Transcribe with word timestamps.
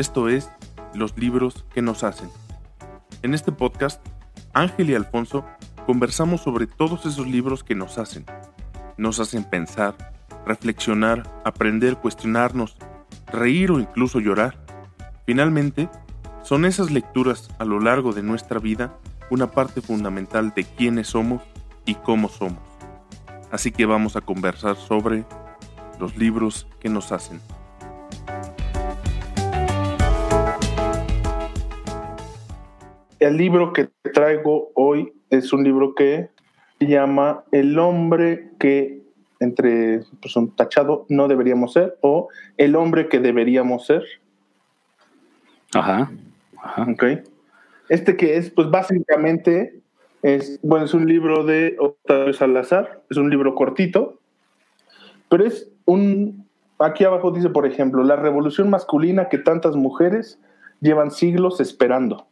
Esto 0.00 0.30
es 0.30 0.50
Los 0.94 1.18
libros 1.18 1.66
que 1.74 1.82
nos 1.82 2.04
hacen. 2.04 2.30
En 3.20 3.34
este 3.34 3.52
podcast, 3.52 4.00
Ángel 4.54 4.88
y 4.88 4.94
Alfonso 4.94 5.44
conversamos 5.84 6.40
sobre 6.40 6.66
todos 6.66 7.04
esos 7.04 7.26
libros 7.26 7.62
que 7.62 7.74
nos 7.74 7.98
hacen. 7.98 8.24
Nos 8.96 9.20
hacen 9.20 9.44
pensar, 9.44 10.14
reflexionar, 10.46 11.30
aprender, 11.44 11.98
cuestionarnos, 11.98 12.78
reír 13.26 13.72
o 13.72 13.78
incluso 13.78 14.20
llorar. 14.20 14.64
Finalmente, 15.26 15.90
son 16.44 16.64
esas 16.64 16.90
lecturas 16.90 17.50
a 17.58 17.66
lo 17.66 17.78
largo 17.78 18.14
de 18.14 18.22
nuestra 18.22 18.58
vida 18.58 18.96
una 19.28 19.50
parte 19.50 19.82
fundamental 19.82 20.54
de 20.56 20.64
quiénes 20.64 21.08
somos 21.08 21.42
y 21.84 21.96
cómo 21.96 22.30
somos. 22.30 22.62
Así 23.50 23.70
que 23.70 23.84
vamos 23.84 24.16
a 24.16 24.22
conversar 24.22 24.76
sobre 24.76 25.26
los 25.98 26.16
libros 26.16 26.66
que 26.80 26.88
nos 26.88 27.12
hacen. 27.12 27.38
El 33.20 33.36
libro 33.36 33.74
que 33.74 33.90
traigo 34.14 34.70
hoy 34.74 35.12
es 35.28 35.52
un 35.52 35.62
libro 35.62 35.94
que 35.94 36.30
se 36.78 36.86
llama 36.86 37.44
El 37.52 37.78
hombre 37.78 38.50
que 38.58 39.02
entre 39.40 40.00
pues, 40.20 40.34
un 40.36 40.56
tachado 40.56 41.04
no 41.10 41.28
deberíamos 41.28 41.74
ser 41.74 41.98
o 42.00 42.28
El 42.56 42.76
hombre 42.76 43.08
que 43.08 43.20
deberíamos 43.20 43.86
ser. 43.86 44.02
Ajá. 45.74 46.10
Ajá. 46.62 46.86
Ok. 46.90 47.04
Este 47.90 48.16
que 48.16 48.38
es, 48.38 48.50
pues 48.50 48.70
básicamente 48.70 49.80
es, 50.22 50.58
bueno, 50.62 50.86
es 50.86 50.94
un 50.94 51.06
libro 51.06 51.44
de 51.44 51.76
Octavio 51.78 52.32
Salazar, 52.32 53.02
es 53.10 53.18
un 53.18 53.28
libro 53.28 53.54
cortito, 53.54 54.18
pero 55.28 55.44
es 55.44 55.70
un, 55.84 56.46
aquí 56.78 57.04
abajo 57.04 57.30
dice, 57.32 57.50
por 57.50 57.66
ejemplo, 57.66 58.02
la 58.02 58.16
revolución 58.16 58.70
masculina 58.70 59.28
que 59.28 59.38
tantas 59.38 59.76
mujeres 59.76 60.38
llevan 60.80 61.10
siglos 61.10 61.60
esperando. 61.60 62.29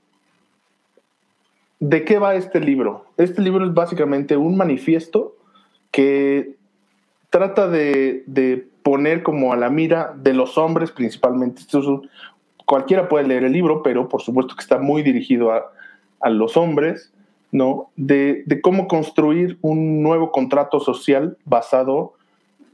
¿De 1.80 2.04
qué 2.04 2.18
va 2.18 2.34
este 2.34 2.60
libro? 2.60 3.06
Este 3.16 3.40
libro 3.40 3.64
es 3.64 3.72
básicamente 3.72 4.36
un 4.36 4.56
manifiesto 4.56 5.36
que 5.90 6.56
trata 7.30 7.68
de, 7.68 8.24
de 8.26 8.66
poner 8.82 9.22
como 9.22 9.52
a 9.52 9.56
la 9.56 9.70
mira 9.70 10.14
de 10.16 10.34
los 10.34 10.58
hombres 10.58 10.90
principalmente. 10.90 11.60
Esto 11.60 11.80
es 11.80 11.86
un, 11.86 12.08
cualquiera 12.64 13.08
puede 13.08 13.26
leer 13.26 13.44
el 13.44 13.52
libro, 13.52 13.82
pero 13.82 14.08
por 14.08 14.22
supuesto 14.22 14.54
que 14.54 14.60
está 14.60 14.78
muy 14.78 15.02
dirigido 15.02 15.52
a, 15.52 15.72
a 16.20 16.30
los 16.30 16.56
hombres, 16.56 17.12
¿no? 17.52 17.90
De, 17.96 18.42
de, 18.44 18.60
cómo 18.60 18.88
construir 18.88 19.56
un 19.62 20.02
nuevo 20.02 20.32
contrato 20.32 20.80
social 20.80 21.38
basado 21.44 22.14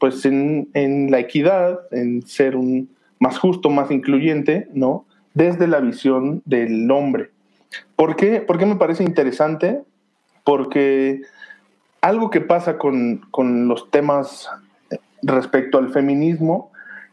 pues 0.00 0.24
en, 0.24 0.68
en, 0.74 1.10
la 1.10 1.20
equidad, 1.20 1.80
en 1.92 2.26
ser 2.26 2.56
un 2.56 2.88
más 3.20 3.38
justo, 3.38 3.70
más 3.70 3.90
incluyente, 3.90 4.68
¿no? 4.72 5.04
Desde 5.32 5.68
la 5.68 5.78
visión 5.80 6.42
del 6.44 6.90
hombre. 6.90 7.30
¿Por 7.96 8.16
qué, 8.16 8.40
¿Por 8.40 8.64
me 8.64 8.76
parece 8.76 9.04
interesante? 9.04 9.82
Porque 10.44 11.22
algo 12.00 12.30
que 12.30 12.40
pasa 12.40 12.78
con, 12.78 13.26
con 13.30 13.68
los 13.68 13.90
temas 13.90 14.48
respecto 15.22 15.78
al 15.78 15.90
feminismo 15.90 16.70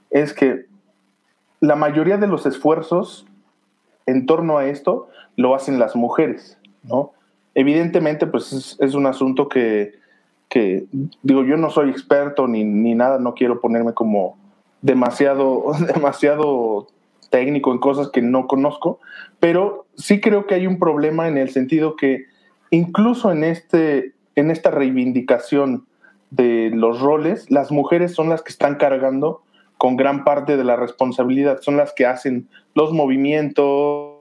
es 0.09 0.33
que 0.33 0.65
la 1.61 1.75
mayoría 1.75 2.17
de 2.17 2.27
los 2.27 2.45
esfuerzos 2.45 3.25
en 4.05 4.25
torno 4.25 4.57
a 4.57 4.65
esto 4.65 5.07
lo 5.37 5.55
hacen 5.55 5.79
las 5.79 5.95
mujeres, 5.95 6.57
¿no? 6.83 7.11
Evidentemente, 7.53 8.27
pues 8.27 8.51
es, 8.51 8.77
es 8.79 8.93
un 8.95 9.05
asunto 9.05 9.47
que, 9.47 9.93
que, 10.49 10.85
digo, 11.21 11.43
yo 11.43 11.57
no 11.57 11.69
soy 11.69 11.89
experto 11.89 12.47
ni, 12.47 12.63
ni, 12.63 12.95
nada, 12.95 13.19
no 13.19 13.33
quiero 13.33 13.61
ponerme 13.61 13.93
como 13.93 14.37
demasiado, 14.81 15.71
demasiado 15.93 16.87
técnico 17.29 17.71
en 17.71 17.79
cosas 17.79 18.09
que 18.09 18.21
no 18.21 18.47
conozco, 18.47 18.99
pero 19.39 19.80
sí 19.95 20.20
creo 20.20 20.47
que 20.47 20.56
hay 20.56 20.67
un 20.67 20.80
problema 20.80 21.28
en 21.28 21.38
el 21.38 21.50
sentido 21.50 21.96
que 21.96 22.25
incluso 22.69 23.31
en, 23.31 23.44
este, 23.44 24.13
en 24.35 24.52
esta 24.52 24.72
reivindicación 24.72 25.85
de 26.31 26.72
los 26.74 27.02
roles, 27.02 27.52
las 27.52 27.72
mujeres 27.72 28.13
son 28.13 28.30
las 28.30 28.41
que 28.41 28.51
están 28.51 28.75
cargando 28.75 29.44
con 29.78 29.97
gran 29.97 30.24
parte 30.24 30.57
de 30.57 30.63
la 30.63 30.75
responsabilidad. 30.75 31.59
Son 31.62 31.75
las 31.75 31.94
que 31.94 32.06
hacen 32.06 32.47
los 32.74 32.94
movimientos, 32.94 34.19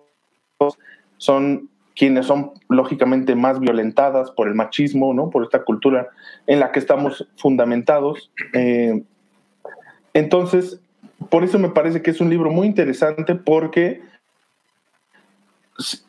son 1.17 1.69
quienes 1.95 2.27
son 2.27 2.53
lógicamente 2.69 3.35
más 3.35 3.61
violentadas 3.61 4.31
por 4.31 4.49
el 4.49 4.55
machismo, 4.55 5.13
¿no? 5.13 5.29
por 5.31 5.45
esta 5.45 5.65
cultura 5.65 6.09
en 6.47 6.61
la 6.61 6.73
que 6.73 6.79
estamos 6.79 7.29
fundamentados. 7.37 8.33
Eh, 8.55 9.03
entonces, 10.15 10.81
por 11.29 11.45
eso 11.45 11.59
me 11.59 11.69
parece 11.69 12.01
que 12.01 12.11
es 12.11 12.21
un 12.21 12.31
libro 12.31 12.51
muy 12.51 12.67
interesante 12.67 13.35
porque 13.35 14.01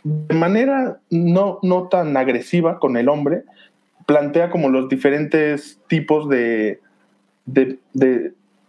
de 0.04 0.36
manera 0.36 1.00
no, 1.10 1.60
no 1.62 1.88
tan 1.88 2.16
agresiva 2.18 2.80
con 2.80 2.98
el 2.98 3.10
hombre, 3.10 3.44
plantea 4.06 4.50
como 4.50 4.70
los 4.70 4.90
diferentes 4.90 5.80
tipos 5.88 6.28
de, 6.30 6.80
de, 7.46 7.80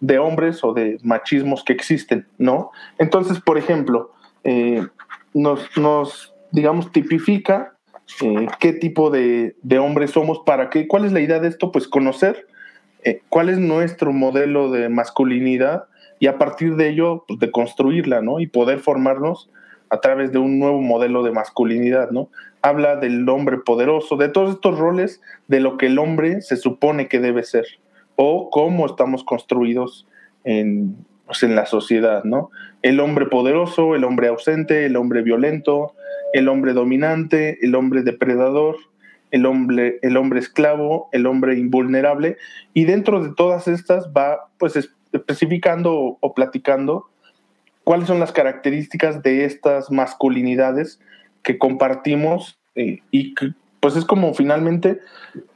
de 0.03 0.19
hombres 0.19 0.65
o 0.65 0.75
de 0.75 0.99
machismos 1.03 1.63
que 1.63 1.73
existen, 1.73 2.27
¿no? 2.37 2.73
Entonces, 2.99 3.41
por 3.41 3.57
ejemplo, 3.57 4.13
eh, 4.43 4.85
nos, 5.33 5.65
nos, 5.77 6.35
digamos, 6.51 6.91
tipifica 6.91 7.77
eh, 8.21 8.49
qué 8.59 8.73
tipo 8.73 9.11
de, 9.11 9.55
de, 9.63 9.79
hombres 9.79 10.11
somos, 10.11 10.41
para 10.45 10.71
qué, 10.71 10.89
cuál 10.89 11.05
es 11.05 11.13
la 11.13 11.21
idea 11.21 11.39
de 11.39 11.49
esto, 11.49 11.71
pues 11.71 11.87
conocer 11.87 12.49
eh, 13.05 13.23
cuál 13.29 13.49
es 13.49 13.59
nuestro 13.59 14.13
modelo 14.13 14.73
de 14.73 14.89
masculinidad 14.89 15.85
y 16.19 16.27
a 16.27 16.37
partir 16.37 16.75
de 16.75 16.89
ello, 16.89 17.25
pues, 17.29 17.39
de 17.39 17.53
construirla, 17.53 18.23
¿no? 18.23 18.41
Y 18.41 18.49
poder 18.49 18.81
formarnos 18.81 19.51
a 19.93 20.01
través 20.01 20.33
de 20.33 20.39
un 20.39 20.59
nuevo 20.59 20.81
modelo 20.81 21.23
de 21.23 21.33
masculinidad, 21.33 22.11
¿no? 22.11 22.31
Habla 22.63 22.97
del 22.97 23.29
hombre 23.29 23.59
poderoso, 23.59 24.17
de 24.17 24.31
todos 24.31 24.55
estos 24.55 24.79
roles, 24.79 25.21
de 25.49 25.61
lo 25.61 25.77
que 25.77 25.87
el 25.87 25.99
hombre 25.99 26.41
se 26.41 26.57
supone 26.57 27.09
que 27.09 27.21
debe 27.21 27.43
ser 27.43 27.67
o 28.17 28.49
cómo 28.51 28.87
estamos 28.87 29.23
construidos 29.23 30.09
en, 30.45 30.97
pues, 31.27 31.43
en 31.43 31.55
la 31.55 31.67
sociedad, 31.67 32.25
¿no? 32.25 32.51
El 32.81 33.01
hombre 33.01 33.27
poderoso, 33.27 33.95
el 33.95 34.05
hombre 34.05 34.29
ausente, 34.29 34.87
el 34.87 34.97
hombre 34.97 35.21
violento, 35.21 35.93
el 36.33 36.49
hombre 36.49 36.73
dominante, 36.73 37.59
el 37.61 37.75
hombre 37.75 38.03
depredador, 38.03 38.77
el 39.31 39.45
hombre, 39.45 39.99
el 40.01 40.17
hombre 40.17 40.41
esclavo, 40.41 41.11
el 41.13 41.27
hombre 41.27 41.59
invulnerable, 41.59 42.39
y 42.73 42.85
dentro 42.85 43.23
de 43.23 43.35
todas 43.35 43.69
estas 43.69 44.11
va 44.17 44.49
pues 44.59 44.77
especificando 45.13 46.19
o, 46.19 46.35
platicando 46.35 47.07
cuáles 47.85 48.09
son 48.09 48.21
las 48.21 48.33
características 48.33 49.23
de 49.23 49.45
estas 49.45 49.91
masculinidades 49.91 51.01
que 51.43 51.59
compartimos 51.59 52.59
y 52.75 53.35
pues 53.81 53.97
es 53.97 54.05
como 54.05 54.33
finalmente 54.33 55.01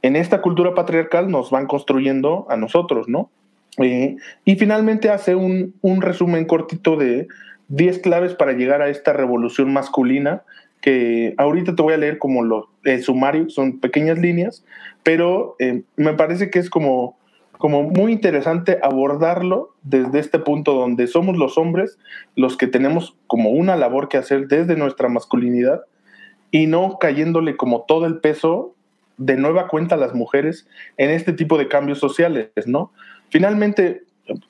en 0.01 0.17
esta 0.17 0.41
cultura 0.41 0.75
patriarcal 0.75 1.31
nos 1.31 1.49
van 1.49 1.65
construyendo 1.65 2.45
a 2.49 2.57
nosotros, 2.57 3.07
¿no? 3.07 3.31
Eh, 3.77 4.17
y 4.43 4.55
finalmente 4.55 5.09
hace 5.09 5.35
un, 5.35 5.75
un, 5.81 6.01
resumen 6.01 6.45
cortito 6.45 6.97
de 6.97 7.27
10 7.69 7.99
claves 7.99 8.33
para 8.33 8.51
llegar 8.51 8.81
a 8.81 8.89
esta 8.89 9.13
revolución 9.13 9.71
masculina, 9.71 10.41
que 10.81 11.35
ahorita 11.37 11.75
te 11.75 11.81
voy 11.81 11.93
a 11.93 11.97
leer 11.97 12.17
como 12.17 12.43
lo, 12.43 12.69
el 12.83 13.01
sumario, 13.03 13.49
son 13.49 13.79
pequeñas 13.79 14.17
líneas, 14.17 14.65
pero 15.03 15.55
eh, 15.59 15.83
me 15.95 16.13
parece 16.13 16.49
que 16.49 16.59
es 16.59 16.69
como, 16.69 17.17
como 17.57 17.83
muy 17.83 18.11
interesante 18.11 18.79
abordarlo 18.81 19.73
desde 19.83 20.19
este 20.19 20.39
punto 20.39 20.73
donde 20.73 21.07
somos 21.07 21.37
los 21.37 21.57
hombres 21.57 21.97
los 22.35 22.57
que 22.57 22.67
tenemos 22.67 23.15
como 23.27 23.49
una 23.49 23.75
labor 23.75 24.09
que 24.09 24.17
hacer 24.17 24.47
desde 24.47 24.75
nuestra 24.75 25.09
masculinidad 25.09 25.81
y 26.51 26.67
no 26.67 26.97
cayéndole 26.99 27.57
como 27.57 27.83
todo 27.87 28.05
el 28.05 28.19
peso 28.19 28.73
de 29.17 29.35
nueva 29.35 29.67
cuenta 29.67 29.95
a 29.95 29.97
las 29.97 30.13
mujeres 30.13 30.67
en 30.97 31.09
este 31.09 31.33
tipo 31.33 31.57
de 31.57 31.67
cambios 31.67 31.99
sociales, 31.99 32.51
¿no? 32.65 32.91
Finalmente, 33.29 34.03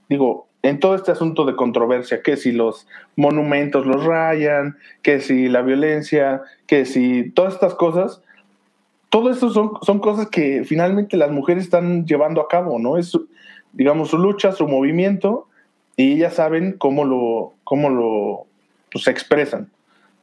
digo, 0.09 0.47
en 0.61 0.79
todo 0.79 0.95
este 0.95 1.11
asunto 1.11 1.45
de 1.45 1.55
controversia, 1.55 2.21
que 2.21 2.35
si 2.35 2.51
los 2.51 2.87
monumentos 3.15 3.85
los 3.85 4.03
rayan, 4.03 4.77
que 5.01 5.21
si 5.21 5.47
la 5.47 5.61
violencia, 5.61 6.41
que 6.67 6.85
si 6.85 7.31
todas 7.31 7.53
estas 7.53 7.75
cosas, 7.75 8.21
todo 9.09 9.29
esto 9.29 9.49
son, 9.49 9.71
son 9.81 9.99
cosas 9.99 10.27
que 10.29 10.63
finalmente 10.65 11.17
las 11.17 11.31
mujeres 11.31 11.63
están 11.63 12.05
llevando 12.05 12.41
a 12.41 12.47
cabo, 12.47 12.79
¿no? 12.79 12.97
Es, 12.97 13.17
digamos, 13.73 14.09
su 14.09 14.17
lucha, 14.17 14.51
su 14.51 14.67
movimiento, 14.67 15.47
y 15.95 16.13
ellas 16.13 16.35
saben 16.35 16.73
cómo 16.77 17.05
lo, 17.05 17.53
cómo 17.63 17.89
lo 17.89 18.45
pues, 18.91 19.07
expresan. 19.07 19.69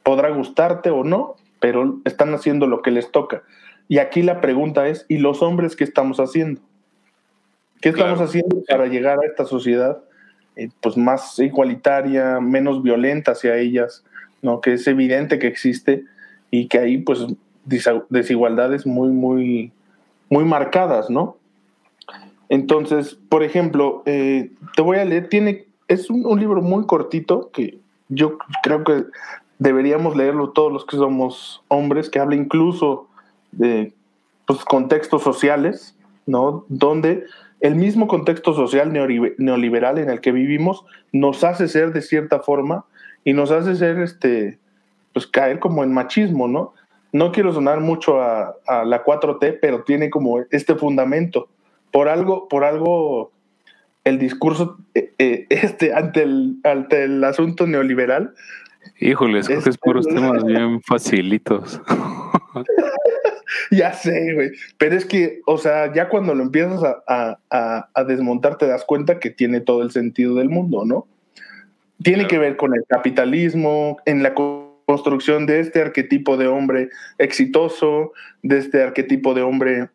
Podrá 0.03 0.29
gustarte 0.29 0.89
o 0.89 1.03
no, 1.03 1.35
pero 1.59 1.99
están 2.05 2.33
haciendo 2.33 2.67
lo 2.67 2.81
que 2.81 2.91
les 2.91 3.11
toca. 3.11 3.43
Y 3.87 3.97
aquí 3.97 4.21
la 4.21 4.39
pregunta 4.39 4.87
es, 4.87 5.05
¿y 5.09 5.17
los 5.17 5.41
hombres 5.41 5.75
qué 5.75 5.83
estamos 5.83 6.19
haciendo? 6.19 6.61
¿Qué 7.81 7.89
estamos 7.89 8.13
claro. 8.13 8.29
haciendo 8.29 8.63
para 8.67 8.87
llegar 8.87 9.19
a 9.19 9.25
esta 9.25 9.45
sociedad 9.45 10.01
eh, 10.55 10.69
pues 10.81 10.95
más 10.95 11.37
igualitaria, 11.39 12.39
menos 12.39 12.81
violenta 12.81 13.31
hacia 13.31 13.57
ellas, 13.57 14.03
¿no? 14.41 14.61
que 14.61 14.73
es 14.73 14.87
evidente 14.87 15.37
que 15.37 15.47
existe 15.47 16.05
y 16.49 16.67
que 16.67 16.79
hay 16.79 16.97
pues 16.99 17.25
desigualdades 17.65 18.85
muy, 18.85 19.09
muy, 19.09 19.71
muy 20.29 20.45
marcadas, 20.45 21.09
¿no? 21.09 21.37
Entonces, 22.49 23.17
por 23.29 23.43
ejemplo, 23.43 24.03
eh, 24.05 24.51
te 24.75 24.81
voy 24.81 24.97
a 24.97 25.05
leer, 25.05 25.29
tiene, 25.29 25.65
es 25.87 26.09
un, 26.09 26.39
libro 26.39 26.61
muy 26.61 26.85
cortito 26.85 27.49
que 27.51 27.79
yo 28.09 28.37
creo 28.61 28.83
que 28.83 29.05
deberíamos 29.57 30.15
leerlo 30.15 30.51
todos 30.51 30.71
los 30.71 30.85
que 30.85 30.97
somos 30.97 31.63
hombres, 31.67 32.09
que 32.09 32.19
habla 32.19 32.35
incluso 32.35 33.07
de 33.51 33.93
pues, 34.45 34.63
contextos 34.63 35.23
sociales, 35.23 35.97
¿no? 36.27 36.65
Donde 36.69 37.25
el 37.61 37.75
mismo 37.75 38.07
contexto 38.07 38.53
social 38.53 38.93
neoliberal 38.93 39.97
en 39.97 40.09
el 40.09 40.21
que 40.21 40.31
vivimos 40.31 40.85
nos 41.11 41.43
hace 41.43 41.67
ser 41.67 41.93
de 41.93 42.01
cierta 42.01 42.41
forma 42.41 42.85
y 43.23 43.33
nos 43.33 43.49
hace 43.49 43.75
ser, 43.75 43.99
este, 43.99 44.59
pues 45.13 45.25
caer 45.25 45.59
como 45.59 45.83
en 45.83 45.93
machismo, 45.93 46.47
¿no? 46.47 46.73
No 47.15 47.31
quiero 47.31 47.53
sonar 47.53 47.79
mucho 47.79 48.21
a, 48.21 48.55
la 48.85 49.05
4T, 49.05 49.59
pero 49.61 49.83
tiene 49.83 50.09
como 50.09 50.41
este 50.51 50.75
fundamento. 50.75 51.47
Por 51.91 52.09
algo, 52.09 52.49
por 52.49 52.65
algo, 52.65 53.31
el 54.03 54.19
discurso 54.19 54.77
eh, 54.93 55.13
eh, 55.17 55.45
este, 55.49 55.93
ante, 55.93 56.23
el, 56.23 56.57
ante 56.65 57.03
el 57.05 57.23
asunto 57.23 57.67
neoliberal. 57.67 58.33
Híjole, 58.99 59.39
es 59.39 59.77
puros 59.77 60.05
temas 60.05 60.43
bien 60.43 60.81
facilitos. 60.81 61.81
ya 63.71 63.93
sé, 63.93 64.33
güey. 64.33 64.51
Pero 64.77 64.95
es 64.95 65.05
que, 65.05 65.41
o 65.45 65.57
sea, 65.57 65.93
ya 65.93 66.09
cuando 66.09 66.35
lo 66.35 66.43
empiezas 66.43 66.81
a, 67.07 68.05
desmontar 68.07 68.57
te 68.57 68.67
das 68.67 68.83
cuenta 68.83 69.19
que 69.19 69.29
tiene 69.29 69.61
todo 69.61 69.81
el 69.83 69.91
sentido 69.91 70.35
del 70.35 70.49
mundo, 70.49 70.83
¿no? 70.85 71.07
Tiene 72.03 72.27
que 72.27 72.37
ver 72.37 72.57
con 72.57 72.75
el 72.75 72.83
capitalismo, 72.87 73.97
en 74.05 74.21
la 74.21 74.33
construcción 74.85 75.45
de 75.45 75.59
este 75.59 75.81
arquetipo 75.81 76.37
de 76.37 76.47
hombre 76.47 76.89
exitoso, 77.17 78.13
de 78.43 78.57
este 78.59 78.83
arquetipo 78.83 79.33
de 79.33 79.41
hombre 79.41 79.89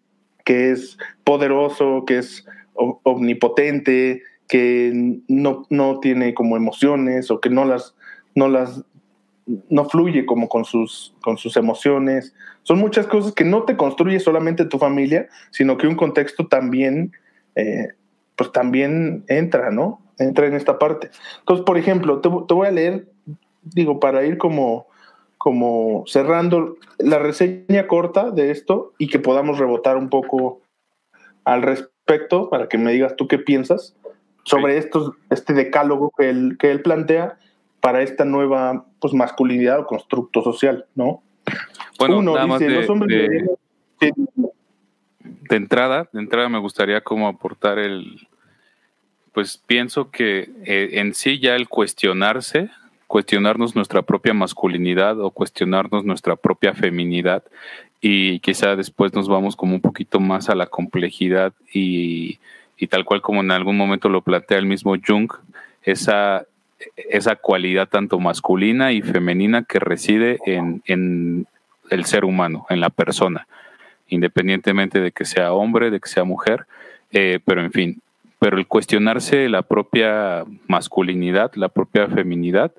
que 0.45 0.71
es 0.71 0.99
poderoso, 1.25 2.05
que 2.07 2.19
es 2.19 2.47
omnipotente, 2.75 4.23
que 4.49 4.91
no, 5.29 5.67
no 5.71 6.01
tiene 6.01 6.35
como 6.35 6.57
emociones 6.57 7.31
o 7.31 7.41
que 7.41 7.51
no 7.51 7.65
las, 7.65 7.95
no 8.35 8.49
las 8.49 8.85
no 9.69 9.85
fluye 9.85 10.27
como 10.27 10.49
con 10.49 10.65
sus, 10.65 11.15
con 11.23 11.39
sus 11.39 11.57
emociones. 11.57 12.35
Son 12.63 12.79
muchas 12.79 13.07
cosas 13.07 13.33
que 13.33 13.45
no 13.45 13.65
te 13.65 13.77
construye 13.77 14.21
solamente 14.21 14.65
tu 14.65 14.79
familia, 14.79 15.29
sino 15.51 15.77
que 15.77 15.87
un 15.87 15.97
contexto 15.97 16.47
también, 16.47 17.13
eh, 17.55 17.89
pues 18.37 18.53
también 18.53 19.25
entra, 19.29 19.71
¿no? 19.71 20.01
Entra 20.19 20.47
en 20.47 20.55
esta 20.55 20.79
parte. 20.79 21.11
Entonces, 21.41 21.65
por 21.65 21.79
ejemplo, 21.79 22.21
te, 22.21 22.29
voy 22.29 22.67
a 22.67 22.71
leer, 22.71 23.09
digo, 23.62 24.01
para 24.01 24.25
ir 24.25 24.39
como, 24.39 24.87
como 25.39 26.05
cerrando 26.07 26.77
la 26.99 27.19
reseña 27.19 27.87
corta 27.87 28.31
de 28.31 28.51
esto 28.51 28.93
y 28.99 29.09
que 29.09 29.19
podamos 29.19 29.59
rebotar 29.59 29.97
un 29.97 30.09
poco 30.09 30.61
al 31.45 31.62
respecto 31.62 32.51
para 32.51 32.69
que 32.69 32.79
me 32.79 32.93
digas 32.93 33.17
tú 33.17 33.29
qué 33.29 33.39
piensas 33.39 33.97
sobre 34.45 34.79
estos, 34.79 35.12
este 35.31 35.53
decálogo 35.53 36.12
que 36.17 36.31
él, 36.31 36.57
que 36.59 36.71
él 36.71 36.83
plantea 36.83 37.39
para 37.81 38.03
esta 38.03 38.25
nueva 38.25 38.87
pues, 39.01 39.15
masculinidad 39.15 39.81
o 39.81 39.87
constructo 39.87 40.43
social, 40.43 40.87
¿no? 40.95 41.23
Bueno, 41.99 42.23
nada 42.23 42.47
más 42.47 42.61
de, 42.61 42.67
de, 45.49 45.56
entrada, 45.56 46.09
de 46.13 46.21
entrada 46.21 46.49
me 46.49 46.59
gustaría 46.59 47.01
como 47.03 47.29
aportar 47.29 47.79
el, 47.79 48.29
pues 49.33 49.59
pienso 49.59 50.11
que 50.11 50.51
eh, 50.65 50.91
en 50.95 51.15
sí 51.15 51.39
ya 51.39 51.56
el 51.56 51.69
cuestionarse, 51.69 52.71
cuestionarnos 53.11 53.75
nuestra 53.75 54.03
propia 54.03 54.33
masculinidad 54.35 55.19
o 55.21 55.33
cuestionarnos 55.33 56.05
nuestra 56.05 56.37
propia 56.37 56.75
feminidad 56.75 57.43
y 58.01 58.39
quizá 58.39 58.77
después 58.77 59.12
nos 59.15 59.29
vamos 59.29 59.57
como 59.57 59.75
un 59.75 59.81
poquito 59.81 60.21
más 60.21 60.49
a 60.49 60.55
la 60.55 60.67
complejidad 60.67 61.53
y, 61.75 62.39
y 62.79 62.87
tal 62.87 63.05
cual 63.05 63.21
como 63.21 63.41
en 63.41 63.51
algún 63.51 63.77
momento 63.77 64.09
lo 64.09 64.23
plantea 64.23 64.59
el 64.59 64.67
mismo 64.67 64.95
Jung, 65.05 65.29
esa 65.83 66.47
esa 67.11 67.35
cualidad 67.35 67.89
tanto 67.89 68.21
masculina 68.21 68.93
y 68.93 69.03
femenina 69.03 69.65
que 69.65 69.81
reside 69.81 70.39
en, 70.47 70.81
en, 70.87 71.49
el 71.91 72.05
ser 72.05 72.25
humano, 72.25 72.65
en 72.71 72.79
la 72.79 72.91
persona, 72.91 73.49
independientemente 74.06 75.01
de 75.01 75.11
que 75.11 75.25
sea 75.25 75.53
hombre, 75.53 75.91
de 75.91 75.99
que 75.99 76.09
sea 76.09 76.23
mujer, 76.23 76.67
eh, 77.11 77.41
pero 77.45 77.61
en 77.61 77.73
fin, 77.73 78.01
pero 78.39 78.56
el 78.56 78.69
cuestionarse 78.69 79.49
la 79.49 79.63
propia 79.63 80.45
masculinidad, 80.69 81.51
la 81.56 81.71
propia 81.71 82.06
feminidad, 82.06 82.71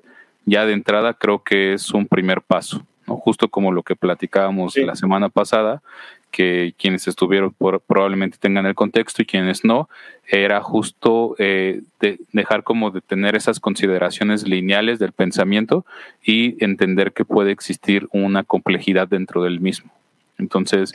ya 0.44 0.66
de 0.66 0.72
entrada 0.72 1.14
creo 1.14 1.42
que 1.42 1.74
es 1.74 1.92
un 1.92 2.06
primer 2.06 2.42
paso, 2.42 2.84
¿no? 3.06 3.16
justo 3.16 3.48
como 3.48 3.72
lo 3.72 3.82
que 3.82 3.96
platicábamos 3.96 4.76
la 4.76 4.96
semana 4.96 5.28
pasada, 5.28 5.82
que 6.30 6.74
quienes 6.78 7.06
estuvieron 7.06 7.54
probablemente 7.86 8.38
tengan 8.40 8.66
el 8.66 8.74
contexto 8.74 9.22
y 9.22 9.26
quienes 9.26 9.64
no, 9.64 9.88
era 10.26 10.60
justo 10.62 11.36
eh, 11.38 11.82
dejar 12.32 12.64
como 12.64 12.90
de 12.90 13.02
tener 13.02 13.36
esas 13.36 13.60
consideraciones 13.60 14.48
lineales 14.48 14.98
del 14.98 15.12
pensamiento 15.12 15.84
y 16.24 16.62
entender 16.64 17.12
que 17.12 17.24
puede 17.24 17.52
existir 17.52 18.08
una 18.12 18.42
complejidad 18.42 19.06
dentro 19.06 19.42
del 19.42 19.60
mismo. 19.60 19.92
Entonces, 20.38 20.92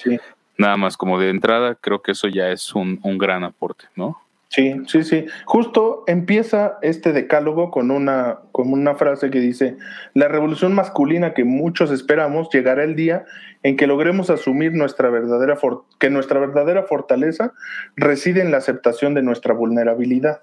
nada 0.57 0.75
más 0.75 0.97
como 0.97 1.19
de 1.19 1.29
entrada, 1.29 1.75
creo 1.75 2.01
que 2.01 2.13
eso 2.13 2.27
ya 2.27 2.49
es 2.49 2.73
un, 2.73 2.99
un 3.03 3.17
gran 3.17 3.43
aporte, 3.43 3.85
¿no? 3.95 4.19
Sí, 4.49 4.73
sí, 4.87 5.03
sí. 5.03 5.25
Justo 5.45 6.03
empieza 6.07 6.77
este 6.81 7.11
decálogo 7.11 7.69
con 7.69 7.91
una, 7.91 8.39
con 8.53 8.71
una 8.71 8.95
frase 8.95 9.29
que 9.29 9.39
dice, 9.39 9.75
la 10.13 10.29
revolución 10.29 10.73
masculina 10.73 11.33
que 11.33 11.43
muchos 11.43 11.91
esperamos 11.91 12.49
llegará 12.51 12.83
el 12.83 12.95
día 12.95 13.25
en 13.63 13.75
que 13.75 13.87
logremos 13.87 14.29
asumir 14.29 14.73
nuestra 14.73 15.09
verdadera 15.09 15.57
que 15.99 16.09
nuestra 16.09 16.39
verdadera 16.39 16.83
fortaleza 16.83 17.53
reside 17.97 18.41
en 18.41 18.51
la 18.51 18.57
aceptación 18.57 19.13
de 19.13 19.21
nuestra 19.21 19.53
vulnerabilidad. 19.53 20.41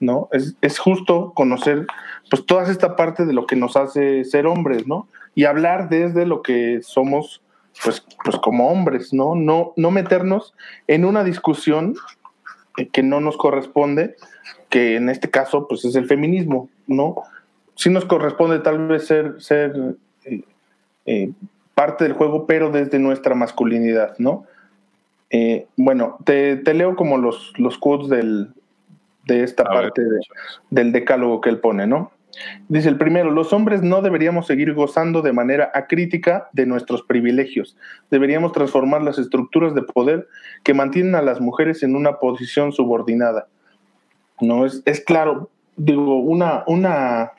¿no? 0.00 0.28
Es, 0.30 0.54
es, 0.60 0.78
justo 0.78 1.32
conocer 1.34 1.86
pues 2.30 2.46
toda 2.46 2.70
esta 2.70 2.94
parte 2.94 3.24
de 3.24 3.32
lo 3.32 3.46
que 3.46 3.56
nos 3.56 3.76
hace 3.76 4.24
ser 4.24 4.46
hombres, 4.46 4.86
¿no? 4.86 5.08
Y 5.34 5.44
hablar 5.44 5.88
desde 5.88 6.24
lo 6.24 6.42
que 6.42 6.80
somos 6.82 7.42
pues, 7.82 8.04
pues 8.24 8.36
como 8.36 8.68
hombres, 8.70 9.12
¿no? 9.12 9.34
No, 9.34 9.72
no 9.76 9.90
meternos 9.90 10.54
en 10.86 11.04
una 11.04 11.24
discusión 11.24 11.94
que 12.86 13.02
no 13.02 13.20
nos 13.20 13.36
corresponde, 13.36 14.16
que 14.68 14.96
en 14.96 15.08
este 15.08 15.30
caso 15.30 15.66
pues 15.68 15.84
es 15.84 15.96
el 15.96 16.06
feminismo, 16.06 16.68
¿no? 16.86 17.16
Sí 17.74 17.90
nos 17.90 18.04
corresponde 18.04 18.60
tal 18.60 18.88
vez 18.88 19.06
ser, 19.06 19.40
ser 19.40 19.96
eh, 20.24 20.42
eh, 21.06 21.30
parte 21.74 22.04
del 22.04 22.12
juego, 22.12 22.46
pero 22.46 22.70
desde 22.70 22.98
nuestra 22.98 23.34
masculinidad, 23.34 24.14
¿no? 24.18 24.44
Eh, 25.30 25.66
bueno, 25.76 26.18
te, 26.24 26.62
leo 26.74 26.96
como 26.96 27.18
los, 27.18 27.52
los 27.58 27.78
quotes 27.78 28.08
del, 28.08 28.48
de 29.24 29.42
esta 29.44 29.64
parte 29.64 30.02
del 30.70 30.92
decálogo 30.92 31.40
que 31.40 31.50
él 31.50 31.58
pone, 31.58 31.86
¿no? 31.86 32.12
Dice 32.68 32.88
el 32.88 32.98
primero, 32.98 33.30
los 33.30 33.52
hombres 33.52 33.82
no 33.82 34.02
deberíamos 34.02 34.46
seguir 34.46 34.74
gozando 34.74 35.22
de 35.22 35.32
manera 35.32 35.70
acrítica 35.74 36.48
de 36.52 36.66
nuestros 36.66 37.02
privilegios. 37.02 37.76
Deberíamos 38.10 38.52
transformar 38.52 39.02
las 39.02 39.18
estructuras 39.18 39.74
de 39.74 39.82
poder 39.82 40.28
que 40.62 40.74
mantienen 40.74 41.14
a 41.14 41.22
las 41.22 41.40
mujeres 41.40 41.82
en 41.82 41.96
una 41.96 42.18
posición 42.18 42.72
subordinada. 42.72 43.48
No 44.40 44.66
es, 44.66 44.82
es 44.84 45.00
claro, 45.00 45.50
digo, 45.76 46.18
una, 46.18 46.64
una, 46.66 47.32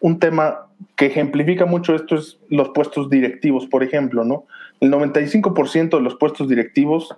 un 0.00 0.18
tema 0.18 0.66
que 0.96 1.06
ejemplifica 1.06 1.66
mucho 1.66 1.94
esto 1.94 2.16
es 2.16 2.38
los 2.48 2.70
puestos 2.70 3.10
directivos, 3.10 3.66
por 3.66 3.82
ejemplo, 3.82 4.24
¿no? 4.24 4.44
El 4.80 4.90
95% 4.90 5.96
de 5.96 6.00
los 6.00 6.16
puestos 6.16 6.48
directivos 6.48 7.14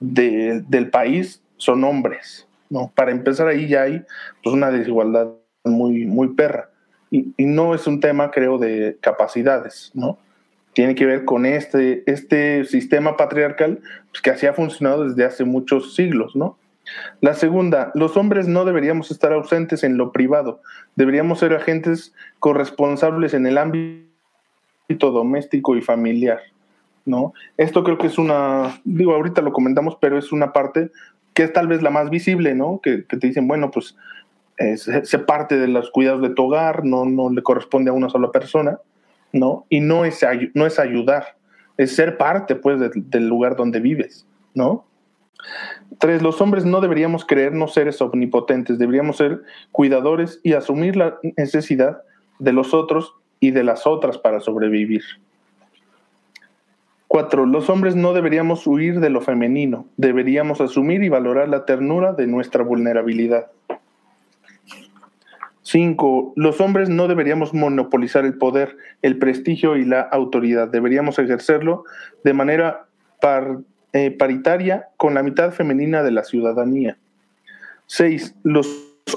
del 0.00 0.90
país 0.90 1.40
son 1.56 1.84
hombres, 1.84 2.48
¿no? 2.68 2.90
Para 2.94 3.10
empezar 3.10 3.46
ahí 3.46 3.68
ya 3.68 3.82
hay 3.82 4.02
pues, 4.42 4.54
una 4.54 4.70
desigualdad 4.70 5.28
muy, 5.64 6.06
muy 6.06 6.28
perra. 6.28 6.70
Y, 7.10 7.32
no 7.38 7.74
es 7.74 7.86
un 7.86 8.00
tema, 8.00 8.30
creo, 8.30 8.58
de 8.58 8.96
capacidades, 9.00 9.92
¿no? 9.94 10.18
Tiene 10.72 10.96
que 10.96 11.06
ver 11.06 11.24
con 11.24 11.46
este, 11.46 12.02
este 12.10 12.64
sistema 12.64 13.16
patriarcal 13.16 13.80
pues, 14.10 14.20
que 14.20 14.30
así 14.30 14.46
ha 14.46 14.52
funcionado 14.52 15.08
desde 15.08 15.24
hace 15.24 15.44
muchos 15.44 15.94
siglos, 15.94 16.34
¿no? 16.34 16.58
La 17.20 17.34
segunda, 17.34 17.92
los 17.94 18.16
hombres 18.16 18.48
no 18.48 18.64
deberíamos 18.64 19.10
estar 19.10 19.32
ausentes 19.32 19.84
en 19.84 19.96
lo 19.96 20.12
privado, 20.12 20.60
deberíamos 20.96 21.38
ser 21.38 21.54
agentes 21.54 22.12
corresponsables 22.40 23.32
en 23.32 23.46
el 23.46 23.58
ámbito 23.58 24.04
doméstico 24.88 25.76
y 25.76 25.80
familiar, 25.80 26.40
¿no? 27.06 27.32
Esto 27.56 27.84
creo 27.84 27.96
que 27.96 28.08
es 28.08 28.18
una, 28.18 28.80
digo, 28.84 29.14
ahorita 29.14 29.40
lo 29.40 29.52
comentamos, 29.52 29.96
pero 30.00 30.18
es 30.18 30.32
una 30.32 30.52
parte 30.52 30.90
que 31.32 31.44
es 31.44 31.52
tal 31.52 31.68
vez 31.68 31.80
la 31.80 31.90
más 31.90 32.10
visible, 32.10 32.54
¿no? 32.54 32.80
Que, 32.82 33.04
que 33.04 33.16
te 33.16 33.28
dicen, 33.28 33.48
bueno, 33.48 33.70
pues 33.70 33.96
se, 34.76 35.18
parte 35.20 35.56
de 35.58 35.68
los 35.68 35.90
cuidados 35.90 36.22
de 36.22 36.30
tu 36.30 36.44
hogar, 36.44 36.84
no, 36.84 37.04
no 37.04 37.30
le 37.30 37.42
corresponde 37.42 37.90
a 37.90 37.94
una 37.94 38.08
sola 38.08 38.30
persona, 38.30 38.78
¿no? 39.32 39.66
Y 39.68 39.80
no 39.80 40.04
es, 40.04 40.24
no 40.54 40.66
es 40.66 40.78
ayudar, 40.78 41.36
es 41.76 41.94
ser 41.94 42.16
parte, 42.16 42.54
pues, 42.54 42.78
del 42.94 43.28
lugar 43.28 43.56
donde 43.56 43.80
vives, 43.80 44.26
¿no? 44.54 44.86
Tres, 45.98 46.22
los 46.22 46.40
hombres 46.40 46.64
no 46.64 46.80
deberíamos 46.80 47.24
creernos 47.24 47.74
seres 47.74 48.00
omnipotentes, 48.00 48.78
deberíamos 48.78 49.16
ser 49.16 49.42
cuidadores 49.72 50.40
y 50.42 50.54
asumir 50.54 50.96
la 50.96 51.18
necesidad 51.36 52.02
de 52.38 52.52
los 52.52 52.74
otros 52.74 53.14
y 53.40 53.50
de 53.50 53.64
las 53.64 53.86
otras 53.86 54.18
para 54.18 54.40
sobrevivir. 54.40 55.02
Cuatro, 57.06 57.46
los 57.46 57.70
hombres 57.70 57.94
no 57.94 58.12
deberíamos 58.12 58.66
huir 58.66 58.98
de 58.98 59.10
lo 59.10 59.20
femenino, 59.20 59.86
deberíamos 59.96 60.60
asumir 60.60 61.04
y 61.04 61.08
valorar 61.08 61.48
la 61.48 61.64
ternura 61.64 62.12
de 62.12 62.26
nuestra 62.26 62.64
vulnerabilidad. 62.64 63.52
Cinco, 65.74 66.32
los 66.36 66.60
hombres 66.60 66.88
no 66.88 67.08
deberíamos 67.08 67.52
monopolizar 67.52 68.24
el 68.24 68.38
poder, 68.38 68.76
el 69.02 69.18
prestigio 69.18 69.76
y 69.76 69.84
la 69.84 70.02
autoridad. 70.02 70.68
Deberíamos 70.68 71.18
ejercerlo 71.18 71.82
de 72.22 72.32
manera 72.32 72.86
eh, 73.92 74.12
paritaria 74.12 74.86
con 74.96 75.14
la 75.14 75.24
mitad 75.24 75.50
femenina 75.50 76.04
de 76.04 76.12
la 76.12 76.22
ciudadanía. 76.22 76.96
Seis, 77.86 78.36
los 78.44 78.68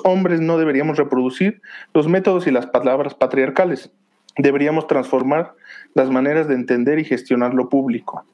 hombres 0.03 0.41
no 0.41 0.57
deberíamos 0.57 0.97
reproducir 0.97 1.61
los 1.93 2.07
métodos 2.07 2.47
y 2.47 2.51
las 2.51 2.65
palabras 2.65 3.13
patriarcales. 3.13 3.91
Deberíamos 4.35 4.87
transformar 4.87 5.53
las 5.93 6.09
maneras 6.09 6.47
de 6.47 6.55
entender 6.55 6.97
y 6.97 7.03
gestionar 7.03 7.53
lo 7.53 7.69
público. 7.69 8.25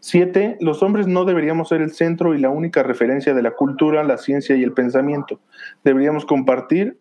Siete, 0.00 0.56
los 0.60 0.82
hombres 0.82 1.06
no 1.06 1.26
deberíamos 1.26 1.68
ser 1.68 1.82
el 1.82 1.92
centro 1.92 2.34
y 2.34 2.38
la 2.38 2.48
única 2.48 2.82
referencia 2.82 3.34
de 3.34 3.42
la 3.42 3.50
cultura, 3.50 4.02
la 4.02 4.16
ciencia 4.16 4.56
y 4.56 4.62
el 4.62 4.72
pensamiento. 4.72 5.40
Deberíamos 5.84 6.24
compartir 6.24 6.96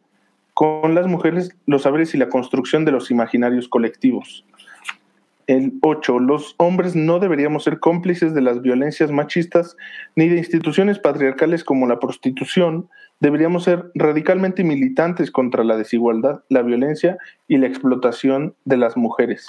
con 0.54 0.96
las 0.96 1.08
mujeres 1.08 1.56
los 1.66 1.84
saberes 1.84 2.14
y 2.14 2.18
la 2.18 2.30
construcción 2.30 2.86
de 2.86 2.92
los 2.92 3.12
imaginarios 3.12 3.68
colectivos. 3.68 4.46
El 5.48 5.74
8. 5.82 6.20
Los 6.20 6.56
hombres 6.58 6.96
no 6.96 7.20
deberíamos 7.20 7.66
ser 7.66 7.80
cómplices 7.80 8.34
de 8.34 8.42
las 8.42 8.62
violencias 8.62 9.12
machistas 9.12 9.76
ni 10.16 10.30
de 10.30 10.38
instituciones 10.38 11.00
patriarcales 11.00 11.64
como 11.64 11.86
la 11.86 12.00
prostitución. 12.00 12.88
Deberíamos 13.20 13.66
ser 13.66 13.92
radicalmente 13.94 14.64
militantes 14.64 15.32
contra 15.32 15.64
la 15.64 15.76
desigualdad, 15.76 16.44
la 16.50 16.62
violencia 16.62 17.18
y 17.48 17.58
la 17.58 17.68
explotación 17.68 18.56
de 18.64 18.78
las 18.78 18.96
mujeres. 18.96 19.48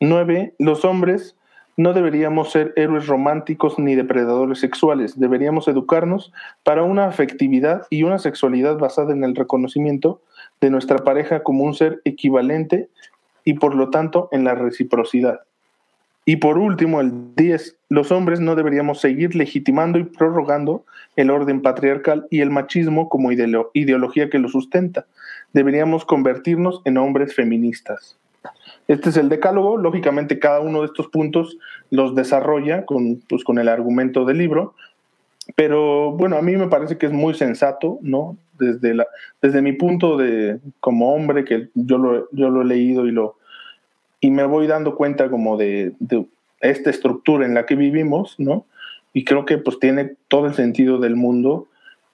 9. 0.00 0.54
Los 0.58 0.84
hombres 0.84 1.36
no 1.78 1.92
deberíamos 1.92 2.50
ser 2.50 2.72
héroes 2.74 3.06
románticos 3.06 3.78
ni 3.78 3.94
depredadores 3.94 4.58
sexuales. 4.58 5.18
Deberíamos 5.18 5.68
educarnos 5.68 6.32
para 6.64 6.82
una 6.82 7.06
afectividad 7.06 7.86
y 7.88 8.02
una 8.02 8.18
sexualidad 8.18 8.78
basada 8.78 9.12
en 9.12 9.22
el 9.22 9.36
reconocimiento 9.36 10.20
de 10.60 10.70
nuestra 10.70 10.98
pareja 10.98 11.44
como 11.44 11.62
un 11.62 11.74
ser 11.74 12.02
equivalente 12.04 12.88
y 13.44 13.54
por 13.54 13.76
lo 13.76 13.90
tanto 13.90 14.28
en 14.32 14.42
la 14.42 14.56
reciprocidad. 14.56 15.42
Y 16.24 16.36
por 16.38 16.58
último, 16.58 17.00
el 17.00 17.36
10, 17.36 17.76
los 17.90 18.10
hombres 18.10 18.40
no 18.40 18.56
deberíamos 18.56 19.00
seguir 19.00 19.36
legitimando 19.36 20.00
y 20.00 20.04
prorrogando 20.04 20.84
el 21.14 21.30
orden 21.30 21.62
patriarcal 21.62 22.26
y 22.28 22.40
el 22.40 22.50
machismo 22.50 23.08
como 23.08 23.30
ideología 23.30 24.28
que 24.28 24.40
lo 24.40 24.48
sustenta. 24.48 25.06
Deberíamos 25.52 26.04
convertirnos 26.04 26.82
en 26.84 26.98
hombres 26.98 27.36
feministas. 27.36 28.18
Este 28.86 29.10
es 29.10 29.16
el 29.16 29.28
decálogo, 29.28 29.76
lógicamente 29.76 30.38
cada 30.38 30.60
uno 30.60 30.80
de 30.80 30.86
estos 30.86 31.08
puntos 31.08 31.58
los 31.90 32.14
desarrolla 32.14 32.86
con, 32.86 33.20
pues, 33.28 33.44
con 33.44 33.58
el 33.58 33.68
argumento 33.68 34.24
del 34.24 34.38
libro, 34.38 34.74
pero 35.56 36.12
bueno, 36.12 36.36
a 36.36 36.42
mí 36.42 36.56
me 36.56 36.68
parece 36.68 36.98
que 36.98 37.06
es 37.06 37.12
muy 37.12 37.34
sensato, 37.34 37.98
¿no? 38.02 38.36
Desde, 38.58 38.94
la, 38.94 39.06
desde 39.40 39.62
mi 39.62 39.72
punto 39.72 40.16
de 40.16 40.58
como 40.80 41.14
hombre, 41.14 41.44
que 41.44 41.68
yo 41.74 41.96
lo, 41.96 42.28
yo 42.32 42.50
lo 42.50 42.62
he 42.62 42.64
leído 42.64 43.06
y 43.06 43.12
lo, 43.12 43.36
y 44.20 44.30
me 44.30 44.44
voy 44.44 44.66
dando 44.66 44.94
cuenta 44.96 45.30
como 45.30 45.56
de, 45.56 45.92
esta 46.60 46.90
estructura 46.90 47.46
en 47.46 47.54
la 47.54 47.66
que 47.66 47.76
vivimos, 47.76 48.34
¿no? 48.38 48.66
Y 49.12 49.24
creo 49.24 49.44
que 49.44 49.58
pues 49.58 49.78
tiene 49.78 50.16
todo 50.28 50.46
el 50.46 50.54
sentido 50.54 50.98
del 50.98 51.14
mundo 51.14 51.66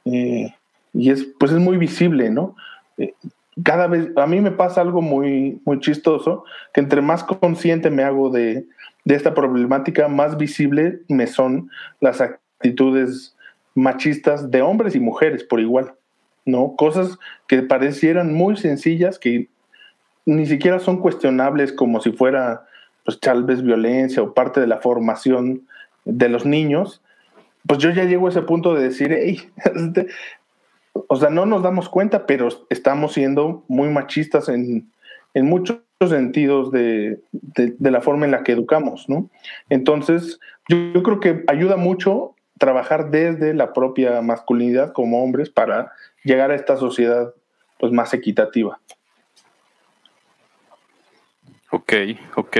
eh, 0.04 0.54
y 0.92 1.10
es 1.10 1.24
pues 1.38 1.50
es 1.50 1.58
muy 1.58 1.76
visible, 1.76 2.30
¿no? 2.30 2.54
Eh, 2.98 3.14
cada 3.62 3.86
vez, 3.86 4.08
a 4.16 4.26
mí 4.26 4.40
me 4.40 4.50
pasa 4.50 4.80
algo 4.80 5.00
muy, 5.00 5.60
muy 5.64 5.80
chistoso, 5.80 6.44
que 6.72 6.80
entre 6.80 7.00
más 7.02 7.22
consciente 7.22 7.90
me 7.90 8.02
hago 8.02 8.30
de, 8.30 8.66
de 9.04 9.14
esta 9.14 9.34
problemática, 9.34 10.08
más 10.08 10.36
visible 10.36 11.00
me 11.08 11.26
son 11.26 11.70
las 12.00 12.20
actitudes 12.20 13.36
machistas 13.74 14.50
de 14.50 14.62
hombres 14.62 14.94
y 14.94 15.00
mujeres 15.00 15.44
por 15.44 15.60
igual, 15.60 15.94
¿no? 16.44 16.74
Cosas 16.76 17.18
que 17.46 17.62
parecieran 17.62 18.32
muy 18.32 18.56
sencillas, 18.56 19.18
que 19.18 19.48
ni 20.26 20.46
siquiera 20.46 20.78
son 20.78 20.98
cuestionables 20.98 21.72
como 21.72 22.00
si 22.00 22.12
fuera, 22.12 22.66
pues 23.04 23.20
tal 23.20 23.44
vez 23.44 23.62
violencia 23.62 24.22
o 24.22 24.32
parte 24.32 24.60
de 24.60 24.66
la 24.66 24.80
formación 24.80 25.66
de 26.04 26.28
los 26.28 26.46
niños, 26.46 27.02
pues 27.66 27.78
yo 27.78 27.90
ya 27.90 28.04
llego 28.04 28.26
a 28.26 28.30
ese 28.30 28.42
punto 28.42 28.74
de 28.74 28.84
decir, 28.84 29.12
hey, 29.12 29.40
este, 29.74 30.06
o 30.94 31.16
sea, 31.16 31.28
no 31.30 31.44
nos 31.44 31.62
damos 31.62 31.88
cuenta, 31.88 32.26
pero 32.26 32.48
estamos 32.70 33.12
siendo 33.12 33.64
muy 33.68 33.88
machistas 33.88 34.48
en, 34.48 34.90
en 35.34 35.46
muchos 35.46 35.80
sentidos 36.08 36.70
de, 36.70 37.20
de, 37.32 37.90
la 37.90 38.00
forma 38.00 38.24
en 38.24 38.30
la 38.30 38.42
que 38.42 38.52
educamos, 38.52 39.08
¿no? 39.08 39.30
Entonces, 39.68 40.38
yo, 40.68 41.02
creo 41.02 41.20
que 41.20 41.44
ayuda 41.48 41.76
mucho 41.76 42.34
trabajar 42.58 43.10
desde 43.10 43.54
la 43.54 43.72
propia 43.72 44.20
masculinidad 44.22 44.92
como 44.92 45.22
hombres 45.22 45.50
para 45.50 45.92
llegar 46.22 46.50
a 46.50 46.54
esta 46.54 46.76
sociedad 46.76 47.34
pues 47.78 47.92
más 47.92 48.14
equitativa. 48.14 48.78
Ok, 51.70 51.92
ok. 52.36 52.56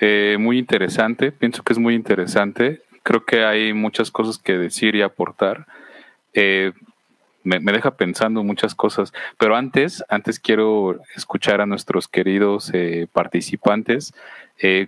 Eh, 0.00 0.36
muy 0.38 0.58
interesante, 0.58 1.30
pienso 1.30 1.62
que 1.62 1.72
es 1.72 1.78
muy 1.78 1.94
interesante. 1.94 2.82
Creo 3.02 3.24
que 3.24 3.44
hay 3.44 3.72
muchas 3.72 4.10
cosas 4.10 4.36
que 4.38 4.58
decir 4.58 4.96
y 4.96 5.02
aportar. 5.02 5.66
Eh, 6.34 6.72
me, 7.46 7.72
deja 7.72 7.96
pensando 7.96 8.42
muchas 8.42 8.74
cosas, 8.74 9.12
pero 9.38 9.56
antes, 9.56 10.04
antes 10.08 10.38
quiero 10.38 11.00
escuchar 11.14 11.60
a 11.60 11.66
nuestros 11.66 12.08
queridos 12.08 12.70
eh, 12.74 13.06
participantes. 13.12 14.12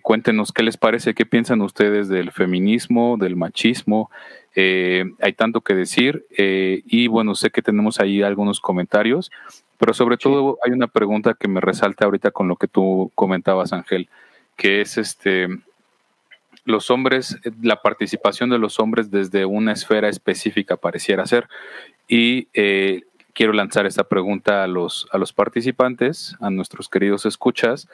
cuéntenos 0.03 0.53
qué 0.53 0.63
les 0.63 0.77
parece, 0.77 1.15
qué 1.15 1.27
piensan 1.27 1.61
ustedes 1.61 2.09
del 2.09 2.33
feminismo, 2.33 3.17
del 3.19 3.37
machismo. 3.37 4.11
hay 4.57 5.33
tanto 5.37 5.61
que 5.61 5.75
decir 5.75 6.25
y 6.37 7.07
bueno, 7.07 7.35
sé 7.35 7.51
que 7.51 7.63
tenemos 7.63 8.01
ahí 8.01 8.23
algunos 8.23 8.61
comentarios. 8.61 9.31
Pero 9.79 9.95
sobre 9.95 10.17
todo 10.17 10.59
hay 10.65 10.73
una 10.73 10.89
pregunta 10.89 11.35
que 11.35 11.49
me 11.49 11.61
resalta 11.61 12.05
ahorita 12.05 12.33
con 12.33 12.49
lo 12.49 12.57
que 12.57 12.67
tú 12.67 13.13
comentabas, 13.15 13.73
Ángel, 13.73 14.09
que 14.57 14.81
es 14.81 14.99
este 14.99 15.49
los 16.69 16.91
hombres, 16.91 17.39
la 17.63 17.81
participación 17.81 18.51
de 18.51 18.59
los 18.59 18.79
hombres 18.79 19.11
desde 19.11 19.47
una 19.47 19.73
esfera 19.73 20.09
específica 20.09 20.77
pareciera 20.77 21.27
ser. 21.27 21.49
Y 22.07 22.49
eh, 22.53 23.03
quiero 23.33 23.55
lanzar 23.55 23.87
esta 23.87 24.05
pregunta 24.05 24.63
a 24.63 24.67
los, 24.67 25.09
a 25.11 25.19
los 25.19 25.33
participantes, 25.33 26.37
a 26.41 26.51
nuestros 26.51 26.91
queridos 26.91 27.25
escuchas. 27.25 27.89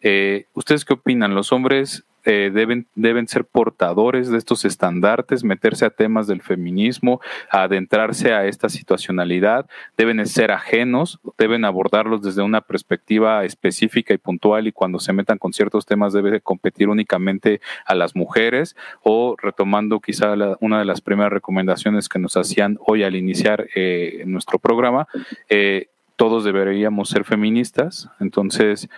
Eh, 0.00 0.46
¿Ustedes 0.54 0.84
qué 0.84 0.94
opinan? 0.94 1.36
¿Los 1.36 1.52
hombres 1.52 2.04
eh, 2.30 2.50
deben, 2.52 2.86
deben 2.94 3.26
ser 3.26 3.46
portadores 3.46 4.28
de 4.28 4.36
estos 4.36 4.66
estandartes, 4.66 5.44
meterse 5.44 5.86
a 5.86 5.90
temas 5.90 6.26
del 6.26 6.42
feminismo, 6.42 7.22
adentrarse 7.48 8.34
a 8.34 8.44
esta 8.44 8.68
situacionalidad, 8.68 9.64
deben 9.96 10.26
ser 10.26 10.52
ajenos, 10.52 11.20
deben 11.38 11.64
abordarlos 11.64 12.20
desde 12.20 12.42
una 12.42 12.60
perspectiva 12.60 13.46
específica 13.46 14.12
y 14.12 14.18
puntual 14.18 14.66
y 14.66 14.72
cuando 14.72 14.98
se 14.98 15.14
metan 15.14 15.38
con 15.38 15.54
ciertos 15.54 15.86
temas 15.86 16.12
debe 16.12 16.42
competir 16.42 16.90
únicamente 16.90 17.62
a 17.86 17.94
las 17.94 18.14
mujeres 18.14 18.76
o 19.02 19.34
retomando 19.40 20.00
quizá 20.00 20.34
una 20.60 20.80
de 20.80 20.84
las 20.84 21.00
primeras 21.00 21.32
recomendaciones 21.32 22.10
que 22.10 22.18
nos 22.18 22.36
hacían 22.36 22.76
hoy 22.86 23.04
al 23.04 23.16
iniciar 23.16 23.68
eh, 23.74 24.22
nuestro 24.26 24.58
programa, 24.58 25.08
eh, 25.48 25.88
todos 26.16 26.44
deberíamos 26.44 27.08
ser 27.08 27.24
feministas, 27.24 28.10
entonces 28.20 28.90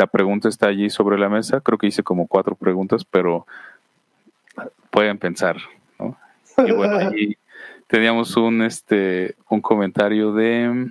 la 0.00 0.06
pregunta 0.06 0.48
está 0.48 0.68
allí 0.68 0.88
sobre 0.88 1.18
la 1.18 1.28
mesa. 1.28 1.60
Creo 1.60 1.76
que 1.76 1.86
hice 1.86 2.02
como 2.02 2.26
cuatro 2.26 2.54
preguntas, 2.54 3.04
pero 3.04 3.46
pueden 4.88 5.18
pensar. 5.18 5.58
¿no? 5.98 6.16
Y 6.66 6.72
bueno, 6.72 6.96
ahí 7.12 7.36
teníamos 7.86 8.34
un, 8.38 8.62
este, 8.62 9.34
un 9.50 9.60
comentario 9.60 10.32
de 10.32 10.88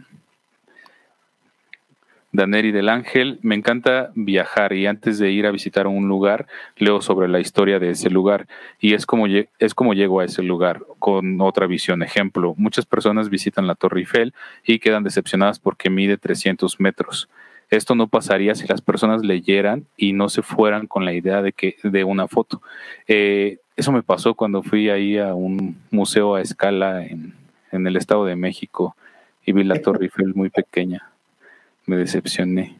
Daneri 2.32 2.72
del 2.72 2.88
Ángel. 2.88 3.40
Me 3.42 3.56
encanta 3.56 4.12
viajar 4.14 4.74
y 4.74 4.86
antes 4.86 5.18
de 5.18 5.32
ir 5.32 5.48
a 5.48 5.52
visitar 5.52 5.88
un 5.88 6.08
lugar, 6.08 6.46
leo 6.78 7.02
sobre 7.02 7.28
la 7.28 7.40
historia 7.40 7.80
de 7.80 7.90
ese 7.90 8.12
lugar 8.12 8.46
y 8.80 8.94
es 8.94 9.08
como, 9.08 9.26
es 9.26 9.74
como 9.74 9.96
llego 9.96 10.20
a 10.20 10.26
ese 10.26 10.44
lugar 10.44 10.84
con 11.00 11.42
otra 11.42 11.66
visión. 11.66 12.04
Ejemplo, 12.04 12.54
muchas 12.58 12.86
personas 12.86 13.32
visitan 13.32 13.66
la 13.66 13.74
Torre 13.74 14.02
Eiffel 14.02 14.36
y 14.64 14.78
quedan 14.78 15.04
decepcionadas 15.04 15.58
porque 15.58 15.90
mide 15.90 16.18
300 16.18 16.80
metros 16.80 17.28
esto 17.70 17.96
no 17.96 18.08
pasaría 18.08 18.56
si 18.56 18.68
las 18.68 18.82
personas 18.82 19.24
leyeran 19.24 19.86
y 19.96 20.14
no 20.14 20.30
se 20.30 20.42
fueran 20.42 20.88
con 20.88 21.06
la 21.06 21.14
idea 21.14 21.42
de 21.42 21.54
que 21.54 21.76
de 21.84 22.04
una 22.04 22.28
foto. 22.28 22.62
Eh, 23.08 23.60
eso 23.76 23.92
me 23.92 24.04
pasó 24.04 24.34
cuando 24.34 24.64
fui 24.64 24.90
ahí 24.90 25.18
a 25.18 25.34
un 25.36 25.78
museo 25.92 26.36
a 26.36 26.42
escala 26.42 27.06
en, 27.06 27.34
el 27.72 27.96
Estado 27.96 28.26
de 28.26 28.36
México 28.36 28.96
y 29.46 29.52
vi 29.52 29.64
la 29.64 29.76
Torre 29.82 30.06
Eiffel 30.06 30.34
muy 30.34 30.50
pequeña. 30.50 31.10
Me 31.86 31.96
decepcioné. 31.96 32.76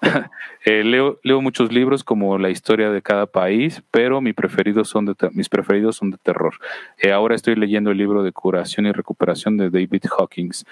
Eh, 0.64 0.84
leo, 0.84 1.18
leo 1.24 1.40
muchos 1.40 1.72
libros 1.72 2.04
como 2.04 2.38
la 2.38 2.48
historia 2.48 2.90
de 2.90 3.02
cada 3.02 3.26
país, 3.26 3.82
pero 3.90 4.20
mis 4.20 4.32
preferidos 4.32 4.88
son 4.88 5.06
de, 5.06 5.14
mis 5.32 5.48
preferidos 5.48 5.96
son 5.96 6.12
de 6.12 6.18
terror. 6.18 6.54
Eh, 6.98 7.10
ahora 7.10 7.34
estoy 7.34 7.56
leyendo 7.56 7.90
el 7.90 7.98
libro 7.98 8.22
de 8.22 8.30
curación 8.30 8.86
y 8.86 8.92
recuperación 8.92 9.56
de 9.56 9.70
David 9.70 10.04
Hawkins. 10.16 10.64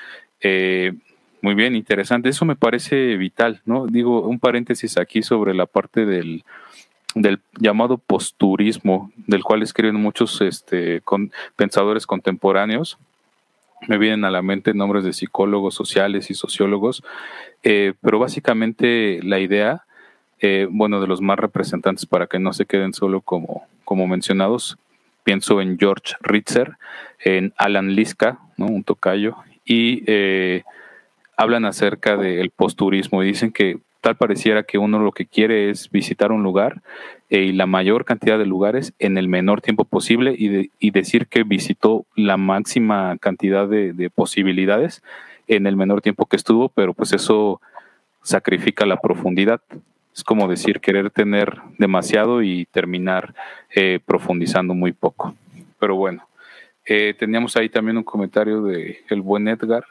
Muy 1.43 1.55
bien, 1.55 1.75
interesante. 1.75 2.29
Eso 2.29 2.45
me 2.45 2.57
parece 2.57 3.17
vital, 3.17 3.63
¿no? 3.65 3.87
Digo, 3.87 4.23
un 4.23 4.39
paréntesis 4.39 4.99
aquí 4.99 5.23
sobre 5.23 5.55
la 5.55 5.67
parte 5.67 6.05
del, 6.05 6.45
del 7.15 7.41
llamado 7.59 7.99
posturismo, 7.99 9.11
del 9.27 9.43
cual 9.43 9.63
escriben 9.63 9.97
muchos 9.97 10.41
este, 10.43 11.01
con, 11.01 11.33
pensadores 11.57 12.07
contemporáneos. 12.07 12.99
me 13.89 13.97
vienen 13.97 14.25
a 14.25 14.31
la 14.31 14.43
mente 14.43 14.75
nombres 14.75 15.05
de 15.05 15.15
psicólogos 15.15 15.75
sociales 15.75 16.31
y 16.31 16.35
sociólogos, 16.35 17.03
eh, 17.63 17.95
pero 18.03 18.19
básicamente 18.19 19.21
la 19.23 19.39
idea, 19.39 19.85
eh, 20.41 20.69
bueno, 20.71 21.01
de 21.01 21.07
los 21.07 21.23
más 21.23 21.39
representantes 21.39 22.05
para 22.05 22.27
que 22.27 22.39
no 22.39 22.53
se 22.53 22.67
queden 22.67 22.93
solo 22.93 23.23
como, 23.23 23.67
como 23.85 24.07
mencionados, 24.07 24.77
pienso 25.25 25.63
en 25.63 25.79
George 25.79 26.15
Ritzer, 26.21 26.77
en 27.25 27.55
Alan 27.57 27.95
Liska, 27.95 28.39
¿no? 28.59 28.67
un 28.67 28.85
tocayo, 28.85 29.37
y 29.65 30.03
eh, 30.07 30.65
hablan 31.41 31.65
acerca 31.65 32.19
del 32.19 32.51
posturismo 32.51 33.23
y 33.23 33.29
dicen 33.29 33.51
que 33.51 33.79
tal 34.03 34.15
pareciera 34.15 34.63
que 34.63 34.77
uno 34.77 34.99
lo 34.99 35.13
que 35.13 35.25
quiere 35.25 35.71
es 35.71 35.91
visitar 35.91 36.33
un 36.33 36.43
lugar 36.43 36.83
eh, 37.31 37.45
y 37.45 37.53
la 37.53 37.65
mayor 37.65 38.05
cantidad 38.05 38.39
de 38.39 38.45
lugares 38.45 38.93
en 38.99 39.17
el 39.17 39.27
menor 39.27 39.63
tiempo 39.63 39.87
posible 39.87 40.35
y, 40.37 40.71
y 40.79 40.91
decir 40.91 41.29
que 41.29 41.43
visitó 41.43 42.05
la 42.15 42.37
máxima 42.37 43.17
cantidad 43.19 43.67
de, 43.67 44.11
posibilidades 44.15 45.03
en 45.49 45.67
el 45.67 45.77
menor 45.77 46.03
tiempo 46.03 46.27
que 46.27 46.37
estuvo, 46.37 46.69
pero 46.69 46.93
pues 46.93 47.15
eso 47.15 47.63
sacrifica 48.23 48.85
la 48.85 49.01
profundidad. 49.01 49.63
Es 50.15 50.23
como 50.23 50.47
decir 50.47 50.81
querer 50.81 51.09
tener 51.09 51.59
demasiado 51.79 52.43
y 52.43 52.67
terminar 52.67 53.35
eh, 53.75 53.99
profundizando 54.05 54.75
muy 54.75 54.93
poco. 54.93 55.35
Pero 55.79 55.97
bueno, 55.97 56.29
eh, 56.85 57.15
teníamos 57.19 57.57
ahí 57.57 57.71
también 57.71 57.97
un 57.97 58.05
comentario 58.05 58.63
de 58.63 58.99
el 59.09 59.23
buen 59.23 59.49
Edgar 59.49 59.85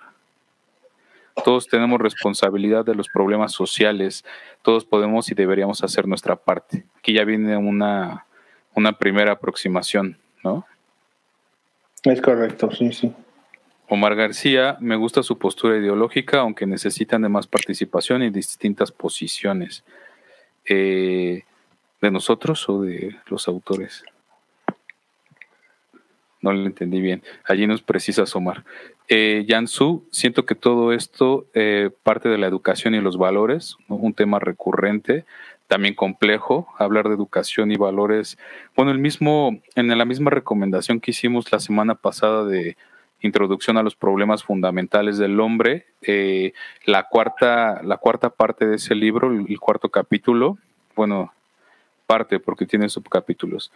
todos 1.43 1.67
tenemos 1.67 1.99
responsabilidad 1.99 2.85
de 2.85 2.95
los 2.95 3.09
problemas 3.09 3.51
sociales, 3.51 4.25
todos 4.61 4.85
podemos 4.85 5.31
y 5.31 5.35
deberíamos 5.35 5.83
hacer 5.83 6.07
nuestra 6.07 6.35
parte. 6.35 6.85
Aquí 6.97 7.13
ya 7.13 7.23
viene 7.23 7.57
una, 7.57 8.25
una 8.75 8.93
primera 8.93 9.33
aproximación, 9.33 10.17
¿no? 10.43 10.65
Es 12.03 12.21
correcto, 12.21 12.71
sí, 12.71 12.91
sí. 12.93 13.13
Omar 13.89 14.15
García, 14.15 14.77
me 14.79 14.95
gusta 14.95 15.23
su 15.23 15.37
postura 15.39 15.77
ideológica, 15.77 16.41
aunque 16.41 16.67
necesitan 16.67 17.23
de 17.23 17.29
más 17.29 17.47
participación 17.47 18.21
y 18.21 18.29
distintas 18.29 18.91
posiciones. 18.91 19.83
Eh, 20.65 21.43
¿De 21.99 22.11
nosotros 22.11 22.69
o 22.69 22.81
de 22.81 23.17
los 23.27 23.47
autores? 23.47 24.03
No 26.41 26.53
lo 26.53 26.65
entendí 26.65 27.01
bien. 27.01 27.21
Allí 27.45 27.67
nos 27.67 27.81
precisa 27.81 28.23
Omar. 28.33 28.63
Eh, 29.07 29.45
Jansu, 29.47 30.07
siento 30.11 30.45
que 30.45 30.55
todo 30.55 30.93
esto 30.93 31.47
eh, 31.53 31.89
parte 32.03 32.29
de 32.29 32.37
la 32.37 32.47
educación 32.47 32.95
y 32.95 33.01
los 33.01 33.17
valores, 33.17 33.77
un 33.87 34.13
tema 34.13 34.39
recurrente, 34.39 35.25
también 35.67 35.93
complejo, 35.93 36.67
hablar 36.77 37.07
de 37.07 37.15
educación 37.15 37.71
y 37.71 37.77
valores. 37.77 38.37
Bueno, 38.75 38.91
el 38.91 38.99
mismo, 38.99 39.61
en 39.75 39.95
la 39.95 40.05
misma 40.05 40.31
recomendación 40.31 40.99
que 40.99 41.11
hicimos 41.11 41.51
la 41.51 41.59
semana 41.59 41.95
pasada 41.95 42.43
de 42.45 42.75
introducción 43.21 43.77
a 43.77 43.83
los 43.83 43.95
problemas 43.95 44.43
fundamentales 44.43 45.17
del 45.17 45.39
hombre, 45.39 45.85
eh, 46.01 46.53
la 46.85 47.03
cuarta, 47.03 47.81
la 47.83 47.97
cuarta 47.97 48.29
parte 48.29 48.65
de 48.65 48.77
ese 48.77 48.95
libro, 48.95 49.31
el 49.31 49.59
cuarto 49.59 49.89
capítulo, 49.89 50.57
bueno, 50.95 51.33
parte 52.07 52.39
porque 52.39 52.65
tiene 52.65 52.89
subcapítulos, 52.89 53.71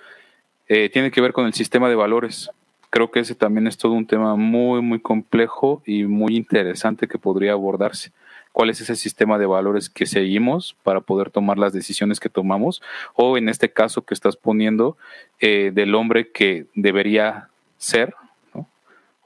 eh, 0.67 0.89
tiene 0.89 1.11
que 1.11 1.21
ver 1.21 1.33
con 1.33 1.45
el 1.45 1.53
sistema 1.53 1.89
de 1.89 1.95
valores 1.95 2.49
creo 2.93 3.09
que 3.09 3.21
ese 3.21 3.33
también 3.33 3.65
es 3.65 3.75
todo 3.75 3.93
un 3.93 4.05
tema 4.05 4.35
muy, 4.35 4.79
muy 4.83 4.99
complejo 4.99 5.81
y 5.83 6.03
muy 6.03 6.35
interesante 6.35 7.07
que 7.07 7.17
podría 7.17 7.53
abordarse. 7.53 8.11
¿Cuál 8.51 8.69
es 8.69 8.81
ese 8.81 8.95
sistema 8.95 9.39
de 9.39 9.47
valores 9.47 9.89
que 9.89 10.05
seguimos 10.05 10.75
para 10.83 11.01
poder 11.01 11.31
tomar 11.31 11.57
las 11.57 11.73
decisiones 11.73 12.19
que 12.19 12.29
tomamos? 12.29 12.83
O 13.15 13.35
en 13.35 13.49
este 13.49 13.71
caso 13.71 14.03
que 14.03 14.13
estás 14.13 14.35
poniendo 14.35 14.95
eh, 15.39 15.71
del 15.73 15.95
hombre 15.95 16.29
que 16.29 16.67
debería 16.75 17.49
ser, 17.79 18.13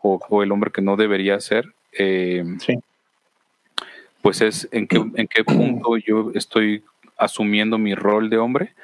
o, 0.01 0.41
el 0.41 0.53
hombre 0.53 0.71
que 0.71 0.81
no 0.81 0.95
debería 0.95 1.37
ser. 1.41 1.73
Eh, 1.91 2.45
sí. 2.59 2.79
Pues 4.21 4.39
es 4.39 4.69
en 4.71 4.87
qué, 4.87 4.95
en 4.95 5.27
qué 5.27 5.43
punto 5.43 5.97
yo 5.97 6.31
estoy 6.35 6.85
asumiendo 7.17 7.77
mi 7.77 7.95
rol 7.95 8.29
de 8.29 8.37
hombre 8.37 8.75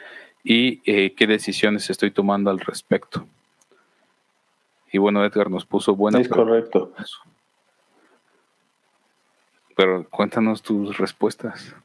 y 0.43 0.82
eh, 0.86 1.13
qué 1.15 1.27
decisiones 1.27 1.89
estoy 1.89 2.12
tomando 2.12 2.49
al 2.49 2.60
respecto. 2.60 3.25
Y 4.91 4.97
bueno, 4.97 5.25
Edgar 5.25 5.49
nos 5.49 5.65
puso 5.65 5.95
buena. 5.95 6.19
Es 6.19 6.27
correcto. 6.27 6.93
Pero 9.75 10.08
cuéntanos 10.10 10.62
tus 10.62 10.97
respuestas. 10.97 11.75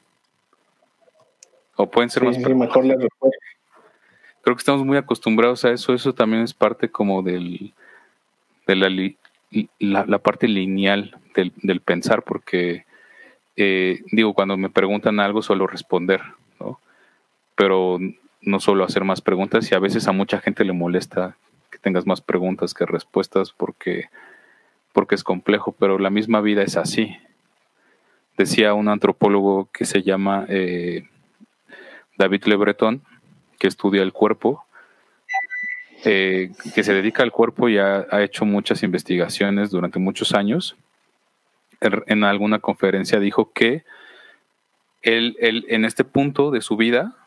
O 1.76 1.88
pueden 1.88 2.10
ser 2.10 2.24
más 2.24 2.36
sí, 2.36 2.42
mejor. 2.54 2.84
Creo 4.42 4.56
que 4.56 4.60
estamos 4.60 4.84
muy 4.84 4.96
acostumbrados 4.96 5.64
a 5.64 5.70
eso. 5.70 5.94
Eso 5.94 6.12
también 6.12 6.42
es 6.42 6.52
parte 6.52 6.90
como 6.90 7.22
del 7.22 7.72
de 8.66 8.76
la, 9.80 10.04
la, 10.04 10.18
parte 10.18 10.46
lineal 10.46 11.18
del, 11.34 11.54
del 11.62 11.80
pensar, 11.80 12.22
porque 12.22 12.84
eh, 13.56 14.02
digo, 14.12 14.34
cuando 14.34 14.58
me 14.58 14.68
preguntan 14.68 15.18
algo 15.20 15.40
suelo 15.40 15.66
responder, 15.66 16.20
¿no? 16.60 16.78
Pero 17.54 17.98
no 18.40 18.60
suelo 18.60 18.84
hacer 18.84 19.04
más 19.04 19.20
preguntas 19.20 19.70
y 19.70 19.74
a 19.74 19.78
veces 19.78 20.08
a 20.08 20.12
mucha 20.12 20.40
gente 20.40 20.64
le 20.64 20.72
molesta 20.72 21.36
que 21.70 21.78
tengas 21.78 22.06
más 22.06 22.20
preguntas 22.20 22.74
que 22.74 22.86
respuestas 22.86 23.52
porque, 23.52 24.08
porque 24.92 25.14
es 25.14 25.24
complejo, 25.24 25.72
pero 25.72 25.98
la 25.98 26.10
misma 26.10 26.40
vida 26.40 26.62
es 26.62 26.76
así. 26.76 27.16
Decía 28.36 28.74
un 28.74 28.88
antropólogo 28.88 29.68
que 29.72 29.84
se 29.84 30.02
llama 30.02 30.46
eh, 30.48 31.08
David 32.16 32.44
Le 32.44 32.56
Breton, 32.56 33.02
que 33.58 33.66
estudia 33.66 34.02
el 34.02 34.12
cuerpo, 34.12 34.64
eh, 36.04 36.52
que 36.74 36.84
se 36.84 36.94
dedica 36.94 37.24
al 37.24 37.32
cuerpo 37.32 37.68
y 37.68 37.78
ha, 37.78 38.06
hecho 38.22 38.44
muchas 38.44 38.84
investigaciones 38.84 39.70
durante 39.70 39.98
muchos 39.98 40.32
años. 40.32 40.76
En 41.80 42.24
alguna 42.24 42.60
conferencia 42.60 43.20
dijo 43.20 43.52
que 43.52 43.84
él, 45.02 45.36
él, 45.40 45.64
en 45.68 45.84
este 45.84 46.04
punto 46.04 46.50
de 46.50 46.60
su 46.60 46.76
vida, 46.76 47.17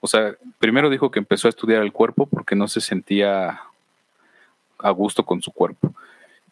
o 0.00 0.06
sea, 0.06 0.34
primero 0.58 0.90
dijo 0.90 1.10
que 1.10 1.18
empezó 1.18 1.48
a 1.48 1.50
estudiar 1.50 1.82
el 1.82 1.92
cuerpo 1.92 2.26
porque 2.26 2.56
no 2.56 2.68
se 2.68 2.80
sentía 2.80 3.60
a 4.78 4.90
gusto 4.90 5.24
con 5.24 5.42
su 5.42 5.52
cuerpo. 5.52 5.94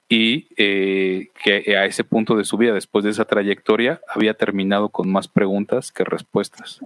Y 0.09 0.47
eh, 0.57 1.29
que 1.43 1.77
a 1.77 1.85
ese 1.85 2.05
punto 2.05 2.35
de 2.37 2.45
su 2.45 2.57
vida, 2.57 2.73
después 2.73 3.05
de 3.05 3.11
esa 3.11 3.27
trayectoria, 3.27 4.01
había 4.09 4.35
terminado 4.35 4.89
con 4.89 5.11
más 5.11 5.29
preguntas 5.29 5.93
que 5.93 6.05
respuestas. 6.05 6.81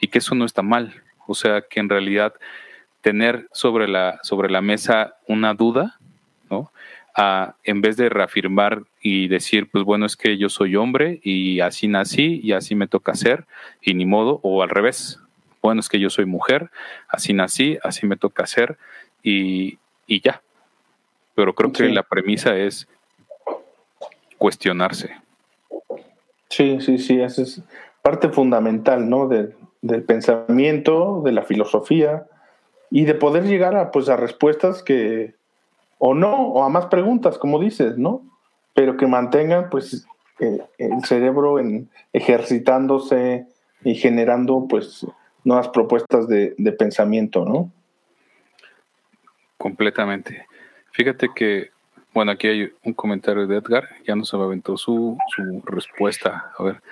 Y 0.00 0.08
que 0.08 0.18
eso 0.18 0.34
no 0.34 0.44
está 0.44 0.62
mal. 0.62 1.02
O 1.26 1.34
sea, 1.34 1.62
que 1.62 1.80
en 1.80 1.88
realidad 1.88 2.34
tener 3.00 3.48
sobre 3.52 3.88
la, 3.88 4.20
sobre 4.22 4.50
la 4.50 4.60
mesa 4.60 5.16
una 5.26 5.54
duda, 5.54 5.98
¿no? 6.50 6.72
en 7.64 7.80
vez 7.80 7.96
de 7.96 8.08
reafirmar 8.08 8.84
y 9.02 9.26
decir, 9.26 9.68
pues 9.70 9.82
bueno, 9.82 10.06
es 10.06 10.16
que 10.16 10.38
yo 10.38 10.48
soy 10.48 10.76
hombre 10.76 11.20
y 11.24 11.58
así 11.58 11.88
nací 11.88 12.40
y 12.44 12.52
así 12.52 12.76
me 12.76 12.86
toca 12.86 13.14
ser 13.14 13.44
y 13.82 13.94
ni 13.94 14.06
modo, 14.06 14.38
o 14.44 14.62
al 14.62 14.68
revés, 14.68 15.20
bueno, 15.62 15.80
es 15.80 15.88
que 15.88 16.00
yo 16.00 16.10
soy 16.10 16.26
mujer, 16.26 16.70
así 17.08 17.32
nací, 17.32 17.78
así 17.82 18.06
me 18.06 18.16
toca 18.16 18.46
ser 18.46 18.78
y, 19.22 19.78
y 20.06 20.20
ya. 20.20 20.42
Pero 21.34 21.54
creo 21.54 21.72
que 21.72 21.88
la 21.88 22.02
premisa 22.02 22.56
es 22.56 22.88
cuestionarse. 24.38 25.16
Sí, 26.48 26.80
sí, 26.80 26.98
sí, 26.98 27.20
esa 27.20 27.42
es 27.42 27.62
parte 28.02 28.30
fundamental, 28.30 29.08
¿no? 29.08 29.28
del 29.28 30.02
pensamiento, 30.04 31.22
de 31.24 31.32
la 31.32 31.42
filosofía 31.42 32.26
y 32.90 33.04
de 33.04 33.14
poder 33.14 33.44
llegar 33.44 33.76
a, 33.76 33.90
pues, 33.90 34.08
a 34.08 34.16
respuestas 34.16 34.82
que, 34.82 35.34
o 35.98 36.14
no, 36.14 36.48
o 36.48 36.64
a 36.64 36.68
más 36.68 36.86
preguntas, 36.86 37.38
como 37.38 37.58
dices, 37.58 37.98
¿no? 37.98 38.22
Pero 38.74 38.96
que 38.96 39.06
mantengan, 39.06 39.68
pues, 39.68 40.06
eh, 40.40 40.62
el 40.78 41.04
cerebro 41.04 41.58
en, 41.58 41.90
ejercitándose 42.12 43.46
y 43.84 43.94
generando, 43.94 44.66
pues, 44.68 45.06
nuevas 45.48 45.68
propuestas 45.68 46.28
de, 46.28 46.54
pensamiento, 46.78 47.44
¿no? 47.46 47.72
Completamente. 49.56 50.46
Fíjate 50.92 51.30
que, 51.34 51.70
bueno, 52.12 52.32
aquí 52.32 52.48
hay 52.48 52.72
un 52.84 52.92
comentario 52.92 53.46
de 53.46 53.56
Edgar, 53.56 53.88
ya 54.06 54.14
nos 54.14 54.32
aventó 54.34 54.76
su, 54.76 55.16
su 55.34 55.62
respuesta. 55.64 56.52
A 56.58 56.62
ver, 56.62 56.82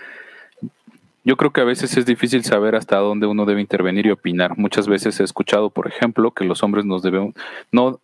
yo 1.22 1.36
creo 1.36 1.52
que 1.52 1.60
a 1.60 1.64
veces 1.64 1.94
es 1.98 2.06
difícil 2.06 2.44
saber 2.44 2.76
hasta 2.76 2.96
dónde 2.96 3.26
uno 3.26 3.44
debe 3.44 3.60
intervenir 3.60 4.06
y 4.06 4.10
opinar. 4.10 4.56
Muchas 4.56 4.88
veces 4.88 5.20
he 5.20 5.24
escuchado, 5.24 5.68
por 5.68 5.86
ejemplo, 5.86 6.30
que 6.30 6.44
los 6.44 6.62
hombres 6.62 6.86
nos 6.86 7.02
debemos, 7.02 7.34
no, 7.70 8.00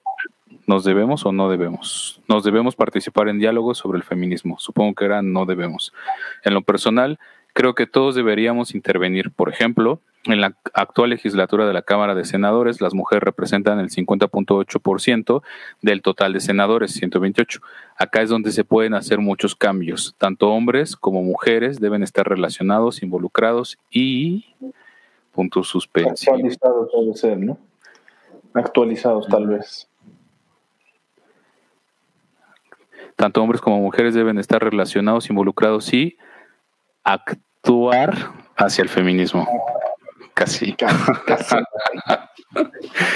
nos 0.66 0.84
debemos 0.84 1.24
o 1.24 1.32
no 1.32 1.48
debemos. 1.48 2.20
Nos 2.28 2.44
debemos 2.44 2.76
participar 2.76 3.28
en 3.28 3.38
diálogos 3.38 3.78
sobre 3.78 3.96
el 3.96 4.04
feminismo. 4.04 4.58
Supongo 4.58 4.94
que 4.94 5.06
era 5.06 5.22
no 5.22 5.46
debemos. 5.46 5.94
En 6.44 6.52
lo 6.52 6.60
personal, 6.60 7.18
creo 7.54 7.74
que 7.74 7.86
todos 7.86 8.14
deberíamos 8.14 8.74
intervenir. 8.74 9.30
Por 9.30 9.48
ejemplo, 9.48 9.98
en 10.24 10.40
la 10.40 10.56
actual 10.74 11.10
legislatura 11.10 11.66
de 11.66 11.72
la 11.72 11.82
Cámara 11.82 12.14
de 12.14 12.24
Senadores, 12.24 12.80
las 12.80 12.94
mujeres 12.94 13.22
representan 13.22 13.80
el 13.80 13.90
50.8% 13.90 15.42
del 15.80 16.02
total 16.02 16.32
de 16.32 16.40
senadores, 16.40 16.92
128. 16.92 17.60
Acá 17.96 18.22
es 18.22 18.30
donde 18.30 18.52
se 18.52 18.64
pueden 18.64 18.94
hacer 18.94 19.18
muchos 19.18 19.56
cambios. 19.56 20.14
Tanto 20.18 20.50
hombres 20.50 20.96
como 20.96 21.22
mujeres 21.22 21.80
deben 21.80 22.02
estar 22.02 22.28
relacionados, 22.28 23.02
involucrados 23.02 23.78
y 23.90 24.54
puntos 25.32 25.68
suspensivos. 25.68 26.28
Actualizados 26.28 26.90
puede 26.92 27.14
ser, 27.14 27.38
¿no? 27.38 27.58
Actualizados 28.54 29.26
tal 29.28 29.46
vez. 29.46 29.88
tanto 33.16 33.40
hombres 33.40 33.60
como 33.60 33.78
mujeres 33.78 34.14
deben 34.14 34.38
estar 34.38 34.62
relacionados, 34.62 35.30
involucrados 35.30 35.92
y 35.92 36.16
actuar 37.04 38.32
hacia 38.56 38.82
el 38.82 38.88
feminismo. 38.88 39.46
Casi. 40.34 40.74
Casi. 40.74 41.56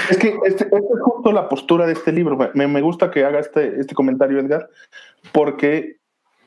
es 0.09 0.17
que 0.17 0.35
este, 0.45 0.65
esta 0.65 0.77
es 0.77 1.01
justo 1.01 1.31
la 1.31 1.49
postura 1.49 1.85
de 1.85 1.93
este 1.93 2.11
libro. 2.11 2.37
Me, 2.53 2.67
me 2.67 2.81
gusta 2.81 3.11
que 3.11 3.25
haga 3.25 3.39
este, 3.39 3.79
este 3.79 3.95
comentario, 3.95 4.39
Edgar, 4.39 4.69
porque 5.31 5.97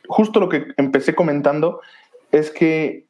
justo 0.08 0.40
lo 0.40 0.48
que 0.48 0.66
empecé 0.76 1.14
comentando 1.14 1.80
es 2.32 2.50
que 2.50 3.06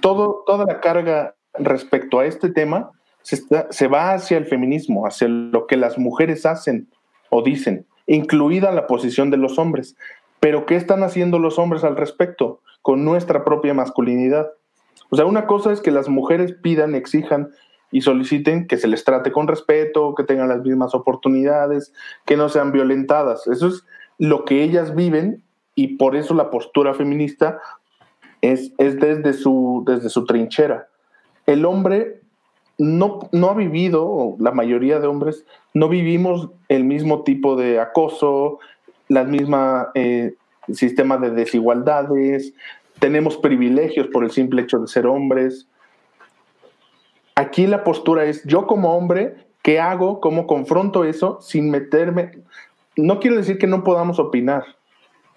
todo, 0.00 0.44
toda 0.46 0.64
la 0.64 0.80
carga 0.80 1.34
respecto 1.54 2.20
a 2.20 2.26
este 2.26 2.50
tema 2.50 2.90
se, 3.22 3.42
se 3.70 3.88
va 3.88 4.12
hacia 4.12 4.38
el 4.38 4.46
feminismo, 4.46 5.06
hacia 5.06 5.28
lo 5.28 5.66
que 5.66 5.76
las 5.76 5.98
mujeres 5.98 6.46
hacen 6.46 6.88
o 7.30 7.42
dicen, 7.42 7.86
incluida 8.06 8.72
la 8.72 8.86
posición 8.86 9.30
de 9.30 9.36
los 9.36 9.58
hombres. 9.58 9.96
Pero 10.40 10.66
¿qué 10.66 10.76
están 10.76 11.02
haciendo 11.02 11.38
los 11.38 11.58
hombres 11.58 11.84
al 11.84 11.96
respecto 11.96 12.60
con 12.82 13.04
nuestra 13.04 13.44
propia 13.44 13.74
masculinidad? 13.74 14.48
O 15.10 15.16
sea, 15.16 15.26
una 15.26 15.46
cosa 15.46 15.72
es 15.72 15.80
que 15.80 15.90
las 15.90 16.08
mujeres 16.08 16.52
pidan, 16.52 16.94
exijan 16.94 17.50
y 17.90 18.02
soliciten 18.02 18.66
que 18.66 18.76
se 18.76 18.88
les 18.88 19.04
trate 19.04 19.32
con 19.32 19.48
respeto, 19.48 20.14
que 20.14 20.24
tengan 20.24 20.48
las 20.48 20.62
mismas 20.62 20.94
oportunidades, 20.94 21.92
que 22.26 22.36
no 22.36 22.48
sean 22.48 22.72
violentadas. 22.72 23.46
Eso 23.46 23.68
es 23.68 23.84
lo 24.18 24.44
que 24.44 24.62
ellas 24.62 24.94
viven 24.94 25.42
y 25.74 25.96
por 25.96 26.16
eso 26.16 26.34
la 26.34 26.50
postura 26.50 26.92
feminista 26.92 27.60
es, 28.42 28.72
es 28.78 28.98
desde, 28.98 29.32
su, 29.32 29.84
desde 29.86 30.10
su 30.10 30.24
trinchera. 30.26 30.88
El 31.46 31.64
hombre 31.64 32.20
no, 32.76 33.28
no 33.32 33.50
ha 33.50 33.54
vivido, 33.54 34.06
o 34.06 34.36
la 34.38 34.52
mayoría 34.52 35.00
de 35.00 35.06
hombres, 35.06 35.44
no 35.72 35.88
vivimos 35.88 36.50
el 36.68 36.84
mismo 36.84 37.22
tipo 37.22 37.56
de 37.56 37.80
acoso, 37.80 38.58
la 39.08 39.24
misma 39.24 39.88
eh, 39.94 40.34
sistema 40.72 41.16
de 41.16 41.30
desigualdades, 41.30 42.54
tenemos 42.98 43.36
privilegios 43.36 44.08
por 44.08 44.24
el 44.24 44.30
simple 44.30 44.62
hecho 44.62 44.78
de 44.78 44.88
ser 44.88 45.06
hombres. 45.06 45.68
Aquí 47.34 47.66
la 47.66 47.84
postura 47.84 48.24
es, 48.24 48.44
yo 48.44 48.66
como 48.66 48.96
hombre, 48.96 49.46
¿qué 49.62 49.80
hago? 49.80 50.20
¿Cómo 50.20 50.46
confronto 50.46 51.04
eso 51.04 51.40
sin 51.40 51.70
meterme? 51.70 52.32
No 52.96 53.20
quiero 53.20 53.36
decir 53.36 53.58
que 53.58 53.66
no 53.66 53.84
podamos 53.84 54.18
opinar. 54.18 54.64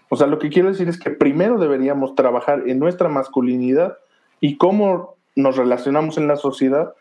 O 0.09 0.15
sea, 0.15 0.27
lo 0.27 0.39
que 0.39 0.49
quiero 0.49 0.69
decir 0.69 0.89
es 0.89 0.99
que 0.99 1.11
primero 1.11 1.57
deberíamos 1.57 2.15
trabajar 2.15 2.63
en 2.67 2.79
nuestra 2.79 3.07
masculinidad 3.07 3.97
y 4.39 4.57
cómo 4.57 5.15
nos 5.35 5.55
relacionamos 5.55 6.17
en 6.17 6.27
la 6.27 6.35
sociedad, 6.35 6.93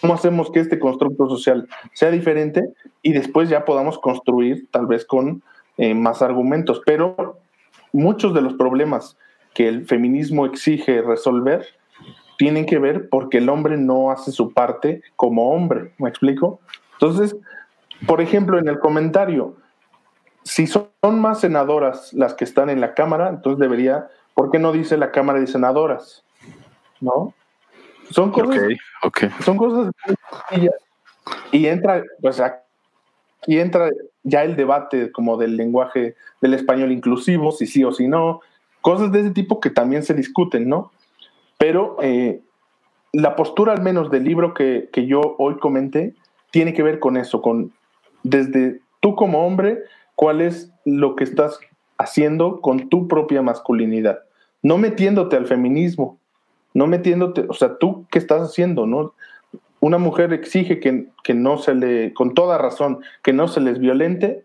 cómo 0.00 0.14
hacemos 0.14 0.52
que 0.52 0.60
este 0.60 0.78
constructo 0.78 1.28
social 1.28 1.68
sea 1.92 2.10
diferente 2.10 2.62
y 3.02 3.12
después 3.14 3.48
ya 3.48 3.64
podamos 3.64 3.98
construir 3.98 4.68
tal 4.70 4.86
vez 4.86 5.04
con 5.04 5.42
eh, 5.78 5.94
más 5.94 6.22
argumentos. 6.22 6.82
Pero 6.84 7.40
muchos 7.92 8.34
de 8.34 8.42
los 8.42 8.54
problemas 8.54 9.16
que 9.56 9.68
el 9.68 9.86
feminismo 9.86 10.44
exige 10.44 11.00
resolver 11.00 11.66
tienen 12.36 12.66
que 12.66 12.78
ver 12.78 13.08
porque 13.08 13.38
el 13.38 13.48
hombre 13.48 13.78
no 13.78 14.10
hace 14.10 14.30
su 14.30 14.52
parte 14.52 15.02
como 15.16 15.50
hombre, 15.50 15.94
¿me 15.96 16.10
explico? 16.10 16.60
Entonces, 16.92 17.34
por 18.06 18.20
ejemplo, 18.20 18.58
en 18.58 18.68
el 18.68 18.78
comentario, 18.78 19.56
si 20.42 20.66
son 20.66 20.90
más 21.02 21.40
senadoras 21.40 22.12
las 22.12 22.34
que 22.34 22.44
están 22.44 22.68
en 22.68 22.82
la 22.82 22.92
Cámara, 22.92 23.30
entonces 23.30 23.58
debería, 23.58 24.08
¿por 24.34 24.50
qué 24.50 24.58
no 24.58 24.72
dice 24.72 24.98
la 24.98 25.10
Cámara 25.10 25.40
de 25.40 25.46
Senadoras? 25.46 26.22
¿No? 27.00 27.32
Son 28.10 28.30
cosas, 28.30 28.62
Son 29.42 29.56
cosas 29.56 29.90
y 31.50 31.66
entra, 31.66 32.04
pues 32.20 32.40
aquí 32.40 33.58
entra 33.58 33.88
ya 34.22 34.44
el 34.44 34.54
debate 34.54 35.10
como 35.12 35.38
del 35.38 35.56
lenguaje 35.56 36.14
del 36.42 36.52
español 36.52 36.92
inclusivo, 36.92 37.52
si 37.52 37.66
sí 37.66 37.84
o 37.84 37.92
si 37.92 38.06
no, 38.06 38.42
Cosas 38.86 39.10
de 39.10 39.18
ese 39.18 39.32
tipo 39.32 39.58
que 39.58 39.70
también 39.70 40.04
se 40.04 40.14
discuten, 40.14 40.68
¿no? 40.68 40.92
Pero 41.58 41.96
eh, 42.02 42.40
la 43.10 43.34
postura 43.34 43.72
al 43.72 43.82
menos 43.82 44.12
del 44.12 44.22
libro 44.22 44.54
que, 44.54 44.90
que 44.92 45.06
yo 45.06 45.34
hoy 45.38 45.56
comenté 45.56 46.14
tiene 46.52 46.72
que 46.72 46.84
ver 46.84 47.00
con 47.00 47.16
eso, 47.16 47.42
con 47.42 47.72
desde 48.22 48.80
tú 49.00 49.16
como 49.16 49.44
hombre, 49.44 49.82
cuál 50.14 50.40
es 50.40 50.70
lo 50.84 51.16
que 51.16 51.24
estás 51.24 51.58
haciendo 51.98 52.60
con 52.60 52.88
tu 52.88 53.08
propia 53.08 53.42
masculinidad, 53.42 54.20
no 54.62 54.78
metiéndote 54.78 55.34
al 55.34 55.48
feminismo, 55.48 56.20
no 56.72 56.86
metiéndote, 56.86 57.44
o 57.48 57.54
sea, 57.54 57.78
tú 57.78 58.06
qué 58.12 58.20
estás 58.20 58.40
haciendo, 58.40 58.86
¿no? 58.86 59.14
Una 59.80 59.98
mujer 59.98 60.32
exige 60.32 60.78
que, 60.78 61.06
que 61.24 61.34
no 61.34 61.58
se 61.58 61.74
le, 61.74 62.14
con 62.14 62.34
toda 62.34 62.56
razón, 62.56 63.00
que 63.24 63.32
no 63.32 63.48
se 63.48 63.60
les 63.60 63.80
violente, 63.80 64.44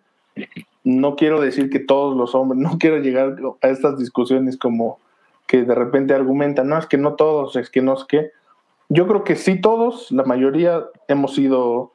no 0.84 1.15
quiero 1.15 1.39
decir 1.39 1.70
que 1.70 1.80
todos 1.80 2.15
los 2.15 2.36
hombres, 2.36 2.62
no 2.62 2.78
quiero 2.78 2.98
llegar 2.98 3.36
a 3.62 3.67
estas 3.67 3.98
discusiones 3.98 4.58
como 4.58 5.00
que 5.48 5.63
de 5.63 5.76
repente 5.76 6.13
argumentan, 6.13 6.70
no, 6.70 6.78
es 6.78 6.86
que 6.86 6.98
no 6.98 7.15
todos, 7.15 7.56
es 7.56 7.70
que 7.70 7.82
no 7.82 7.94
es 7.94 8.06
que. 8.06 8.32
Yo 8.89 9.08
creo 9.08 9.24
que 9.24 9.36
sí 9.36 9.60
todos, 9.60 10.12
la 10.12 10.24
mayoría 10.24 10.86
hemos 11.08 11.36
sido 11.36 11.91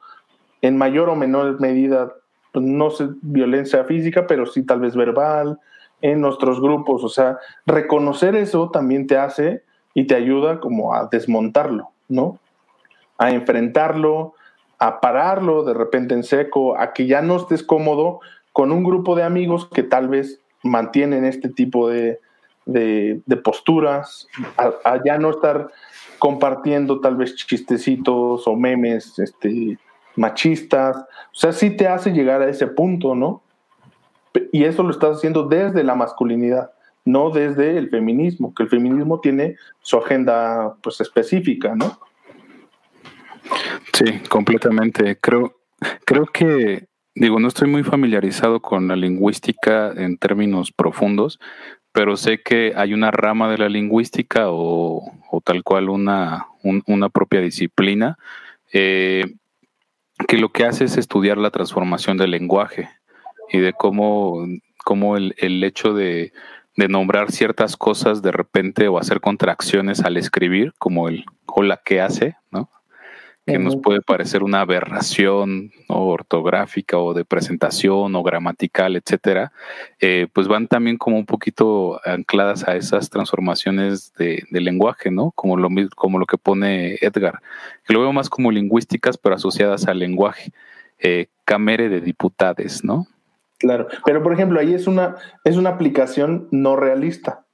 en 0.61 0.77
mayor 0.77 1.09
o 1.09 1.15
menor 1.15 1.59
medida, 1.59 2.13
pues, 2.51 2.65
no 2.65 2.89
sé, 2.89 3.07
violencia 3.21 3.83
física, 3.83 4.27
pero 4.27 4.45
sí 4.45 4.63
tal 4.63 4.79
vez 4.79 4.95
verbal, 4.95 5.59
en 6.01 6.21
nuestros 6.21 6.61
grupos. 6.61 7.03
O 7.03 7.09
sea, 7.09 7.39
reconocer 7.65 8.35
eso 8.35 8.69
también 8.69 9.07
te 9.07 9.17
hace 9.17 9.63
y 9.93 10.05
te 10.05 10.15
ayuda 10.15 10.59
como 10.59 10.93
a 10.93 11.07
desmontarlo, 11.11 11.89
¿no? 12.07 12.39
A 13.17 13.31
enfrentarlo, 13.31 14.33
a 14.79 14.99
pararlo 14.99 15.63
de 15.63 15.73
repente 15.73 16.13
en 16.13 16.23
seco, 16.23 16.77
a 16.79 16.93
que 16.93 17.07
ya 17.07 17.21
no 17.21 17.37
estés 17.37 17.63
cómodo 17.63 18.19
con 18.57 18.71
un 18.71 18.83
grupo 18.83 19.15
de 19.15 19.21
amigos 19.21 19.69
que 19.71 19.83
tal 19.83 20.07
vez 20.07 20.41
mantienen 20.63 21.25
este 21.25 21.47
tipo 21.47 21.89
de, 21.89 22.19
posturas, 23.43 24.27
a, 24.57 24.99
ya 25.05 25.19
no 25.19 25.29
estar 25.29 25.67
compartiendo 26.17 26.99
tal 26.99 27.17
vez 27.17 27.35
chistecitos 27.35 28.47
o 28.47 28.55
memes 28.55 29.19
este, 29.19 29.77
machistas. 30.15 30.97
O 30.97 31.35
sea, 31.35 31.51
sí 31.51 31.69
te 31.69 31.87
hace 31.87 32.09
llegar 32.13 32.41
a 32.41 32.49
ese 32.49 32.65
punto, 32.65 33.13
¿no? 33.13 33.43
Y 34.51 34.63
eso 34.63 34.81
lo 34.81 34.89
estás 34.89 35.17
haciendo 35.17 35.43
desde 35.43 35.83
la 35.83 35.93
masculinidad, 35.93 36.71
no 37.05 37.29
desde 37.29 37.77
el 37.77 37.91
feminismo, 37.91 38.55
que 38.55 38.63
el 38.63 38.69
feminismo 38.69 39.19
tiene 39.19 39.55
su 39.81 39.99
agenda 39.99 40.73
pues 40.81 40.99
específica, 40.99 41.75
¿no? 41.75 41.99
Sí, 43.93 44.19
completamente. 44.27 45.15
Creo, 45.21 45.59
creo 46.05 46.25
que 46.25 46.87
Digo, 47.19 47.39
no 47.39 47.47
estoy 47.47 47.67
muy 47.67 47.81
familiarizado 47.81 48.59
con 48.59 48.87
la 48.87 48.95
lingüística 48.95 49.91
en 49.97 50.19
términos 50.19 50.71
profundos, 50.71 51.39
pero 51.91 52.15
sé 52.15 52.43
que 52.43 52.73
hay 52.75 52.93
una 52.93 53.09
rama 53.09 53.49
de 53.49 53.57
la 53.57 53.69
lingüística 53.69 54.43
o, 54.49 55.01
tal 55.43 55.63
cual 55.63 55.89
una, 55.89 56.45
una 56.61 57.09
propia 57.09 57.41
disciplina 57.41 58.19
eh, 58.71 59.33
que 60.27 60.37
lo 60.37 60.49
que 60.49 60.65
hace 60.65 60.83
es 60.85 60.95
estudiar 60.95 61.39
la 61.39 61.49
transformación 61.49 62.17
del 62.17 62.29
lenguaje 62.29 62.87
y 63.51 63.57
de 63.57 63.73
cómo, 63.73 64.45
cómo 64.85 65.17
el, 65.17 65.33
el, 65.39 65.63
hecho 65.63 65.95
de, 65.95 66.33
de, 66.75 66.87
nombrar 66.87 67.31
ciertas 67.31 67.77
cosas 67.77 68.21
de 68.21 68.31
repente 68.31 68.89
o 68.89 68.99
hacer 68.99 69.21
contracciones 69.21 70.01
al 70.01 70.17
escribir, 70.17 70.75
como 70.77 71.09
el 71.09 71.25
hola 71.47 71.81
que 71.83 71.99
hace, 71.99 72.35
¿no? 72.51 72.69
Que 73.47 73.59
nos 73.59 73.77
puede 73.77 74.01
parecer 74.01 74.43
una 74.43 74.59
aberración 74.59 75.71
ortográfica 75.87 76.97
o 76.97 77.13
de 77.13 77.23
presentación 77.23 78.13
o 78.13 78.21
gramatical, 78.21 78.97
etcétera, 78.97 79.53
eh, 80.01 80.27
pues 80.33 80.49
van 80.49 80.67
también 80.67 80.97
como 80.97 81.17
un 81.17 81.25
poquito 81.25 82.01
ancladas 82.05 82.67
a 82.67 82.75
esas 82.75 83.09
transformaciones 83.09 84.13
de, 84.15 84.45
lenguaje, 84.51 85.11
¿no? 85.11 85.31
Como 85.31 85.55
lo, 85.55 85.69
como 85.95 86.19
lo 86.19 86.25
que 86.25 86.37
pone 86.37 86.95
Edgar, 86.95 87.39
que 87.85 87.93
lo 87.93 88.01
veo 88.01 88.11
más 88.11 88.29
como 88.29 88.51
lingüísticas, 88.51 89.17
pero 89.17 89.35
asociadas 89.35 89.87
al 89.87 89.99
lenguaje. 89.99 90.51
Eh, 90.99 91.27
camere 91.45 91.87
de 91.87 92.01
diputades, 92.01 92.83
¿no? 92.83 93.07
Claro, 93.59 93.87
pero 94.05 94.21
por 94.21 94.33
ejemplo, 94.33 94.59
ahí 94.59 94.73
es 94.73 94.87
una, 94.87 95.15
es 95.45 95.55
una 95.55 95.69
aplicación 95.69 96.49
no 96.51 96.75
realista. 96.75 97.45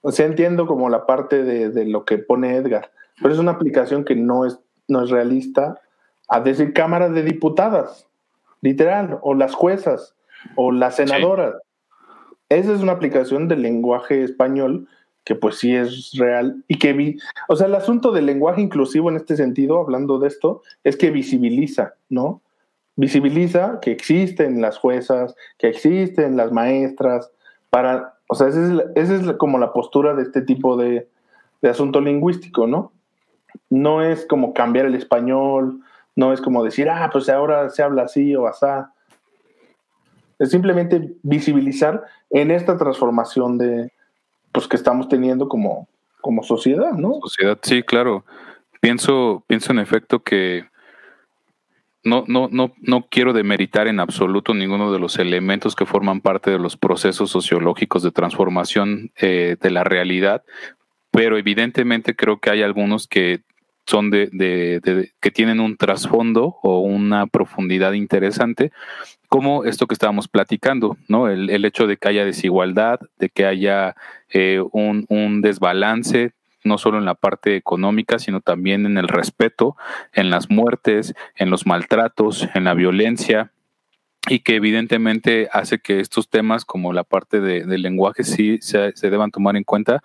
O 0.00 0.10
sea, 0.10 0.26
entiendo 0.26 0.66
como 0.66 0.88
la 0.88 1.06
parte 1.06 1.44
de, 1.44 1.70
de 1.70 1.84
lo 1.84 2.04
que 2.04 2.18
pone 2.18 2.56
Edgar, 2.56 2.90
pero 3.20 3.32
es 3.32 3.38
una 3.38 3.52
aplicación 3.52 4.04
que 4.04 4.16
no 4.16 4.44
es 4.44 4.58
no 4.88 5.04
es 5.04 5.10
realista, 5.10 5.80
a 6.28 6.40
decir 6.40 6.72
cámaras 6.72 7.12
de 7.12 7.22
diputadas, 7.22 8.06
literal, 8.60 9.18
o 9.22 9.34
las 9.34 9.54
juezas, 9.54 10.14
o 10.56 10.72
las 10.72 10.96
senadoras. 10.96 11.54
Esa 12.48 12.72
es 12.72 12.80
una 12.80 12.92
aplicación 12.92 13.48
del 13.48 13.62
lenguaje 13.62 14.22
español 14.22 14.88
que 15.24 15.34
pues 15.34 15.58
sí 15.58 15.74
es 15.74 16.12
real 16.16 16.64
y 16.68 16.78
que 16.78 16.94
vi, 16.94 17.18
o 17.48 17.56
sea, 17.56 17.66
el 17.66 17.74
asunto 17.74 18.12
del 18.12 18.24
lenguaje 18.24 18.62
inclusivo 18.62 19.10
en 19.10 19.16
este 19.16 19.36
sentido, 19.36 19.78
hablando 19.78 20.18
de 20.18 20.28
esto, 20.28 20.62
es 20.84 20.96
que 20.96 21.10
visibiliza, 21.10 21.94
¿no? 22.08 22.40
Visibiliza 22.96 23.78
que 23.82 23.92
existen 23.92 24.62
las 24.62 24.78
juezas, 24.78 25.36
que 25.58 25.68
existen 25.68 26.38
las 26.38 26.50
maestras, 26.50 27.30
para, 27.68 28.14
o 28.28 28.34
sea, 28.34 28.48
esa 28.48 28.90
es, 28.94 29.10
es 29.10 29.32
como 29.34 29.58
la 29.58 29.74
postura 29.74 30.14
de 30.14 30.22
este 30.22 30.40
tipo 30.40 30.78
de, 30.78 31.08
de 31.60 31.68
asunto 31.68 32.00
lingüístico, 32.00 32.66
¿no? 32.66 32.92
No 33.70 34.02
es 34.02 34.26
como 34.26 34.54
cambiar 34.54 34.86
el 34.86 34.94
español, 34.94 35.80
no 36.16 36.32
es 36.32 36.40
como 36.40 36.64
decir, 36.64 36.88
ah, 36.88 37.10
pues 37.12 37.28
ahora 37.28 37.68
se 37.70 37.82
habla 37.82 38.02
así 38.02 38.34
o 38.34 38.46
asá. 38.46 38.92
es 40.38 40.50
simplemente 40.50 41.14
visibilizar 41.22 42.04
en 42.30 42.50
esta 42.50 42.76
transformación 42.76 43.58
de, 43.58 43.92
pues, 44.52 44.66
que 44.66 44.76
estamos 44.76 45.08
teniendo 45.08 45.48
como, 45.48 45.88
como 46.20 46.42
sociedad, 46.42 46.92
¿no? 46.92 47.20
Sociedad, 47.22 47.58
sí, 47.62 47.82
claro. 47.82 48.24
Pienso, 48.80 49.44
pienso 49.46 49.72
en 49.72 49.80
efecto 49.80 50.22
que 50.22 50.66
no, 52.04 52.24
no, 52.26 52.48
no, 52.50 52.74
no 52.80 53.06
quiero 53.10 53.32
demeritar 53.32 53.88
en 53.88 54.00
absoluto 54.00 54.54
ninguno 54.54 54.92
de 54.92 54.98
los 54.98 55.18
elementos 55.18 55.74
que 55.74 55.86
forman 55.86 56.20
parte 56.20 56.50
de 56.50 56.58
los 56.58 56.76
procesos 56.76 57.30
sociológicos 57.30 58.02
de 58.02 58.12
transformación 58.12 59.12
eh, 59.20 59.56
de 59.60 59.70
la 59.70 59.84
realidad, 59.84 60.44
pero 61.18 61.36
evidentemente 61.36 62.14
creo 62.14 62.38
que 62.38 62.48
hay 62.48 62.62
algunos 62.62 63.08
que 63.08 63.40
son 63.86 64.08
de, 64.08 64.28
de, 64.30 65.10
que 65.20 65.32
tienen 65.32 65.58
un 65.58 65.76
trasfondo 65.76 66.58
o 66.62 66.78
una 66.78 67.26
profundidad 67.26 67.94
interesante, 67.94 68.70
como 69.28 69.64
esto 69.64 69.88
que 69.88 69.94
estábamos 69.94 70.28
platicando, 70.28 70.96
¿no? 71.08 71.28
El, 71.28 71.64
hecho 71.64 71.88
de 71.88 71.96
que 71.96 72.06
haya 72.06 72.24
desigualdad, 72.24 73.00
de 73.18 73.30
que 73.30 73.46
haya 73.46 73.96
eh, 74.32 74.62
un, 74.70 75.40
desbalance 75.42 76.34
no 76.62 76.78
solo 76.78 76.98
en 76.98 77.04
la 77.04 77.16
parte 77.16 77.56
económica, 77.56 78.20
sino 78.20 78.40
también 78.40 78.86
en 78.86 78.96
el 78.96 79.08
respeto, 79.08 79.76
en 80.12 80.30
las 80.30 80.50
muertes, 80.50 81.14
en 81.34 81.50
los 81.50 81.66
maltratos, 81.66 82.48
en 82.54 82.62
la 82.62 82.74
violencia, 82.74 83.50
y 84.28 84.40
que 84.40 84.56
evidentemente 84.56 85.48
hace 85.52 85.78
que 85.78 86.00
estos 86.00 86.28
temas 86.28 86.64
como 86.64 86.92
la 86.92 87.04
parte 87.04 87.40
de, 87.40 87.64
del 87.64 87.82
lenguaje 87.82 88.24
sí 88.24 88.58
se, 88.60 88.92
deban 89.02 89.30
tomar 89.30 89.56
en 89.56 89.64
cuenta, 89.64 90.02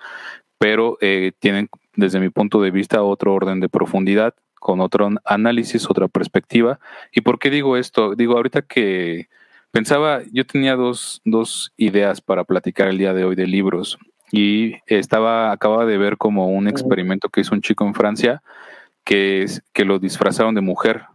pero 0.64 0.98
eh, 1.02 1.34
tienen 1.40 1.68
desde 1.94 2.22
mi 2.22 2.30
punto 2.30 2.62
de 2.62 2.72
vista 2.72 3.04
otro 3.04 3.34
orden 3.34 3.60
de 3.60 3.68
profundidad, 3.68 4.34
con 4.54 4.80
otro 4.80 5.10
análisis, 5.26 5.90
otra 5.90 6.08
perspectiva. 6.08 6.80
¿Y 7.12 7.20
por 7.20 7.38
qué 7.38 7.50
digo 7.50 7.76
esto? 7.76 8.16
Digo, 8.16 8.38
ahorita 8.38 8.62
que 8.62 9.28
pensaba, 9.72 10.22
yo 10.32 10.46
tenía 10.46 10.78
dos, 10.78 11.22
dos 11.26 11.74
ideas 11.76 12.22
para 12.22 12.46
platicar 12.46 12.88
el 12.88 12.98
día 12.98 13.14
de 13.14 13.26
hoy 13.26 13.36
de 13.36 13.46
libros 13.46 13.98
y 14.32 14.76
estaba, 14.88 15.52
acababa 15.52 15.86
de 15.86 15.98
ver 15.98 16.16
como 16.16 16.48
un 16.48 16.70
experimento 16.70 17.28
que 17.28 17.42
hizo 17.42 17.54
un 17.54 17.62
chico 17.62 17.86
en 17.86 17.94
Francia 17.94 18.42
que, 19.04 19.44
es, 19.44 19.64
que 19.74 19.84
lo 19.84 20.00
disfrazaron 20.00 20.56
de 20.56 20.62
mujer. 20.62 21.08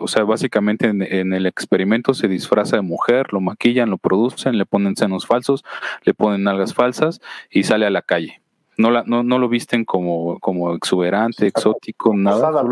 o 0.00 0.08
sea, 0.08 0.24
básicamente 0.24 0.88
en, 0.88 1.32
el 1.32 1.46
experimento 1.46 2.14
se 2.14 2.26
disfraza 2.26 2.74
de 2.74 2.82
mujer, 2.82 3.32
lo 3.32 3.40
maquillan, 3.40 3.90
lo 3.90 3.98
producen, 3.98 4.58
le 4.58 4.66
ponen 4.66 4.96
senos 4.96 5.24
falsos, 5.24 5.62
le 6.02 6.14
ponen 6.14 6.42
nalgas 6.42 6.74
falsas 6.74 7.20
y 7.48 7.62
sale 7.62 7.86
a 7.86 7.90
la 7.90 8.02
calle. 8.02 8.42
No, 8.76 8.90
la, 8.90 9.04
no, 9.06 9.22
no 9.22 9.38
lo 9.38 9.48
visten 9.48 9.84
como, 9.84 10.38
como 10.40 10.74
exuberante, 10.74 11.46
exótico, 11.46 12.14
nada. 12.14 12.62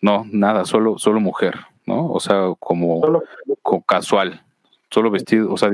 no, 0.00 0.26
nada, 0.30 0.64
solo, 0.64 0.98
solo 0.98 1.20
mujer, 1.20 1.56
¿no? 1.86 2.10
O 2.10 2.18
sea, 2.20 2.52
como, 2.58 3.00
como 3.62 3.82
casual, 3.84 4.42
solo 4.90 5.10
vestido, 5.10 5.52
o 5.52 5.56
sea, 5.56 5.70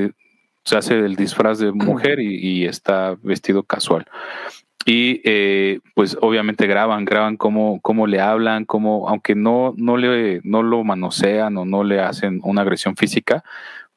se 0.64 0.76
hace 0.76 0.98
el 0.98 1.16
disfraz 1.16 1.58
de 1.58 1.72
mujer 1.72 2.20
y, 2.20 2.64
está 2.66 3.16
vestido 3.22 3.62
casual. 3.62 4.06
Y 4.86 5.22
eh, 5.24 5.80
pues 5.94 6.18
obviamente 6.20 6.66
graban, 6.66 7.06
graban 7.06 7.36
cómo, 7.38 7.80
cómo 7.80 8.06
le 8.06 8.20
hablan, 8.20 8.66
cómo, 8.66 9.08
aunque 9.08 9.34
no, 9.34 9.72
no, 9.78 9.96
le, 9.96 10.42
no 10.44 10.62
lo 10.62 10.84
manosean 10.84 11.56
o 11.56 11.64
no 11.64 11.84
le 11.84 12.00
hacen 12.00 12.40
una 12.44 12.60
agresión 12.60 12.94
física, 12.94 13.42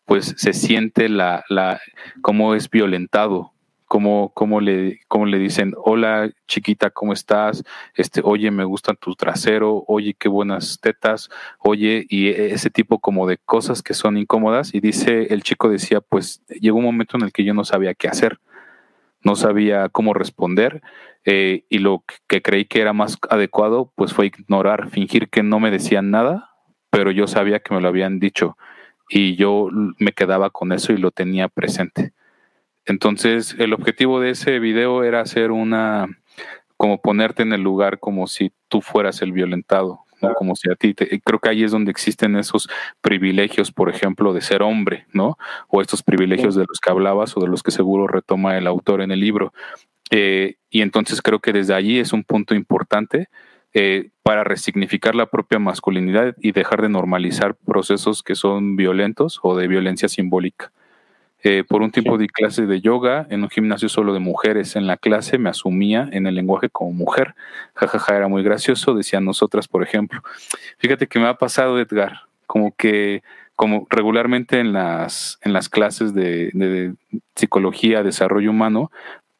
pues 0.05 0.33
se 0.37 0.53
siente 0.53 1.09
la, 1.09 1.43
la, 1.49 1.81
cómo 2.21 2.55
es 2.55 2.69
violentado 2.69 3.51
cómo, 3.87 4.31
cómo, 4.33 4.61
le, 4.61 4.99
cómo 5.07 5.25
le 5.25 5.39
dicen, 5.39 5.73
hola 5.77 6.29
chiquita, 6.47 6.89
¿cómo 6.89 7.13
estás? 7.13 7.63
Este, 7.95 8.21
oye, 8.23 8.51
me 8.51 8.65
gusta 8.65 8.93
tu 8.93 9.15
trasero, 9.15 9.83
oye, 9.87 10.13
qué 10.13 10.29
buenas 10.29 10.79
tetas, 10.81 11.29
oye, 11.59 12.05
y 12.09 12.29
ese 12.29 12.69
tipo 12.69 12.99
como 12.99 13.27
de 13.27 13.37
cosas 13.37 13.81
que 13.81 13.93
son 13.93 14.17
incómodas. 14.17 14.73
Y 14.73 14.81
dice, 14.81 15.33
el 15.33 15.43
chico 15.43 15.69
decía, 15.69 16.01
pues 16.01 16.43
llegó 16.47 16.77
un 16.77 16.85
momento 16.85 17.17
en 17.17 17.23
el 17.23 17.31
que 17.31 17.43
yo 17.43 17.53
no 17.53 17.63
sabía 17.63 17.93
qué 17.93 18.07
hacer, 18.07 18.39
no 19.23 19.35
sabía 19.35 19.89
cómo 19.89 20.13
responder. 20.13 20.81
Eh, 21.25 21.65
y 21.69 21.79
lo 21.79 22.03
que 22.27 22.41
creí 22.41 22.65
que 22.65 22.81
era 22.81 22.93
más 22.93 23.17
adecuado, 23.29 23.91
pues 23.95 24.13
fue 24.13 24.27
ignorar, 24.27 24.89
fingir 24.89 25.29
que 25.29 25.43
no 25.43 25.59
me 25.59 25.71
decían 25.71 26.11
nada, 26.11 26.51
pero 26.89 27.11
yo 27.11 27.27
sabía 27.27 27.59
que 27.59 27.73
me 27.73 27.81
lo 27.81 27.89
habían 27.89 28.19
dicho 28.19 28.57
y 29.09 29.35
yo 29.35 29.69
me 29.71 30.11
quedaba 30.11 30.49
con 30.49 30.71
eso 30.71 30.93
y 30.93 30.97
lo 30.97 31.11
tenía 31.11 31.47
presente. 31.47 32.13
Entonces, 32.87 33.55
el 33.59 33.73
objetivo 33.73 34.21
de 34.21 34.31
ese 34.31 34.59
video 34.59 35.03
era 35.03 35.19
hacer 35.19 35.51
una, 35.51 36.07
como 36.77 37.01
ponerte 37.01 37.43
en 37.43 37.51
el 37.51 37.61
lugar 37.61 37.99
como 37.99 38.27
si 38.27 38.53
tú 38.69 38.81
fueras 38.81 39.21
el 39.21 39.33
violentado, 39.33 39.99
¿no? 40.21 40.33
Como 40.35 40.55
si 40.55 40.71
a 40.71 40.75
ti, 40.75 40.93
te, 40.93 41.19
creo 41.19 41.39
que 41.39 41.49
ahí 41.49 41.63
es 41.63 41.71
donde 41.71 41.91
existen 41.91 42.37
esos 42.37 42.69
privilegios, 43.01 43.73
por 43.73 43.89
ejemplo, 43.89 44.31
de 44.31 44.39
ser 44.39 44.61
hombre, 44.61 45.05
¿no? 45.11 45.37
O 45.67 45.81
estos 45.81 46.01
privilegios 46.01 46.55
de 46.55 46.65
los 46.65 46.79
que 46.79 46.89
hablabas 46.89 47.35
o 47.35 47.41
de 47.41 47.47
los 47.47 47.61
que 47.61 47.71
seguro 47.71 48.07
retoma 48.07 48.57
el 48.57 48.67
autor 48.67 49.01
en 49.01 49.11
el 49.11 49.19
libro. 49.19 49.53
Eh, 50.09 50.55
y 50.69 50.81
entonces 50.81 51.21
creo 51.21 51.39
que 51.39 51.51
desde 51.51 51.73
allí 51.73 51.99
es 51.99 52.13
un 52.13 52.23
punto 52.23 52.55
importante 52.55 53.27
eh, 53.73 54.11
para 54.23 54.45
resignificar 54.45 55.13
la 55.13 55.25
propia 55.25 55.59
masculinidad 55.59 56.35
y 56.41 56.53
dejar 56.53 56.81
de 56.81 56.87
normalizar 56.87 57.55
procesos 57.55 58.23
que 58.23 58.35
son 58.35 58.77
violentos 58.77 59.41
o 59.43 59.57
de 59.57 59.67
violencia 59.67 60.07
simbólica. 60.07 60.71
Eh, 61.43 61.63
por 61.67 61.83
un 61.83 61.91
tiempo 61.91 62.17
di 62.17 62.27
clase 62.27 62.65
de 62.65 62.81
yoga 62.81 63.27
en 63.29 63.43
un 63.43 63.49
gimnasio 63.49 63.89
solo 63.89 64.13
de 64.13 64.19
mujeres. 64.19 64.75
En 64.75 64.87
la 64.87 64.97
clase 64.97 65.37
me 65.37 65.49
asumía 65.49 66.09
en 66.11 66.25
el 66.25 66.35
lenguaje 66.35 66.69
como 66.69 66.91
mujer. 66.91 67.35
Jajaja, 67.75 68.17
era 68.17 68.27
muy 68.27 68.43
gracioso, 68.43 68.95
decían 68.95 69.23
nosotras, 69.23 69.67
por 69.67 69.83
ejemplo. 69.83 70.21
Fíjate 70.79 71.07
que 71.07 71.19
me 71.19 71.27
ha 71.27 71.35
pasado, 71.35 71.79
Edgar, 71.79 72.21
como 72.47 72.75
que 72.75 73.23
como 73.55 73.87
regularmente 73.89 74.59
en 74.59 74.71
las, 74.71 75.39
en 75.41 75.51
las 75.51 75.67
clases 75.67 76.13
de, 76.13 76.51
de 76.53 76.93
psicología, 77.35 78.03
desarrollo 78.03 78.51
humano, 78.51 78.91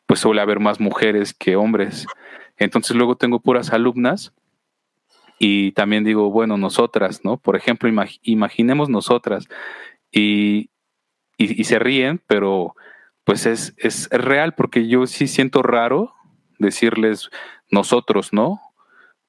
pues 0.08 0.22
suele 0.22 0.42
haber 0.42 0.60
más 0.60 0.80
mujeres 0.80 1.36
que 1.36 1.56
hombres. 1.56 2.08
Entonces 2.58 2.96
luego 2.96 3.16
tengo 3.16 3.40
puras 3.40 3.72
alumnas 3.74 4.34
y 5.40 5.72
también 5.74 6.04
digo, 6.04 6.32
bueno, 6.32 6.58
nosotras, 6.58 7.24
¿no? 7.24 7.38
Por 7.38 7.56
ejemplo, 7.56 7.90
imaginemos 8.24 8.90
nosotras. 8.90 9.48
Y, 10.12 10.72
y, 11.38 11.64
se 11.64 11.80
ríen, 11.80 12.22
pero 12.28 12.76
pues 13.24 13.46
es, 13.46 13.74
es, 13.78 14.10
real 14.10 14.56
porque 14.56 14.88
yo 14.88 15.06
sí 15.06 15.28
siento 15.28 15.62
raro 15.62 16.14
decirles 16.58 17.30
nosotros, 17.70 18.34
¿no? 18.34 18.62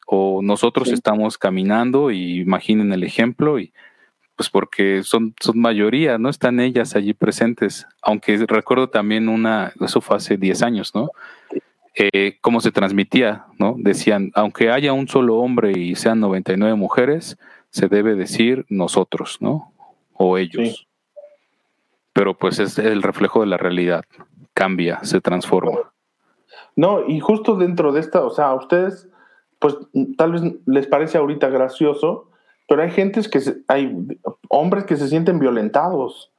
O 0.07 0.41
nosotros 0.43 0.89
estamos 0.89 1.37
caminando 1.37 2.11
y 2.11 2.41
imaginen 2.41 2.93
el 2.93 3.05
ejemplo 3.05 3.59
y 3.59 3.73
pues 4.37 4.49
porque 4.49 5.03
son, 5.03 5.35
son 5.41 5.59
mayoría, 5.59 6.17
¿no? 6.17 6.31
Están 6.31 6.61
ellas 6.61 6.95
allí 6.95 7.13
presentes. 7.13 7.87
Aunque 8.01 8.37
recuerdo 8.47 8.89
también 8.89 9.29
una, 9.29 9.73
eso 9.81 10.01
fue 10.01 10.17
hace 10.17 10.37
10 10.37 10.63
años, 10.63 10.95
¿no? 10.95 11.11
Eh, 11.95 12.39
cómo 12.41 12.61
se 12.61 12.71
transmitía, 12.71 13.47
¿no? 13.59 13.75
Decían, 13.77 14.31
aunque 14.35 14.71
haya 14.71 14.93
un 14.93 15.09
solo 15.09 15.39
hombre 15.39 15.73
y 15.77 15.97
sean 15.97 16.21
99 16.21 16.77
mujeres, 16.77 17.37
se 17.71 17.89
debe 17.89 18.15
decir 18.15 18.65
nosotros, 18.69 19.39
¿no? 19.41 19.73
O 20.13 20.39
ellos 20.39 20.88
pero 22.19 22.37
pues 22.37 22.59
es 22.59 22.77
el 22.81 23.01
reflejo 23.05 23.43
de 23.43 23.47
la 23.47 23.59
realidad, 23.59 24.03
cambia, 24.53 24.99
se 25.05 25.21
transforma. 25.21 25.93
No, 26.75 27.07
y 27.07 27.21
justo 27.21 27.55
dentro 27.55 27.93
de 27.93 28.01
esta, 28.01 28.25
o 28.25 28.31
sea, 28.31 28.47
a 28.47 28.55
ustedes, 28.57 29.09
pues 29.61 29.77
tal 30.17 30.33
vez 30.33 30.43
les 30.67 30.89
parece 30.89 31.17
ahorita 31.17 31.49
gracioso, 31.49 32.29
pero 32.67 32.83
hay 32.83 32.91
gentes 32.91 33.29
que, 33.29 33.39
hay 33.69 34.19
hombres 34.49 34.83
que 34.83 34.97
se 34.97 35.07
sienten 35.07 35.39
violentados 35.39 36.33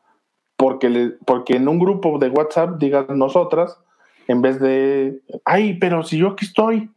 porque, 0.57 0.89
le, 0.89 1.11
porque 1.25 1.55
en 1.55 1.69
un 1.69 1.79
grupo 1.79 2.19
de 2.19 2.27
WhatsApp 2.27 2.77
digan 2.77 3.17
nosotras, 3.17 3.79
en 4.27 4.41
vez 4.41 4.59
de, 4.59 5.21
ay, 5.45 5.75
pero 5.79 6.03
si 6.03 6.17
yo 6.17 6.31
aquí 6.31 6.43
estoy, 6.43 6.91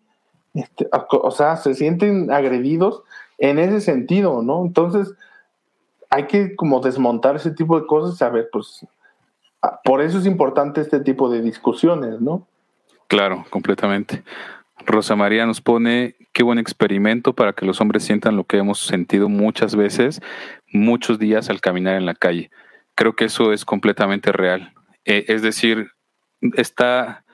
este, 0.55 0.89
o 0.91 1.31
sea, 1.31 1.55
se 1.55 1.75
sienten 1.75 2.33
agredidos 2.33 3.05
en 3.39 3.61
ese 3.61 3.81
sentido, 3.81 4.43
¿no? 4.43 4.65
Entonces, 4.65 5.15
hay 6.13 6.27
que 6.27 6.55
como 6.55 6.81
desmontar 6.81 7.37
ese 7.37 7.53
tipo 7.53 7.81
de 7.81 7.87
cosas, 7.87 8.19
saber, 8.19 8.51
pues, 8.53 8.87
ah, 9.63 9.81
por 9.83 10.03
eso 10.03 10.19
es 10.19 10.27
importante 10.27 10.83
este 10.83 11.01
tipo 11.01 11.31
de 11.31 11.41
discusiones, 11.41 12.21
¿no? 12.21 12.47
Claro, 13.09 13.47
completamente. 13.49 14.23
Rosa 14.85 15.17
María 15.17 15.47
nos 15.47 15.63
pone, 15.63 16.17
qué 16.35 16.43
buen 16.43 16.59
experimento 16.59 17.33
para 17.33 17.55
que 17.55 17.65
los 17.65 17.81
hombres 17.81 18.05
sientan 18.05 18.37
lo 18.37 18.45
que 18.45 18.59
hemos 18.59 18.81
sentido 18.81 19.31
muchas 19.31 19.75
veces, 19.75 20.21
muchos 20.71 21.19
días 21.19 21.49
al 21.49 21.63
caminar 21.63 21.95
en 21.95 22.05
la 22.05 22.15
calle. 22.15 22.51
Creo 22.95 23.17
que 23.17 23.25
eso 23.25 23.55
es 23.55 23.65
completamente 23.65 24.33
real. 24.33 24.75
Eh, 25.07 25.25
es 25.29 25.41
decir, 25.41 25.93
está, 26.57 27.25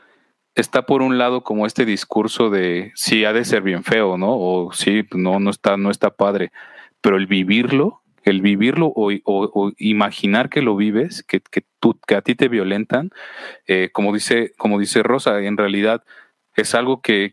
está 0.54 0.86
por 0.86 1.02
un 1.02 1.18
lado 1.18 1.42
como 1.42 1.66
este 1.66 1.84
discurso 1.84 2.48
de 2.48 2.92
sí 2.94 3.24
ha 3.24 3.32
de 3.32 3.44
ser 3.44 3.62
bien 3.62 3.82
feo, 3.82 4.16
¿no? 4.18 4.38
O 4.38 4.72
sí, 4.72 5.04
no, 5.12 5.40
no 5.40 5.50
está, 5.50 5.76
no 5.76 5.90
está 5.90 6.10
padre. 6.10 6.52
Pero 7.00 7.16
el 7.16 7.26
vivirlo 7.26 8.02
el 8.24 8.42
vivirlo 8.42 8.92
o, 8.94 9.72
imaginar 9.78 10.50
que 10.50 10.62
lo 10.62 10.76
vives, 10.76 11.22
que, 11.22 11.40
tú, 11.81 11.98
que 12.07 12.14
a 12.14 12.22
ti 12.22 12.35
te 12.35 12.48
violentan, 12.48 13.11
eh, 13.66 13.90
como, 13.92 14.12
dice, 14.12 14.52
como 14.57 14.78
dice 14.78 15.02
Rosa, 15.02 15.40
en 15.40 15.57
realidad 15.57 16.04
es 16.57 16.74
algo 16.74 17.00
que, 17.00 17.33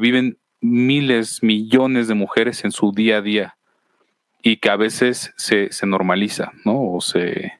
viven 0.00 0.38
miles, 0.60 1.42
millones 1.42 2.08
de 2.08 2.14
mujeres 2.14 2.64
en 2.64 2.72
su 2.72 2.92
día 2.92 3.18
a 3.18 3.22
día. 3.22 3.56
y 4.42 4.56
que 4.56 4.70
a 4.70 4.76
veces 4.76 5.34
se, 5.36 5.70
se 5.70 5.86
normaliza, 5.86 6.52
¿no? 6.64 6.80
O 6.80 7.02
se, 7.02 7.52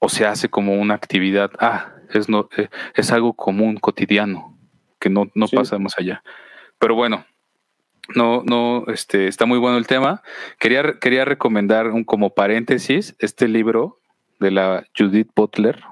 o 0.00 0.08
se 0.08 0.24
hace 0.24 0.48
como 0.48 0.74
una 0.74 0.94
actividad, 0.94 1.50
ah, 1.58 1.94
es, 2.12 2.28
no, 2.28 2.48
eh, 2.56 2.68
es 2.94 3.12
algo 3.12 3.34
común, 3.34 3.76
cotidiano, 3.76 4.56
que 4.98 5.10
no, 5.10 5.30
no 5.34 5.48
pasa 5.48 5.78
más 5.78 5.98
allá. 5.98 6.22
Pero 6.78 6.94
bueno, 6.94 7.24
no, 8.14 8.42
no, 8.44 8.84
este, 8.88 9.28
está 9.28 9.46
muy 9.46 9.58
bueno 9.58 9.78
el 9.78 9.86
tema. 9.86 10.22
Quería, 10.58 10.98
quería 11.00 11.24
recomendar 11.24 11.88
un, 11.88 12.04
como 12.04 12.34
paréntesis 12.34 13.14
este 13.18 13.48
libro 13.48 14.00
de 14.40 14.50
la 14.50 14.86
Judith 14.96 15.30
Butler, 15.34 15.82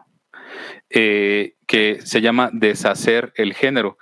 eh, 0.90 1.54
que 1.66 2.00
se 2.02 2.20
llama 2.20 2.50
Deshacer 2.52 3.32
el 3.36 3.54
género. 3.54 3.98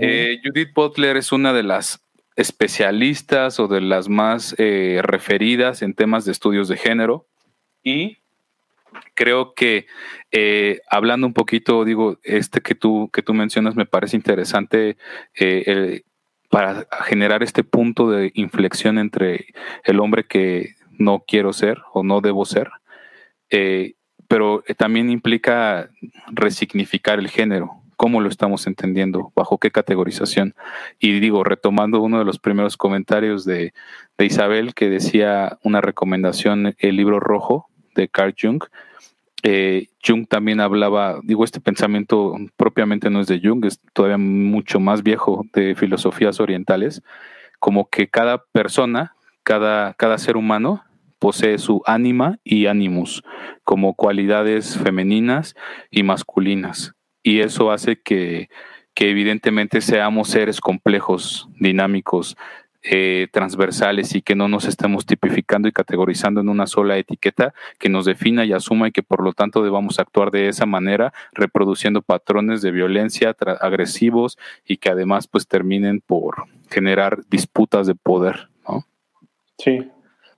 Eh, 0.00 0.40
Judith 0.44 0.72
Butler 0.74 1.16
es 1.16 1.32
una 1.32 1.52
de 1.52 1.62
las 1.62 2.04
especialistas 2.36 3.58
o 3.58 3.68
de 3.68 3.80
las 3.80 4.08
más 4.08 4.54
eh, 4.58 5.00
referidas 5.02 5.82
en 5.82 5.94
temas 5.94 6.24
de 6.24 6.32
estudios 6.32 6.68
de 6.68 6.76
género 6.76 7.26
y 7.82 8.18
creo 9.14 9.54
que 9.54 9.86
hablando 10.90 11.26
un 11.26 11.32
poquito, 11.32 11.84
digo, 11.84 12.18
este 12.22 12.60
que 12.60 12.74
tú, 12.74 13.10
que 13.12 13.22
tú 13.22 13.34
mencionas 13.34 13.76
me 13.76 13.86
parece 13.86 14.16
interesante 14.16 14.98
para 16.48 16.86
generar 17.04 17.42
este 17.42 17.64
punto 17.64 18.10
de 18.10 18.30
inflexión 18.34 18.98
entre 18.98 19.46
el 19.84 20.00
hombre 20.00 20.24
que 20.26 20.74
no 20.98 21.24
quiero 21.26 21.52
ser 21.52 21.78
o 21.92 22.02
no 22.02 22.20
debo 22.20 22.44
ser 22.44 22.70
pero 24.28 24.62
eh, 24.66 24.74
también 24.74 25.10
implica 25.10 25.90
resignificar 26.30 27.18
el 27.18 27.28
género, 27.28 27.82
cómo 27.96 28.20
lo 28.20 28.28
estamos 28.28 28.66
entendiendo, 28.66 29.32
bajo 29.34 29.58
qué 29.58 29.70
categorización. 29.70 30.54
Y 31.00 31.18
digo, 31.18 31.42
retomando 31.42 32.00
uno 32.00 32.18
de 32.18 32.24
los 32.24 32.38
primeros 32.38 32.76
comentarios 32.76 33.44
de, 33.44 33.72
Isabel, 34.18 34.74
que 34.74 34.90
decía 34.90 35.58
una 35.62 35.80
recomendación, 35.80 36.76
el 36.78 36.96
libro 36.96 37.18
rojo 37.18 37.68
de 37.94 38.08
Carl 38.08 38.34
Jung, 38.40 38.62
eh, 39.42 39.86
Jung 40.04 40.26
también 40.26 40.60
hablaba, 40.60 41.20
digo, 41.22 41.44
este 41.44 41.60
pensamiento 41.60 42.34
propiamente 42.56 43.10
no 43.10 43.20
es 43.20 43.26
de 43.28 43.40
Jung, 43.42 43.64
es 43.64 43.80
todavía 43.92 44.18
mucho 44.18 44.80
más 44.80 45.02
viejo 45.02 45.44
de 45.52 45.74
filosofías 45.74 46.40
orientales, 46.40 47.02
como 47.58 47.88
que 47.88 48.08
cada 48.08 48.44
persona, 48.52 49.14
cada, 49.42 49.94
cada 49.94 50.18
ser 50.18 50.36
humano 50.36 50.82
posee 51.18 51.58
su 51.58 51.82
ánima 51.86 52.38
y 52.44 52.66
animus 52.66 53.22
como 53.64 53.94
cualidades 53.94 54.78
femeninas 54.78 55.54
y 55.90 56.02
masculinas. 56.02 56.94
Y 57.22 57.40
eso 57.40 57.70
hace 57.70 58.00
que, 58.00 58.48
evidentemente 58.94 59.80
seamos 59.80 60.28
seres 60.28 60.60
complejos, 60.60 61.48
dinámicos, 61.60 62.36
eh, 62.90 63.28
transversales 63.32 64.14
y 64.14 64.22
que 64.22 64.34
no 64.34 64.48
nos 64.48 64.64
estemos 64.64 65.06
tipificando 65.06 65.68
y 65.68 65.72
categorizando 65.72 66.40
en 66.40 66.48
una 66.48 66.66
sola 66.66 66.96
etiqueta 66.96 67.54
que 67.78 67.88
nos 67.88 68.04
defina 68.04 68.44
y 68.44 68.52
asuma 68.52 68.88
y 68.88 68.92
que 68.92 69.02
por 69.02 69.22
lo 69.22 69.32
tanto 69.32 69.62
debamos 69.62 69.98
actuar 69.98 70.30
de 70.30 70.48
esa 70.48 70.66
manera, 70.66 71.12
reproduciendo 71.32 72.02
patrones 72.02 72.62
de 72.62 72.70
violencia 72.70 73.36
agresivos 73.60 74.38
y 74.66 74.78
que 74.78 74.90
además 74.90 75.26
pues 75.26 75.46
terminen 75.46 76.00
por 76.00 76.44
generar 76.70 77.18
disputas 77.28 77.86
de 77.86 77.94
poder, 77.94 78.48
¿no? 78.66 78.84
Sí, 79.58 79.90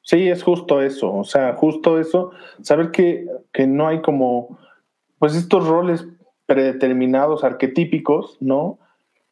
Sí, 0.02 0.28
es 0.28 0.42
justo 0.42 0.82
eso, 0.82 1.12
o 1.14 1.24
sea, 1.24 1.54
justo 1.54 2.00
eso, 2.00 2.32
saber 2.62 2.90
que, 2.90 3.26
no 3.66 3.86
hay 3.86 4.00
como, 4.00 4.58
pues 5.18 5.36
estos 5.36 5.66
roles 5.66 6.06
predeterminados, 6.46 7.44
arquetípicos, 7.44 8.36
¿no? 8.40 8.78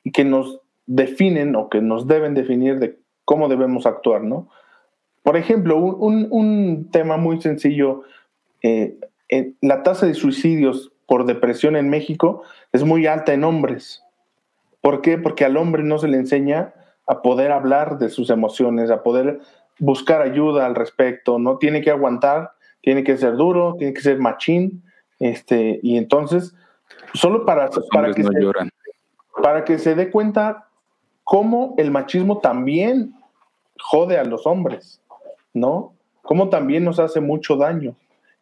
Y 0.05 0.13
que 0.13 0.25
nos 0.25 0.61
definen 0.87 1.57
o 1.57 1.69
que 1.69 1.81
nos 1.81 2.07
deben 2.07 2.35
definir 2.35 2.79
de 2.79 2.98
cómo 3.29 3.51
debemos 3.51 3.85
actuar, 3.85 4.23
¿no? 4.23 4.49
Por 5.23 5.37
ejemplo, 5.37 5.77
un, 5.77 6.89
tema 6.91 7.19
muy 7.19 7.43
sencillo, 7.43 8.05
eh, 8.63 8.97
la 9.61 9.83
tasa 9.83 10.07
de 10.07 10.15
suicidios 10.15 10.93
por 11.05 11.27
depresión 11.27 11.77
en 11.77 11.91
México 11.91 12.43
es 12.73 12.85
muy 12.85 13.07
alta 13.07 13.35
en 13.35 13.45
hombres. 13.45 14.03
¿Por 14.81 15.03
qué? 15.03 15.19
Porque 15.19 15.45
al 15.45 15.59
hombre 15.59 15.83
no 15.83 15.99
se 15.99 16.09
le 16.09 16.17
enseña 16.17 16.73
a 17.07 17.21
poder 17.21 17.53
hablar 17.53 17.99
de 17.99 18.09
sus 18.09 18.31
emociones, 18.31 18.91
a 18.91 19.03
poder 19.03 19.41
buscar 19.79 20.23
ayuda 20.23 20.65
al 20.65 20.75
respecto, 20.75 21.39
no 21.39 21.59
tiene 21.59 21.83
que 21.83 21.91
aguantar, 21.91 22.53
tiene 22.81 23.05
que 23.05 23.19
ser 23.19 23.37
duro, 23.37 23.75
tiene 23.79 23.93
que 23.93 24.01
ser 24.01 24.19
machín, 24.19 24.83
este, 25.19 25.81
y 25.83 25.99
entonces, 25.99 26.55
solo 27.13 27.45
para, 27.45 27.69
para, 27.93 28.15
que, 28.15 28.23
se, 28.23 28.31
para 29.43 29.65
que 29.67 29.79
se 29.79 29.95
dé 29.95 30.11
cuenta 30.11 30.69
cómo 31.25 31.75
el 31.77 31.91
machismo 31.91 32.39
también 32.39 33.18
jode 33.81 34.19
a 34.19 34.25
los 34.25 34.47
hombres, 34.47 35.01
¿no? 35.55 35.93
Cómo 36.23 36.49
también 36.49 36.85
nos 36.85 36.99
hace 36.99 37.21
mucho 37.21 37.57
daño 37.57 37.95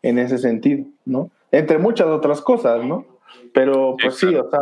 en 0.03 0.19
ese 0.19 0.39
sentido, 0.39 0.85
¿no? 1.05 1.31
Entre 1.53 1.79
muchas 1.79 2.07
otras 2.09 2.41
cosas, 2.41 2.85
¿no? 2.85 3.07
Pero 3.53 3.97
pues 4.01 4.17
sí, 4.17 4.35
o 4.35 4.51
sea, 4.51 4.61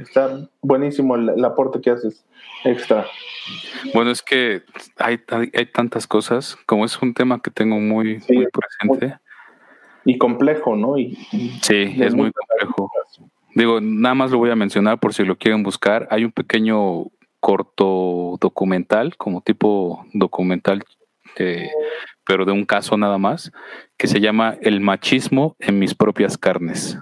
está 0.00 0.48
buenísimo 0.60 1.16
el, 1.16 1.44
aporte 1.44 1.80
que 1.80 1.90
haces 1.90 2.24
extra. 2.64 3.06
Bueno, 3.94 4.10
es 4.10 4.22
que 4.22 4.62
hay, 4.96 5.20
hay, 5.28 5.66
tantas 5.66 6.06
cosas, 6.06 6.56
como 6.66 6.84
es 6.84 7.00
un 7.02 7.14
tema 7.14 7.40
que 7.40 7.50
tengo 7.50 7.78
muy, 7.78 8.22
muy 8.28 8.46
presente. 8.48 9.18
y 10.04 10.18
complejo, 10.18 10.76
¿no? 10.76 10.98
Y, 10.98 11.14
sí, 11.62 11.96
es 11.98 12.14
muy 12.14 12.30
complejo. 12.32 12.90
Digo, 13.54 13.80
nada 13.80 14.14
más 14.14 14.30
lo 14.30 14.38
voy 14.38 14.50
a 14.50 14.56
mencionar 14.56 14.98
por 14.98 15.12
si 15.12 15.24
lo 15.24 15.36
quieren 15.36 15.62
buscar. 15.62 16.08
Hay 16.10 16.24
un 16.24 16.32
pequeño 16.32 17.06
corto 17.42 18.38
documental, 18.40 19.16
como 19.16 19.40
tipo 19.40 20.06
documental, 20.12 20.84
eh, 21.36 21.70
pero 22.24 22.44
de 22.44 22.52
un 22.52 22.64
caso 22.64 22.96
nada 22.96 23.18
más, 23.18 23.50
que 23.98 24.06
se 24.06 24.20
llama 24.20 24.56
El 24.62 24.80
machismo 24.80 25.56
en 25.58 25.80
mis 25.80 25.92
propias 25.92 26.38
carnes. 26.38 27.00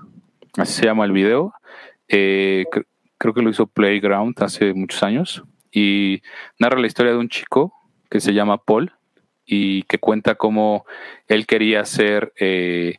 Así 0.57 0.81
se 0.81 0.87
llama 0.87 1.05
el 1.05 1.13
video. 1.13 1.53
Eh, 2.09 2.65
creo 3.19 3.35
que 3.35 3.43
lo 3.43 3.51
hizo 3.51 3.67
Playground 3.67 4.35
hace 4.43 4.73
muchos 4.73 5.03
años 5.03 5.45
y 5.71 6.23
narra 6.59 6.81
la 6.81 6.87
historia 6.87 7.13
de 7.13 7.19
un 7.19 7.29
chico 7.29 7.75
que 8.11 8.21
se 8.21 8.33
llama 8.33 8.65
Paul 8.65 8.93
y 9.45 9.83
que 9.83 9.99
cuenta 9.99 10.37
cómo 10.37 10.87
él 11.29 11.47
quería 11.47 11.85
ser 11.85 12.33
eh, 12.41 12.97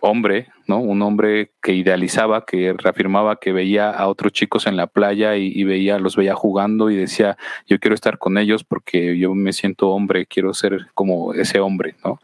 hombre, 0.00 0.48
¿no? 0.66 0.78
Un 0.78 1.02
hombre 1.02 1.52
que 1.62 1.72
idealizaba, 1.72 2.44
que 2.44 2.74
reafirmaba 2.76 3.40
que 3.40 3.52
veía 3.52 3.90
a 3.90 4.08
otros 4.08 4.32
chicos 4.32 4.66
en 4.66 4.76
la 4.76 4.86
playa 4.86 5.36
y, 5.36 5.64
veía, 5.64 5.98
los 5.98 6.16
veía 6.16 6.34
jugando 6.34 6.90
y 6.90 6.96
decía, 6.96 7.36
yo 7.66 7.78
quiero 7.78 7.94
estar 7.94 8.18
con 8.18 8.38
ellos 8.38 8.64
porque 8.64 9.18
yo 9.18 9.34
me 9.34 9.52
siento 9.52 9.90
hombre, 9.90 10.26
quiero 10.26 10.54
ser 10.54 10.88
como 10.94 11.34
ese 11.34 11.60
hombre, 11.60 11.96
¿no? 12.04 12.20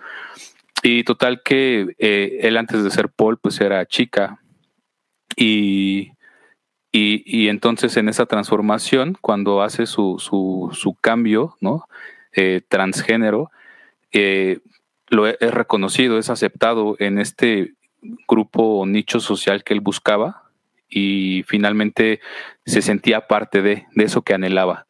Y 0.82 1.04
total 1.04 1.42
que 1.42 1.94
eh, 1.98 2.38
él 2.42 2.56
antes 2.56 2.84
de 2.84 2.90
ser 2.90 3.08
Paul, 3.08 3.38
pues 3.38 3.60
era 3.60 3.86
chica 3.86 4.38
y 5.36 6.14
y, 6.96 7.48
entonces 7.48 7.96
en 7.96 8.08
esa 8.08 8.26
transformación, 8.26 9.18
cuando 9.20 9.62
hace 9.62 9.84
su, 9.84 10.20
su, 10.20 10.96
cambio, 11.00 11.56
¿no? 11.60 11.88
Eh, 12.36 12.60
transgénero, 12.68 13.50
eh, 14.12 14.60
lo 15.14 15.26
es 15.26 15.38
reconocido, 15.40 16.18
es 16.18 16.30
aceptado 16.30 16.96
en 16.98 17.18
este 17.18 17.74
grupo 18.28 18.80
o 18.80 18.86
nicho 18.86 19.20
social 19.20 19.64
que 19.64 19.74
él 19.74 19.80
buscaba 19.80 20.42
y 20.88 21.44
finalmente 21.46 22.20
se 22.66 22.82
sentía 22.82 23.26
parte 23.26 23.62
de, 23.62 23.86
eso 23.96 24.22
que 24.22 24.34
anhelaba. 24.34 24.86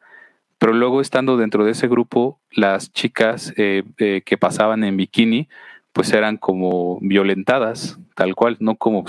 Pero 0.57 0.73
luego 0.73 1.01
estando 1.01 1.37
dentro 1.37 1.65
de 1.65 1.71
ese 1.71 1.87
grupo, 1.87 2.39
las 2.51 2.91
chicas 2.91 3.53
eh, 3.57 3.83
que 4.25 4.37
pasaban 4.37 4.83
en 4.83 4.97
bikini, 4.97 5.47
pues 5.95 6.11
eran 6.11 6.35
como 6.35 6.99
violentadas, 6.99 7.97
tal 8.15 8.35
cual, 8.35 8.57
no 8.59 8.75
como 8.75 9.05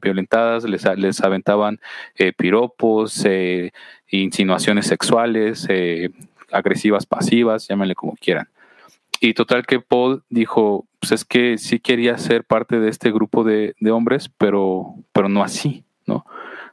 violentadas, 0.00 0.64
les, 0.64 0.86
les 0.96 1.20
aventaban 1.20 1.80
eh, 2.16 2.32
piropos, 2.32 3.26
eh, 3.26 3.72
insinuaciones 4.08 4.86
sexuales, 4.86 5.66
eh, 5.68 6.08
agresivas, 6.50 7.04
pasivas, 7.04 7.68
llámenle 7.68 7.94
como 7.94 8.16
quieran. 8.16 8.48
Y 9.20 9.34
total 9.34 9.66
que 9.66 9.80
Paul 9.80 10.24
dijo, 10.30 10.86
pues 10.98 11.12
es 11.12 11.24
que 11.24 11.58
sí 11.58 11.78
quería 11.78 12.16
ser 12.16 12.44
parte 12.44 12.80
de 12.80 12.88
este 12.88 13.12
grupo 13.12 13.44
de, 13.44 13.74
de 13.78 13.90
hombres, 13.90 14.30
pero, 14.38 14.94
pero 15.12 15.28
no 15.28 15.44
así, 15.44 15.84
¿no? 16.06 16.24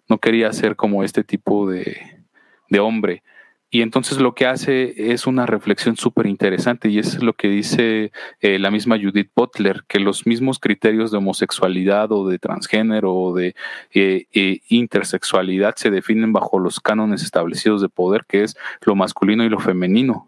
No 0.07 0.17
quería 0.19 0.53
ser 0.53 0.77
como 0.77 1.03
este 1.03 1.25
tipo 1.25 1.69
de, 1.69 2.23
de 2.69 2.79
hombre. 2.79 3.23
Y 3.69 3.81
entonces 3.81 4.19
lo 4.19 4.33
que 4.33 4.45
hace 4.45 5.11
es 5.11 5.27
una 5.27 5.45
reflexión 5.45 5.97
súper 5.97 6.25
interesante 6.25 6.87
y 6.87 6.99
es 6.99 7.21
lo 7.21 7.33
que 7.33 7.49
dice 7.49 8.13
eh, 8.39 8.59
la 8.59 8.71
misma 8.71 8.97
Judith 8.97 9.29
Butler, 9.35 9.83
que 9.89 9.99
los 9.99 10.25
mismos 10.25 10.59
criterios 10.59 11.11
de 11.11 11.17
homosexualidad 11.17 12.13
o 12.13 12.29
de 12.29 12.39
transgénero 12.39 13.13
o 13.13 13.35
de 13.35 13.55
eh, 13.93 14.27
eh, 14.31 14.61
intersexualidad 14.69 15.75
se 15.75 15.91
definen 15.91 16.31
bajo 16.31 16.59
los 16.59 16.79
cánones 16.79 17.23
establecidos 17.23 17.81
de 17.81 17.89
poder, 17.89 18.23
que 18.25 18.43
es 18.43 18.55
lo 18.85 18.95
masculino 18.95 19.43
y 19.43 19.49
lo 19.49 19.59
femenino. 19.59 20.27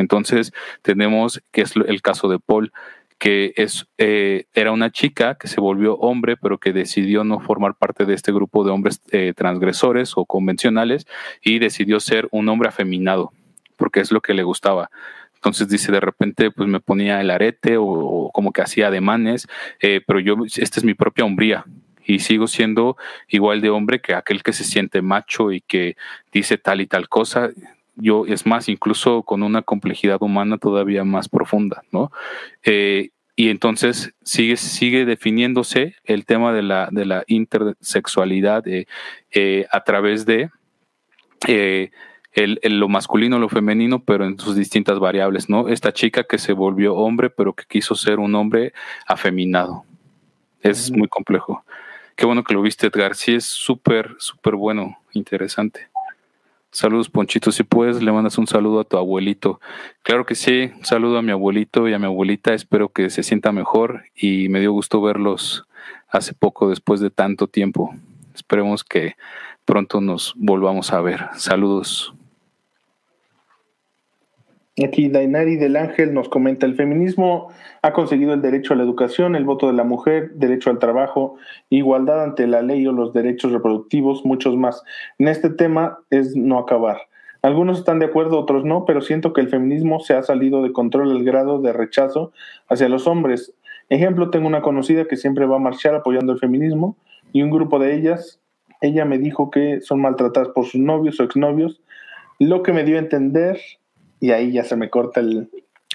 Entonces 0.00 0.52
tenemos, 0.82 1.42
que 1.52 1.62
es 1.62 1.74
el 1.76 2.02
caso 2.02 2.28
de 2.28 2.38
Paul, 2.38 2.72
que 3.20 3.52
es, 3.56 3.86
eh, 3.98 4.46
era 4.54 4.72
una 4.72 4.90
chica 4.90 5.36
que 5.36 5.46
se 5.46 5.60
volvió 5.60 5.94
hombre, 5.96 6.38
pero 6.38 6.58
que 6.58 6.72
decidió 6.72 7.22
no 7.22 7.38
formar 7.38 7.74
parte 7.74 8.06
de 8.06 8.14
este 8.14 8.32
grupo 8.32 8.64
de 8.64 8.70
hombres 8.70 9.02
eh, 9.12 9.34
transgresores 9.36 10.12
o 10.16 10.24
convencionales 10.24 11.06
y 11.42 11.58
decidió 11.58 12.00
ser 12.00 12.28
un 12.30 12.48
hombre 12.48 12.70
afeminado, 12.70 13.30
porque 13.76 14.00
es 14.00 14.10
lo 14.10 14.22
que 14.22 14.32
le 14.32 14.42
gustaba. 14.42 14.90
Entonces 15.34 15.68
dice, 15.68 15.92
de 15.92 16.00
repente 16.00 16.50
pues 16.50 16.66
me 16.66 16.80
ponía 16.80 17.20
el 17.20 17.30
arete 17.30 17.76
o, 17.78 18.30
como 18.32 18.52
que 18.52 18.62
hacía 18.62 18.88
ademanes, 18.88 19.48
eh, 19.80 20.00
pero 20.06 20.18
yo, 20.18 20.36
esta 20.46 20.80
es 20.80 20.84
mi 20.84 20.94
propia 20.94 21.26
hombría 21.26 21.66
y 22.06 22.20
sigo 22.20 22.46
siendo 22.46 22.96
igual 23.28 23.60
de 23.60 23.68
hombre 23.68 24.00
que 24.00 24.14
aquel 24.14 24.42
que 24.42 24.54
se 24.54 24.64
siente 24.64 25.02
macho 25.02 25.52
y 25.52 25.60
que 25.60 25.96
dice 26.32 26.56
tal 26.56 26.80
y 26.80 26.86
tal 26.86 27.08
cosa. 27.08 27.50
Yo, 28.00 28.26
es 28.26 28.46
más, 28.46 28.68
incluso 28.68 29.22
con 29.22 29.42
una 29.42 29.62
complejidad 29.62 30.22
humana 30.22 30.58
todavía 30.58 31.04
más 31.04 31.28
profunda, 31.28 31.82
¿no? 31.92 32.10
Eh, 32.64 33.10
y 33.36 33.48
entonces 33.48 34.14
sigue, 34.22 34.56
sigue 34.56 35.04
definiéndose 35.04 35.94
el 36.04 36.26
tema 36.26 36.52
de 36.52 36.62
la, 36.62 36.88
de 36.90 37.06
la 37.06 37.24
intersexualidad 37.26 38.64
eh, 38.66 39.66
a 39.70 39.84
través 39.84 40.26
de 40.26 40.50
el, 42.32 42.60
lo 42.78 42.88
masculino, 42.88 43.38
lo 43.38 43.48
femenino, 43.48 44.04
pero 44.04 44.24
en 44.24 44.38
sus 44.38 44.56
distintas 44.56 44.98
variables, 44.98 45.48
¿no? 45.48 45.68
Esta 45.68 45.92
chica 45.92 46.24
que 46.24 46.38
se 46.38 46.52
volvió 46.52 46.94
hombre, 46.94 47.30
pero 47.30 47.54
que 47.54 47.64
quiso 47.68 47.94
ser 47.94 48.18
un 48.18 48.34
hombre 48.34 48.72
afeminado. 49.06 49.84
Es 50.62 50.90
muy 50.90 51.08
complejo. 51.08 51.64
Qué 52.14 52.26
bueno 52.26 52.44
que 52.44 52.54
lo 52.54 52.62
viste, 52.62 52.86
Edgar. 52.86 53.14
Sí, 53.16 53.34
es 53.34 53.46
súper, 53.46 54.14
súper 54.18 54.54
bueno, 54.54 54.98
interesante. 55.12 55.88
Saludos, 56.72 57.10
Ponchito. 57.10 57.50
Si 57.50 57.64
puedes, 57.64 58.00
le 58.00 58.12
mandas 58.12 58.38
un 58.38 58.46
saludo 58.46 58.80
a 58.80 58.84
tu 58.84 58.96
abuelito. 58.96 59.60
Claro 60.02 60.24
que 60.24 60.36
sí, 60.36 60.70
un 60.76 60.84
saludo 60.84 61.18
a 61.18 61.22
mi 61.22 61.32
abuelito 61.32 61.88
y 61.88 61.94
a 61.94 61.98
mi 61.98 62.06
abuelita. 62.06 62.54
Espero 62.54 62.90
que 62.90 63.10
se 63.10 63.24
sienta 63.24 63.50
mejor 63.50 64.04
y 64.14 64.48
me 64.48 64.60
dio 64.60 64.72
gusto 64.72 65.02
verlos 65.02 65.66
hace 66.08 66.32
poco, 66.32 66.70
después 66.70 67.00
de 67.00 67.10
tanto 67.10 67.48
tiempo. 67.48 67.94
Esperemos 68.34 68.84
que 68.84 69.16
pronto 69.64 70.00
nos 70.00 70.34
volvamos 70.36 70.92
a 70.92 71.00
ver. 71.00 71.26
Saludos. 71.36 72.14
Aquí 74.84 75.08
Dainari 75.08 75.56
del 75.56 75.76
Ángel 75.76 76.14
nos 76.14 76.28
comenta, 76.28 76.64
el 76.64 76.74
feminismo 76.74 77.48
ha 77.82 77.92
conseguido 77.92 78.32
el 78.32 78.40
derecho 78.40 78.72
a 78.72 78.76
la 78.76 78.82
educación, 78.82 79.36
el 79.36 79.44
voto 79.44 79.66
de 79.66 79.74
la 79.74 79.84
mujer, 79.84 80.30
derecho 80.34 80.70
al 80.70 80.78
trabajo, 80.78 81.36
igualdad 81.68 82.22
ante 82.22 82.46
la 82.46 82.62
ley 82.62 82.86
o 82.86 82.92
los 82.92 83.12
derechos 83.12 83.52
reproductivos, 83.52 84.24
muchos 84.24 84.56
más. 84.56 84.82
En 85.18 85.28
este 85.28 85.50
tema 85.50 85.98
es 86.10 86.34
no 86.34 86.58
acabar. 86.58 86.98
Algunos 87.42 87.78
están 87.78 87.98
de 87.98 88.06
acuerdo, 88.06 88.38
otros 88.38 88.64
no, 88.64 88.84
pero 88.84 89.00
siento 89.00 89.32
que 89.32 89.40
el 89.40 89.48
feminismo 89.48 90.00
se 90.00 90.14
ha 90.14 90.22
salido 90.22 90.62
de 90.62 90.72
control 90.72 91.10
al 91.10 91.24
grado 91.24 91.60
de 91.60 91.72
rechazo 91.72 92.32
hacia 92.68 92.88
los 92.88 93.06
hombres. 93.06 93.54
Ejemplo, 93.88 94.30
tengo 94.30 94.46
una 94.46 94.62
conocida 94.62 95.06
que 95.06 95.16
siempre 95.16 95.46
va 95.46 95.56
a 95.56 95.60
marchar 95.60 95.94
apoyando 95.94 96.32
el 96.32 96.38
feminismo 96.38 96.96
y 97.32 97.42
un 97.42 97.50
grupo 97.50 97.78
de 97.78 97.94
ellas, 97.94 98.40
ella 98.80 99.04
me 99.04 99.18
dijo 99.18 99.50
que 99.50 99.80
son 99.80 100.00
maltratadas 100.00 100.50
por 100.50 100.64
sus 100.64 100.80
novios 100.80 101.18
o 101.20 101.24
exnovios, 101.24 101.82
lo 102.38 102.62
que 102.62 102.72
me 102.72 102.84
dio 102.84 102.96
a 102.96 103.00
entender 103.00 103.58
y 104.20 104.30
ahí 104.32 104.52
ya 104.52 104.64
se 104.64 104.76
me 104.76 104.90
corta 104.90 105.20
el... 105.20 105.50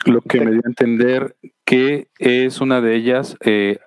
Lo 0.05 0.21
que 0.21 0.41
me 0.41 0.51
dio 0.51 0.61
a 0.65 0.69
entender 0.69 1.35
que 1.63 2.07
es 2.19 2.61
una 2.61 2.81
de 2.81 2.95
ellas, 2.95 3.37
eh, 3.41 3.79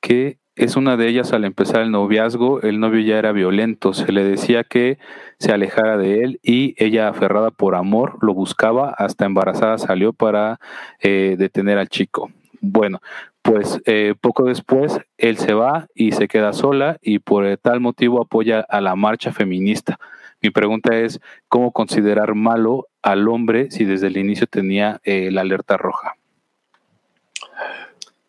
que 0.00 0.38
es 0.56 0.76
una 0.76 0.96
de 0.96 1.08
ellas 1.08 1.32
al 1.32 1.44
empezar 1.44 1.82
el 1.82 1.90
noviazgo, 1.90 2.62
el 2.62 2.78
novio 2.78 3.00
ya 3.00 3.18
era 3.18 3.32
violento, 3.32 3.92
se 3.92 4.12
le 4.12 4.22
decía 4.22 4.62
que 4.62 4.98
se 5.38 5.52
alejara 5.52 5.96
de 5.96 6.22
él 6.22 6.40
y 6.42 6.74
ella 6.78 7.08
aferrada 7.08 7.50
por 7.50 7.74
amor 7.74 8.18
lo 8.22 8.34
buscaba, 8.34 8.90
hasta 8.90 9.24
embarazada 9.24 9.78
salió 9.78 10.12
para 10.12 10.60
eh, 11.00 11.34
detener 11.38 11.78
al 11.78 11.88
chico. 11.88 12.30
Bueno, 12.60 13.00
pues 13.42 13.80
eh, 13.84 14.14
poco 14.20 14.44
después 14.44 15.00
él 15.18 15.36
se 15.36 15.54
va 15.54 15.86
y 15.94 16.12
se 16.12 16.28
queda 16.28 16.52
sola 16.52 16.98
y 17.02 17.18
por 17.18 17.44
tal 17.56 17.80
motivo 17.80 18.22
apoya 18.22 18.60
a 18.60 18.80
la 18.80 18.94
marcha 18.94 19.32
feminista. 19.32 19.98
Mi 20.44 20.50
pregunta 20.50 20.94
es, 20.94 21.22
¿cómo 21.48 21.72
considerar 21.72 22.34
malo 22.34 22.88
al 23.00 23.28
hombre 23.28 23.70
si 23.70 23.86
desde 23.86 24.08
el 24.08 24.18
inicio 24.18 24.46
tenía 24.46 25.00
eh, 25.02 25.30
la 25.30 25.40
alerta 25.40 25.78
roja? 25.78 26.16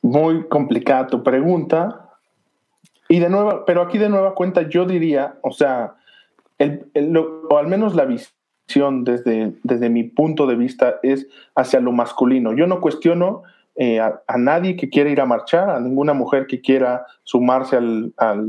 Muy 0.01 0.47
complicada 0.47 1.07
tu 1.07 1.23
pregunta. 1.23 2.11
Y 3.09 3.19
de 3.19 3.29
nuevo, 3.29 3.65
pero 3.67 3.81
aquí 3.81 3.97
de 3.97 4.07
nueva 4.07 4.33
cuenta 4.33 4.61
yo 4.61 4.85
diría, 4.85 5.35
o 5.41 5.51
sea, 5.51 5.95
o 7.49 7.57
al 7.57 7.67
menos 7.67 7.95
la 7.95 8.05
visión 8.05 9.03
desde, 9.03 9.51
desde 9.63 9.89
mi 9.89 10.05
punto 10.05 10.47
de 10.47 10.55
vista 10.55 10.99
es 11.03 11.27
hacia 11.53 11.81
lo 11.81 11.91
masculino. 11.91 12.53
Yo 12.53 12.65
no 12.65 12.79
cuestiono 12.79 13.43
eh, 13.75 13.99
a, 13.99 14.37
nadie 14.37 14.77
que 14.77 14.87
quiera 14.87 15.09
ir 15.09 15.19
a 15.19 15.25
marchar, 15.25 15.69
a 15.69 15.81
ninguna 15.81 16.13
mujer 16.13 16.47
que 16.47 16.61
quiera 16.61 17.05
sumarse 17.23 17.75
al, 17.75 18.13
al 18.15 18.47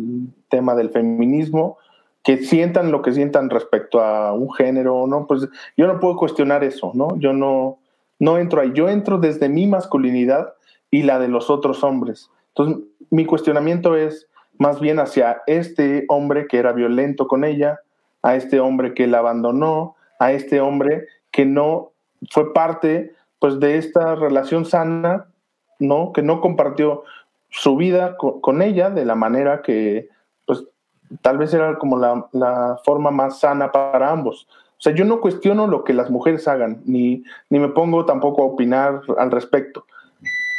tema 0.50 0.76
del 0.76 0.90
feminismo 0.90 1.78
que 2.26 2.38
sientan 2.38 2.90
lo 2.90 3.02
que 3.02 3.12
sientan 3.12 3.50
respecto 3.50 4.00
a 4.00 4.32
un 4.32 4.52
género, 4.52 5.06
¿no? 5.06 5.28
Pues 5.28 5.48
yo 5.76 5.86
no 5.86 6.00
puedo 6.00 6.16
cuestionar 6.16 6.64
eso, 6.64 6.90
¿no? 6.92 7.16
Yo 7.20 7.32
no, 7.32 7.78
no 8.18 8.38
entro 8.38 8.60
ahí, 8.60 8.72
yo 8.74 8.88
entro 8.88 9.18
desde 9.18 9.48
mi 9.48 9.68
masculinidad 9.68 10.54
y 10.90 11.04
la 11.04 11.20
de 11.20 11.28
los 11.28 11.50
otros 11.50 11.84
hombres. 11.84 12.28
Entonces, 12.48 12.84
mi 13.10 13.26
cuestionamiento 13.26 13.94
es 13.94 14.28
más 14.58 14.80
bien 14.80 14.98
hacia 14.98 15.42
este 15.46 16.04
hombre 16.08 16.48
que 16.48 16.58
era 16.58 16.72
violento 16.72 17.28
con 17.28 17.44
ella, 17.44 17.78
a 18.22 18.34
este 18.34 18.58
hombre 18.58 18.92
que 18.92 19.06
la 19.06 19.18
abandonó, 19.18 19.94
a 20.18 20.32
este 20.32 20.60
hombre 20.60 21.06
que 21.30 21.46
no 21.46 21.92
fue 22.32 22.52
parte 22.52 23.14
pues 23.38 23.60
de 23.60 23.78
esta 23.78 24.16
relación 24.16 24.64
sana, 24.64 25.28
¿no? 25.78 26.12
Que 26.12 26.22
no 26.22 26.40
compartió 26.40 27.04
su 27.50 27.76
vida 27.76 28.16
con, 28.16 28.40
con 28.40 28.62
ella 28.62 28.90
de 28.90 29.04
la 29.04 29.14
manera 29.14 29.62
que 29.62 30.08
pues 30.44 30.64
tal 31.22 31.38
vez 31.38 31.52
era 31.54 31.78
como 31.78 31.98
la, 31.98 32.78
forma 32.84 33.11
más 33.11 33.40
sana 33.40 33.72
para 33.72 34.11
ambos. 34.11 34.48
O 34.72 34.80
sea, 34.80 34.94
yo 34.94 35.04
no 35.04 35.20
cuestiono 35.20 35.66
lo 35.66 35.84
que 35.84 35.94
las 35.94 36.11
mujeres 36.11 36.46
hagan, 36.48 36.82
ni, 36.84 37.24
ni 37.48 37.59
me 37.59 37.68
pongo 37.68 38.04
tampoco 38.04 38.42
a 38.42 38.46
opinar 38.46 39.00
al 39.18 39.30
respecto. 39.30 39.86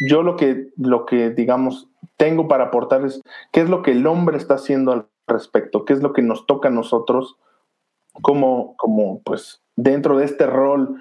Yo 0.08 0.24
lo 0.24 0.36
que, 0.36 0.70
lo 0.78 1.06
que, 1.06 1.30
digamos, 1.30 1.90
tengo 2.18 2.48
para 2.48 2.66
aportar 2.66 3.06
es 3.06 3.22
qué 3.52 3.62
es 3.62 3.70
lo 3.70 3.82
que 3.82 3.92
el 3.92 4.06
hombre 4.08 4.38
está 4.38 4.56
haciendo 4.56 4.92
al 4.92 5.08
respecto, 5.28 5.86
qué 5.86 5.94
es 5.94 6.02
lo 6.02 6.14
que 6.14 6.22
nos 6.22 6.46
toca 6.46 6.70
a 6.70 6.72
nosotros 6.72 7.38
como, 8.22 8.76
como 8.78 9.22
pues, 9.24 9.62
dentro 9.76 10.18
de 10.18 10.26
este 10.26 10.46
rol 10.46 10.96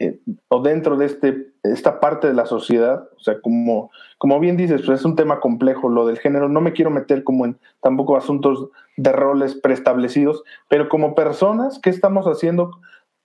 eh, 0.00 0.18
o 0.48 0.62
dentro 0.62 0.96
de 0.96 1.04
este, 1.04 1.48
esta 1.62 2.00
parte 2.00 2.26
de 2.26 2.32
la 2.32 2.46
sociedad, 2.46 3.06
o 3.18 3.20
sea, 3.20 3.38
como, 3.42 3.90
como 4.16 4.40
bien 4.40 4.56
dices, 4.56 4.80
pues 4.86 5.00
es 5.00 5.04
un 5.04 5.14
tema 5.14 5.40
complejo 5.40 5.90
lo 5.90 6.06
del 6.06 6.18
género, 6.18 6.48
no 6.48 6.62
me 6.62 6.72
quiero 6.72 6.90
meter 6.90 7.22
como 7.22 7.44
en 7.44 7.58
tampoco 7.82 8.16
asuntos 8.16 8.70
de 8.96 9.12
roles 9.12 9.56
preestablecidos, 9.56 10.42
pero 10.68 10.88
como 10.88 11.14
personas, 11.14 11.78
¿qué 11.78 11.90
estamos 11.90 12.24
haciendo 12.24 12.70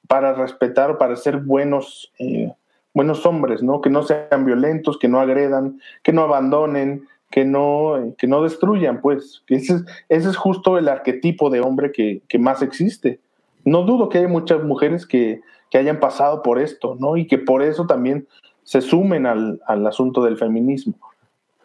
para 0.10 0.34
respetar, 0.34 0.98
para 0.98 1.16
ser 1.16 1.38
buenos, 1.38 2.12
eh, 2.20 2.52
buenos 2.94 3.26
hombres, 3.26 3.64
¿no? 3.64 3.80
Que 3.80 3.90
no 3.90 4.04
sean 4.04 4.44
violentos, 4.44 5.00
que 5.00 5.08
no 5.08 5.22
agredan, 5.22 5.80
que 6.04 6.12
no 6.12 6.24
abandonen, 6.24 7.08
que 7.32 7.46
no, 7.46 8.14
que 8.18 8.28
no 8.28 8.44
destruyan, 8.44 9.00
pues. 9.00 9.44
Ese 9.48 9.76
es, 9.76 9.86
ese 10.10 10.30
es 10.30 10.36
justo 10.36 10.78
el 10.78 10.90
arquetipo 10.90 11.50
de 11.50 11.62
hombre 11.62 11.94
que, 11.94 12.22
que 12.28 12.38
más 12.38 12.62
existe. 12.62 13.22
No 13.64 13.84
dudo 13.84 14.10
que 14.10 14.18
hay 14.18 14.28
muchas 14.28 14.62
mujeres 14.62 15.08
que, 15.08 15.42
que 15.76 15.80
hayan 15.80 16.00
pasado 16.00 16.42
por 16.42 16.58
esto, 16.58 16.96
¿no? 17.02 17.18
Y 17.18 17.28
que 17.28 17.38
por 17.38 17.62
eso 17.62 17.86
también 17.86 18.30
se 18.64 18.80
sumen 18.80 19.26
al, 19.26 19.60
asunto 19.86 20.24
del 20.24 20.38
feminismo. 20.38 20.98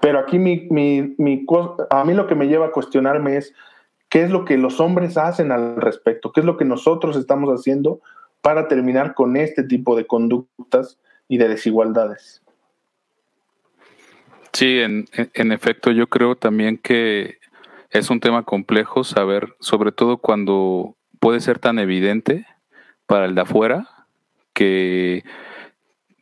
Pero 0.00 0.18
aquí 0.18 0.36
mi, 0.36 0.66
a 1.90 2.04
mí 2.04 2.14
lo 2.14 2.26
que 2.26 2.34
me 2.34 2.48
lleva 2.48 2.66
a 2.66 2.72
cuestionarme 2.72 3.36
es 3.36 3.54
qué 4.08 4.24
es 4.24 4.32
lo 4.32 4.44
que 4.44 4.58
los 4.58 4.80
hombres 4.80 5.16
hacen 5.16 5.52
al 5.52 5.76
respecto, 5.76 6.32
qué 6.32 6.40
es 6.40 6.44
lo 6.44 6.56
que 6.56 6.64
nosotros 6.64 7.16
estamos 7.16 7.56
haciendo 7.56 8.00
para 8.40 8.66
terminar 8.66 9.14
con 9.14 9.36
este 9.36 9.62
tipo 9.62 9.94
de 9.94 10.08
conductas 10.08 10.98
y 11.28 11.38
de 11.38 11.46
desigualdades. 11.46 12.42
Sí, 14.52 14.80
en, 14.80 15.04
en 15.12 15.52
efecto, 15.52 15.92
yo 15.92 16.08
creo 16.08 16.34
también 16.34 16.78
que 16.78 17.36
es 17.90 18.10
un 18.10 18.18
tema 18.18 18.42
complejo 18.42 19.04
saber, 19.04 19.54
sobre 19.60 19.92
todo 19.92 20.16
cuando 20.16 20.96
puede 21.20 21.38
ser 21.38 21.60
tan 21.60 21.78
evidente 21.78 22.44
para 23.06 23.26
el 23.26 23.36
de 23.36 23.42
afuera 23.42 23.86
que, 24.52 25.24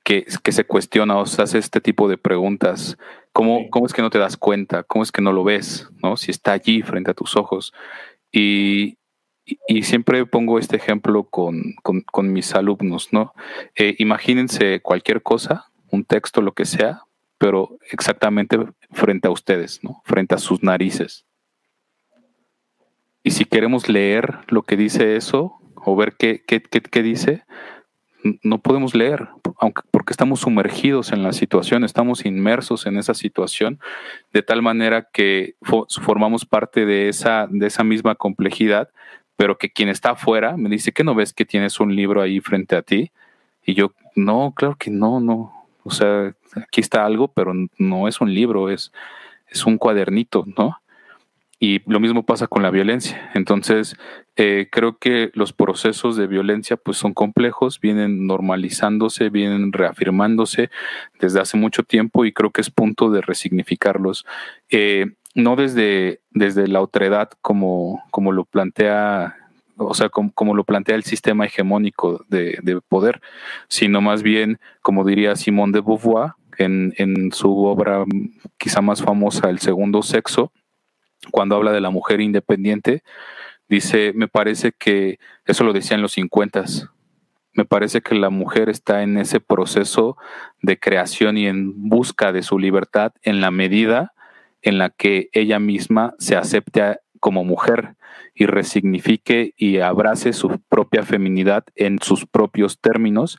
que, 0.05 0.53
se 0.53 0.65
cuestiona 0.65 1.19
o 1.19 1.27
se 1.27 1.43
hace 1.43 1.59
este 1.59 1.81
tipo 1.81 2.09
de 2.09 2.19
preguntas. 2.19 2.97
¿Cómo, 3.33 3.69
¿Cómo 3.71 3.87
es 3.87 3.93
que 3.93 4.03
no 4.03 4.11
te 4.11 4.19
das 4.19 4.37
cuenta? 4.37 4.83
¿Cómo 4.83 5.03
es 5.03 5.13
que 5.13 5.23
no 5.23 5.33
lo 5.33 5.45
ves? 5.45 5.89
¿no? 6.03 6.17
Si 6.17 6.31
está 6.31 6.53
allí 6.53 6.83
frente 6.83 7.11
a 7.11 7.15
tus 7.15 7.37
ojos. 7.37 7.73
Y, 8.33 8.99
y 9.67 9.83
siempre 9.83 10.27
pongo 10.27 10.59
este 10.59 10.77
ejemplo 10.77 11.25
con, 11.25 11.75
con, 11.83 12.33
mis 12.33 12.55
alumnos, 12.55 13.13
¿no? 13.13 13.35
Eh, 13.77 13.95
imagínense 13.99 14.81
cualquier 14.81 15.23
cosa, 15.23 15.71
un 15.91 16.05
texto, 16.05 16.43
lo 16.43 16.53
que 16.53 16.67
sea, 16.67 17.03
pero 17.39 17.79
exactamente 17.91 18.59
frente 18.91 19.29
a 19.29 19.31
ustedes, 19.31 19.83
¿no? 19.83 20.03
Frente 20.05 20.35
a 20.35 20.39
sus 20.39 20.63
narices. 20.63 21.25
Y 23.23 23.31
si 23.31 23.45
queremos 23.45 23.89
leer 23.89 24.39
lo 24.49 24.63
que 24.63 24.77
dice 24.77 25.17
eso 25.17 25.59
o 25.75 25.97
ver 25.97 26.17
qué, 26.17 26.43
qué, 26.47 26.63
qué, 26.63 26.81
qué 26.81 27.03
dice, 27.03 27.45
no 28.43 28.59
podemos 28.59 28.95
leer, 28.95 29.29
aunque 29.59 29.83
porque 29.91 30.13
estamos 30.13 30.41
sumergidos 30.41 31.13
en 31.13 31.23
la 31.23 31.33
situación, 31.33 31.85
estamos 31.85 32.25
inmersos 32.27 32.87
en 32.87 32.97
esa 32.97 33.15
situación, 33.15 33.79
de 34.33 34.43
tal 34.43 34.63
manera 34.63 35.09
que 35.13 35.55
formamos 35.63 36.45
parte 36.45 36.85
de 36.85 37.09
esa, 37.09 37.47
de 37.49 37.67
esa 37.67 37.85
misma 37.85 38.15
complejidad, 38.15 38.91
pero 39.37 39.57
que 39.57 39.71
quien 39.71 39.89
está 39.89 40.11
afuera 40.11 40.57
me 40.57 40.69
dice 40.69 40.93
que 40.93 41.05
no 41.05 41.15
ves 41.15 41.33
que 41.33 41.45
tienes 41.45 41.79
un 41.81 41.95
libro 41.95 42.21
ahí 42.21 42.41
frente 42.41 42.75
a 42.75 42.83
ti 42.83 43.13
Y 43.65 43.75
yo, 43.75 43.93
no, 44.17 44.53
claro 44.57 44.77
que 44.77 44.91
no, 44.91 45.21
no. 45.21 45.53
O 45.85 45.91
sea, 45.91 46.35
aquí 46.57 46.81
está 46.81 47.05
algo, 47.05 47.29
pero 47.29 47.53
no 47.79 48.09
es 48.09 48.21
un 48.21 48.35
libro, 48.35 48.69
es, 48.69 48.93
es 49.49 49.65
un 49.65 49.79
cuadernito, 49.79 50.45
¿no? 50.57 50.77
Y 51.61 51.83
lo 51.91 52.01
mismo 52.01 52.25
pasa 52.25 52.47
con 52.47 52.63
la 52.63 52.71
violencia. 52.71 53.31
Entonces, 53.35 53.97
eh, 54.41 54.69
creo 54.71 54.99
que 54.99 55.33
los 55.35 55.53
procesos 55.53 56.17
de 56.17 56.29
violencia 56.29 56.77
pues 56.77 56.97
son 56.97 57.13
complejos, 57.13 57.81
vienen 57.81 58.29
normalizándose, 58.29 59.31
vienen 59.31 59.73
reafirmándose 59.73 60.71
desde 61.19 61.41
hace 61.41 61.57
mucho 61.57 61.83
tiempo 61.83 62.25
y 62.25 62.33
creo 62.33 62.53
que 62.53 62.61
es 62.61 62.71
punto 62.71 63.11
de 63.11 63.21
resignificarlos. 63.21 64.25
Eh, 64.71 65.07
no 65.35 65.57
desde, 65.57 66.21
desde 66.31 66.69
la 66.69 66.81
otredad 66.81 67.31
como, 67.43 68.05
como 68.13 68.31
lo 68.31 68.45
plantea 68.45 69.35
o 69.77 69.95
sea, 69.95 70.09
como, 70.09 70.55
lo 70.55 70.63
plantea 70.63 70.95
el 70.95 71.05
sistema 71.05 71.47
hegemónico 71.47 72.25
de, 72.29 72.59
de, 72.63 72.81
poder, 72.81 73.21
sino 73.69 74.01
más 74.01 74.23
bien, 74.23 74.59
como 74.83 75.05
diría 75.05 75.35
Simone 75.35 75.73
de 75.73 75.81
Beauvoir 75.81 76.33
en, 76.59 76.95
en 76.97 77.33
su 77.33 77.65
obra 77.65 78.05
quizá 78.57 78.83
más 78.83 79.03
famosa, 79.03 79.51
El 79.51 79.59
segundo 79.59 80.03
sexo, 80.03 80.53
cuando 81.33 81.57
habla 81.57 81.73
de 81.73 81.81
la 81.81 81.91
mujer 81.91 82.21
independiente, 82.21 83.03
dice, 83.69 84.13
me 84.15 84.29
parece 84.29 84.73
que, 84.73 85.19
eso 85.45 85.65
lo 85.65 85.73
decía 85.73 85.95
en 85.95 86.03
los 86.03 86.13
50, 86.13 86.65
me 87.53 87.65
parece 87.65 88.01
que 88.01 88.15
la 88.15 88.31
mujer 88.31 88.69
está 88.69 89.03
en 89.03 89.19
ese 89.19 89.41
proceso 89.41 90.17
de 90.63 90.79
creación 90.79 91.37
y 91.37 91.47
en 91.47 91.89
busca 91.89 92.33
de 92.33 92.43
su 92.43 92.59
libertad 92.59 93.13
en 93.23 93.41
la 93.41 93.51
medida 93.51 94.13
en 94.63 94.79
la 94.79 94.91
que 94.91 95.29
ella 95.33 95.59
misma 95.59 96.15
se 96.19 96.37
acepte 96.37 96.99
como 97.21 97.45
mujer 97.45 97.97
y 98.35 98.47
resignifique 98.47 99.55
y 99.57 99.79
abrace 99.79 100.33
su 100.33 100.61
propia 100.69 101.03
feminidad 101.03 101.65
en 101.75 101.99
sus 102.01 102.27
propios 102.27 102.79
términos 102.79 103.39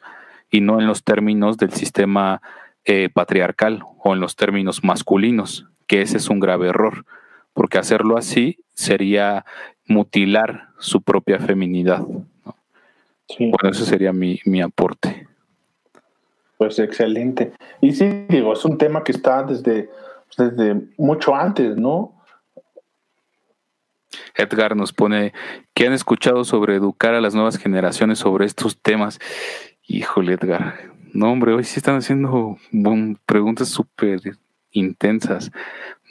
y 0.51 0.61
no 0.61 0.79
en 0.81 0.87
los 0.87 1.03
términos 1.03 1.57
del 1.57 1.71
sistema 1.71 2.41
eh, 2.83 3.09
patriarcal 3.13 3.83
o 4.03 4.13
en 4.13 4.19
los 4.19 4.35
términos 4.35 4.83
masculinos, 4.83 5.67
que 5.87 6.01
ese 6.01 6.17
es 6.17 6.29
un 6.29 6.39
grave 6.39 6.69
error 6.69 7.05
porque 7.53 7.77
hacerlo 7.77 8.17
así 8.17 8.59
sería 8.79 9.45
mutilar 9.87 10.69
su 10.79 11.01
propia 11.01 11.37
feminidad. 11.37 11.99
Bueno, 11.99 13.69
ese 13.71 13.85
sería 13.85 14.13
mi, 14.13 14.61
aporte. 14.61 15.27
Pues 16.57 16.79
excelente. 16.79 17.51
Y 17.81 17.91
sí, 17.91 18.25
digo, 18.29 18.53
es 18.53 18.63
un 18.63 18.77
tema 18.77 19.03
que 19.03 19.11
está 19.11 19.43
desde, 19.43 19.89
desde 20.37 20.81
mucho 20.97 21.35
antes, 21.35 21.75
¿no? 21.75 22.15
Edgar 24.35 24.75
nos 24.75 24.93
pone, 24.93 25.33
¿qué 25.73 25.87
han 25.87 25.93
escuchado 25.93 26.45
sobre 26.45 26.75
educar 26.75 27.13
a 27.13 27.21
las 27.21 27.35
nuevas 27.35 27.57
generaciones 27.57 28.19
sobre 28.19 28.45
estos 28.45 28.81
temas? 28.81 29.19
Híjole, 29.87 30.33
Edgar. 30.33 30.75
No, 31.13 31.31
hombre, 31.31 31.53
hoy 31.53 31.65
sí 31.65 31.79
están 31.79 31.97
haciendo 31.97 32.57
preguntas 33.25 33.67
súper 33.67 34.21
intensas. 34.71 35.51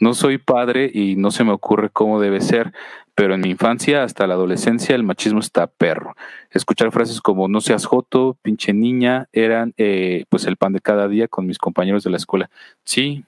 No 0.00 0.14
soy 0.14 0.38
padre 0.38 0.90
y 0.92 1.16
no 1.16 1.30
se 1.30 1.44
me 1.44 1.52
ocurre 1.52 1.90
cómo 1.90 2.20
debe 2.20 2.40
ser, 2.40 2.72
pero 3.14 3.34
en 3.34 3.40
mi 3.40 3.50
infancia 3.50 4.04
hasta 4.04 4.26
la 4.26 4.34
adolescencia 4.34 4.94
el 4.94 5.02
machismo 5.02 5.40
está 5.40 5.66
perro. 5.66 6.14
Escuchar 6.50 6.92
frases 6.92 7.20
como 7.20 7.48
no 7.48 7.60
seas 7.60 7.84
joto, 7.84 8.36
pinche 8.42 8.72
niña, 8.72 9.28
eran 9.32 9.74
eh, 9.76 10.24
pues 10.28 10.46
el 10.46 10.56
pan 10.56 10.72
de 10.72 10.80
cada 10.80 11.08
día 11.08 11.26
con 11.26 11.46
mis 11.46 11.58
compañeros 11.58 12.04
de 12.04 12.10
la 12.10 12.16
escuela. 12.16 12.48
Sí, 12.84 13.24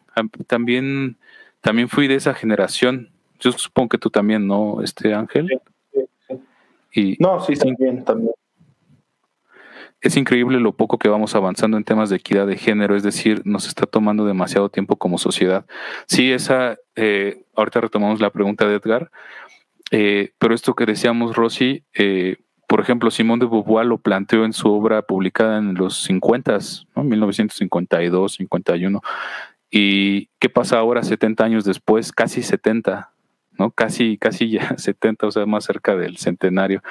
también, 0.47 1.17
también 1.61 1.89
fui 1.89 2.07
de 2.07 2.15
esa 2.15 2.35
generación. 2.35 3.11
Yo 3.41 3.53
supongo 3.53 3.89
que 3.89 3.99
tú 3.99 4.11
también, 4.11 4.47
¿no, 4.47 4.83
este 4.83 5.13
Ángel? 5.13 5.61
Y, 6.93 7.17
no, 7.19 7.41
sí, 7.41 7.55
también, 7.55 8.05
también 8.05 8.33
es 10.01 10.17
increíble 10.17 10.61
lo 10.61 10.73
poco 10.73 10.99
que 10.99 11.09
vamos 11.09 11.35
avanzando 11.35 11.77
en 11.77 11.85
temas 11.85 12.11
de 12.11 12.17
equidad 12.17 12.47
de 12.47 12.57
género, 12.57 12.97
es 12.97 13.03
decir, 13.03 13.43
nos 13.45 13.67
está 13.67 13.87
tomando 13.87 14.25
demasiado 14.25 14.71
tiempo 14.71 14.97
como 14.97 15.19
sociedad. 15.19 15.67
Sí, 16.07 16.33
esa, 16.33 16.79
eh, 16.97 17.45
ahorita 17.55 17.83
retomamos 17.83 18.21
la 18.21 18.31
pregunta 18.31 18.67
de 18.67 18.77
Edgar, 18.77 19.11
eh, 19.91 20.33
pero 20.39 20.55
esto 20.55 20.75
que 20.75 20.87
decíamos, 20.87 21.37
Rosy, 21.37 21.85
eh, 21.95 22.37
por 22.67 22.81
ejemplo, 22.81 23.11
Simón 23.11 23.41
de 23.41 23.47
Beauvoir 23.47 23.85
lo 23.85 23.99
planteó 23.99 24.45
en 24.45 24.53
su 24.53 24.73
obra 24.73 25.03
publicada 25.03 25.59
en 25.59 25.75
los 25.75 26.03
50, 26.05 26.59
¿no? 26.97 27.05
1952, 27.05 28.35
51. 28.35 29.03
¿Y 29.71 30.27
qué 30.39 30.49
pasa 30.49 30.79
ahora, 30.79 31.03
70 31.03 31.45
años 31.45 31.65
después? 31.65 32.13
Casi 32.13 32.43
70, 32.43 33.13
¿no? 33.59 33.71
Casi, 33.73 34.17
casi 34.17 34.51
ya 34.51 34.75
70, 34.79 35.27
o 35.27 35.31
sea, 35.31 35.47
más 35.47 35.65
cerca 35.65 35.97
del 35.97 36.17
centenario. 36.17 36.83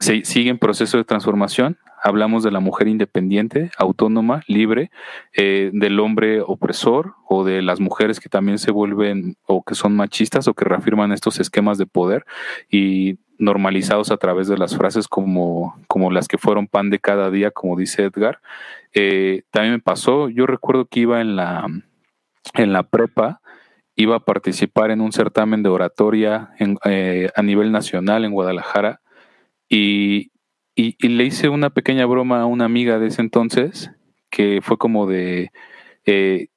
Se, 0.00 0.24
sigue 0.24 0.50
en 0.50 0.58
proceso 0.58 0.96
de 0.96 1.04
transformación. 1.04 1.78
Hablamos 2.02 2.42
de 2.42 2.50
la 2.50 2.60
mujer 2.60 2.88
independiente, 2.88 3.70
autónoma, 3.76 4.42
libre, 4.46 4.90
eh, 5.36 5.70
del 5.74 6.00
hombre 6.00 6.40
opresor 6.40 7.14
o 7.28 7.44
de 7.44 7.60
las 7.60 7.78
mujeres 7.78 8.20
que 8.20 8.30
también 8.30 8.58
se 8.58 8.70
vuelven 8.70 9.36
o 9.46 9.62
que 9.62 9.74
son 9.74 9.94
machistas 9.94 10.48
o 10.48 10.54
que 10.54 10.64
reafirman 10.64 11.12
estos 11.12 11.38
esquemas 11.38 11.76
de 11.76 11.86
poder 11.86 12.24
y 12.70 13.18
normalizados 13.38 14.10
a 14.10 14.16
través 14.16 14.48
de 14.48 14.56
las 14.56 14.76
frases 14.76 15.08
como, 15.08 15.78
como 15.86 16.10
las 16.10 16.26
que 16.26 16.38
fueron 16.38 16.66
pan 16.66 16.88
de 16.88 16.98
cada 16.98 17.30
día, 17.30 17.50
como 17.50 17.76
dice 17.76 18.04
Edgar. 18.04 18.40
Eh, 18.94 19.42
también 19.50 19.74
me 19.74 19.80
pasó, 19.80 20.30
yo 20.30 20.46
recuerdo 20.46 20.86
que 20.86 21.00
iba 21.00 21.20
en 21.20 21.36
la, 21.36 21.66
en 22.54 22.72
la 22.72 22.82
prepa, 22.84 23.42
iba 23.94 24.16
a 24.16 24.20
participar 24.20 24.90
en 24.90 25.02
un 25.02 25.12
certamen 25.12 25.62
de 25.62 25.68
oratoria 25.68 26.50
eh, 26.86 27.28
a 27.34 27.42
nivel 27.42 27.72
nacional 27.72 28.24
en 28.24 28.32
Guadalajara 28.32 29.00
y, 29.70 30.32
y, 30.74 31.08
le 31.08 31.24
hice 31.24 31.48
una 31.48 31.70
pequeña 31.70 32.04
broma 32.04 32.42
a 32.42 32.46
una 32.46 32.64
amiga 32.64 32.98
de 32.98 33.06
ese 33.06 33.22
entonces, 33.22 33.92
que 34.28 34.60
fue 34.62 34.76
como 34.78 35.06
de, 35.06 35.52
eh, 36.04 36.48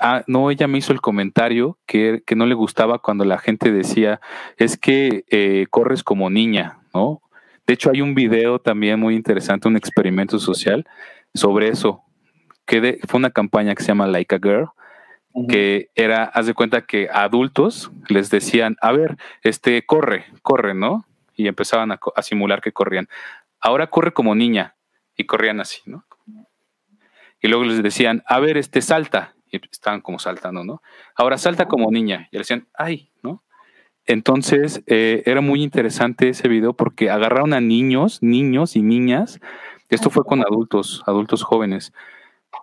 ah, 0.00 0.22
no, 0.28 0.50
ella 0.50 0.68
me 0.68 0.78
hizo 0.78 0.92
el 0.92 1.00
comentario 1.00 1.76
que, 1.86 2.22
que, 2.24 2.36
no 2.36 2.46
le 2.46 2.54
gustaba 2.54 3.00
cuando 3.00 3.24
la 3.24 3.38
gente 3.38 3.72
decía, 3.72 4.20
es 4.58 4.76
que 4.76 5.24
eh, 5.28 5.66
corres 5.70 6.04
como 6.04 6.30
niña, 6.30 6.78
¿no? 6.94 7.20
De 7.66 7.74
hecho, 7.74 7.90
hay 7.90 8.00
un 8.00 8.14
video 8.14 8.60
también 8.60 9.00
muy 9.00 9.16
interesante, 9.16 9.66
un 9.66 9.76
experimento 9.76 10.38
social 10.38 10.86
sobre 11.34 11.68
eso, 11.68 12.04
que 12.64 13.00
fue 13.08 13.18
una 13.18 13.30
campaña 13.30 13.74
que 13.74 13.82
se 13.82 13.88
llama 13.88 14.06
Like 14.06 14.36
a 14.36 14.38
Girl, 14.38 14.68
que 15.48 15.90
era, 15.96 16.24
haz 16.24 16.46
de 16.46 16.54
cuenta 16.54 16.86
que 16.86 17.08
a 17.12 17.24
adultos 17.24 17.90
les 18.08 18.30
decían, 18.30 18.76
a 18.80 18.92
ver, 18.92 19.16
este, 19.42 19.84
corre, 19.84 20.24
corre, 20.42 20.74
¿no? 20.74 21.05
Y 21.36 21.46
empezaban 21.48 21.92
a, 21.92 22.22
simular 22.22 22.60
que 22.60 22.72
corrían. 22.72 23.08
Ahora 23.60 23.88
corre 23.88 24.12
como 24.12 24.34
niña 24.34 24.76
y 25.16 25.24
corrían 25.24 25.60
así, 25.60 25.80
¿no? 25.86 26.04
Y 27.40 27.48
luego 27.48 27.64
les 27.64 27.82
decían, 27.82 28.22
a 28.26 28.40
ver, 28.40 28.56
este 28.56 28.80
salta, 28.80 29.34
y 29.50 29.60
estaban 29.70 30.00
como 30.00 30.18
saltando, 30.18 30.64
¿no? 30.64 30.82
Ahora 31.14 31.38
salta 31.38 31.68
como 31.68 31.90
niña, 31.90 32.28
y 32.32 32.36
le 32.36 32.40
decían, 32.40 32.66
ay, 32.74 33.12
¿no? 33.22 33.44
Entonces, 34.06 34.82
eh, 34.86 35.22
era 35.26 35.40
muy 35.40 35.62
interesante 35.62 36.30
ese 36.30 36.48
video 36.48 36.72
porque 36.72 37.10
agarraron 37.10 37.52
a 37.52 37.60
niños, 37.60 38.22
niños 38.22 38.76
y 38.76 38.82
niñas, 38.82 39.40
esto 39.88 40.10
fue 40.10 40.24
con 40.24 40.40
adultos, 40.40 41.02
adultos 41.06 41.42
jóvenes, 41.42 41.92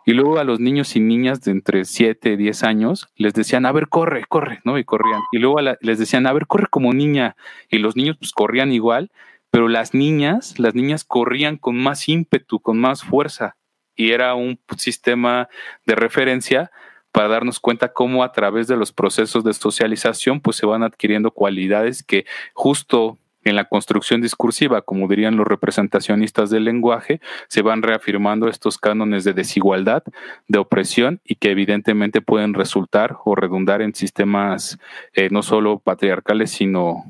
y 0.05 0.13
luego 0.13 0.39
a 0.39 0.43
los 0.43 0.59
niños 0.59 0.95
y 0.95 0.99
niñas 0.99 1.41
de 1.41 1.51
entre 1.51 1.85
7 1.85 2.33
y 2.33 2.35
10 2.35 2.63
años 2.63 3.07
les 3.15 3.33
decían, 3.33 3.65
a 3.65 3.71
ver, 3.71 3.87
corre, 3.87 4.25
corre, 4.27 4.61
¿no? 4.63 4.77
Y 4.77 4.83
corrían. 4.83 5.19
Y 5.31 5.39
luego 5.39 5.59
les 5.81 5.99
decían, 5.99 6.27
a 6.27 6.33
ver, 6.33 6.47
corre 6.47 6.67
como 6.69 6.93
niña. 6.93 7.35
Y 7.69 7.77
los 7.77 7.95
niños 7.95 8.17
pues 8.17 8.31
corrían 8.31 8.71
igual, 8.71 9.11
pero 9.49 9.67
las 9.67 9.93
niñas, 9.93 10.59
las 10.59 10.75
niñas 10.75 11.03
corrían 11.03 11.57
con 11.57 11.77
más 11.77 12.09
ímpetu, 12.09 12.59
con 12.59 12.79
más 12.79 13.03
fuerza. 13.03 13.55
Y 13.95 14.11
era 14.11 14.35
un 14.35 14.59
sistema 14.77 15.47
de 15.85 15.95
referencia 15.95 16.71
para 17.11 17.27
darnos 17.27 17.59
cuenta 17.59 17.93
cómo 17.93 18.23
a 18.23 18.31
través 18.31 18.67
de 18.67 18.75
los 18.75 18.91
procesos 18.91 19.43
de 19.43 19.53
socialización 19.53 20.41
pues 20.41 20.57
se 20.57 20.65
van 20.65 20.81
adquiriendo 20.81 21.29
cualidades 21.29 22.01
que 22.01 22.25
justo 22.53 23.19
en 23.43 23.55
la 23.55 23.65
construcción 23.65 24.21
discursiva, 24.21 24.81
como 24.81 25.07
dirían 25.07 25.35
los 25.35 25.47
representacionistas 25.47 26.49
del 26.49 26.65
lenguaje, 26.65 27.19
se 27.47 27.61
van 27.61 27.81
reafirmando 27.81 28.47
estos 28.47 28.77
cánones 28.77 29.23
de 29.23 29.33
desigualdad, 29.33 30.03
de 30.47 30.59
opresión 30.59 31.19
y 31.23 31.35
que 31.35 31.51
evidentemente 31.51 32.21
pueden 32.21 32.53
resultar 32.53 33.17
o 33.25 33.35
redundar 33.35 33.81
en 33.81 33.93
sistemas 33.93 34.79
eh, 35.13 35.29
no 35.31 35.41
solo 35.43 35.79
patriarcales, 35.79 36.51
sino 36.51 37.03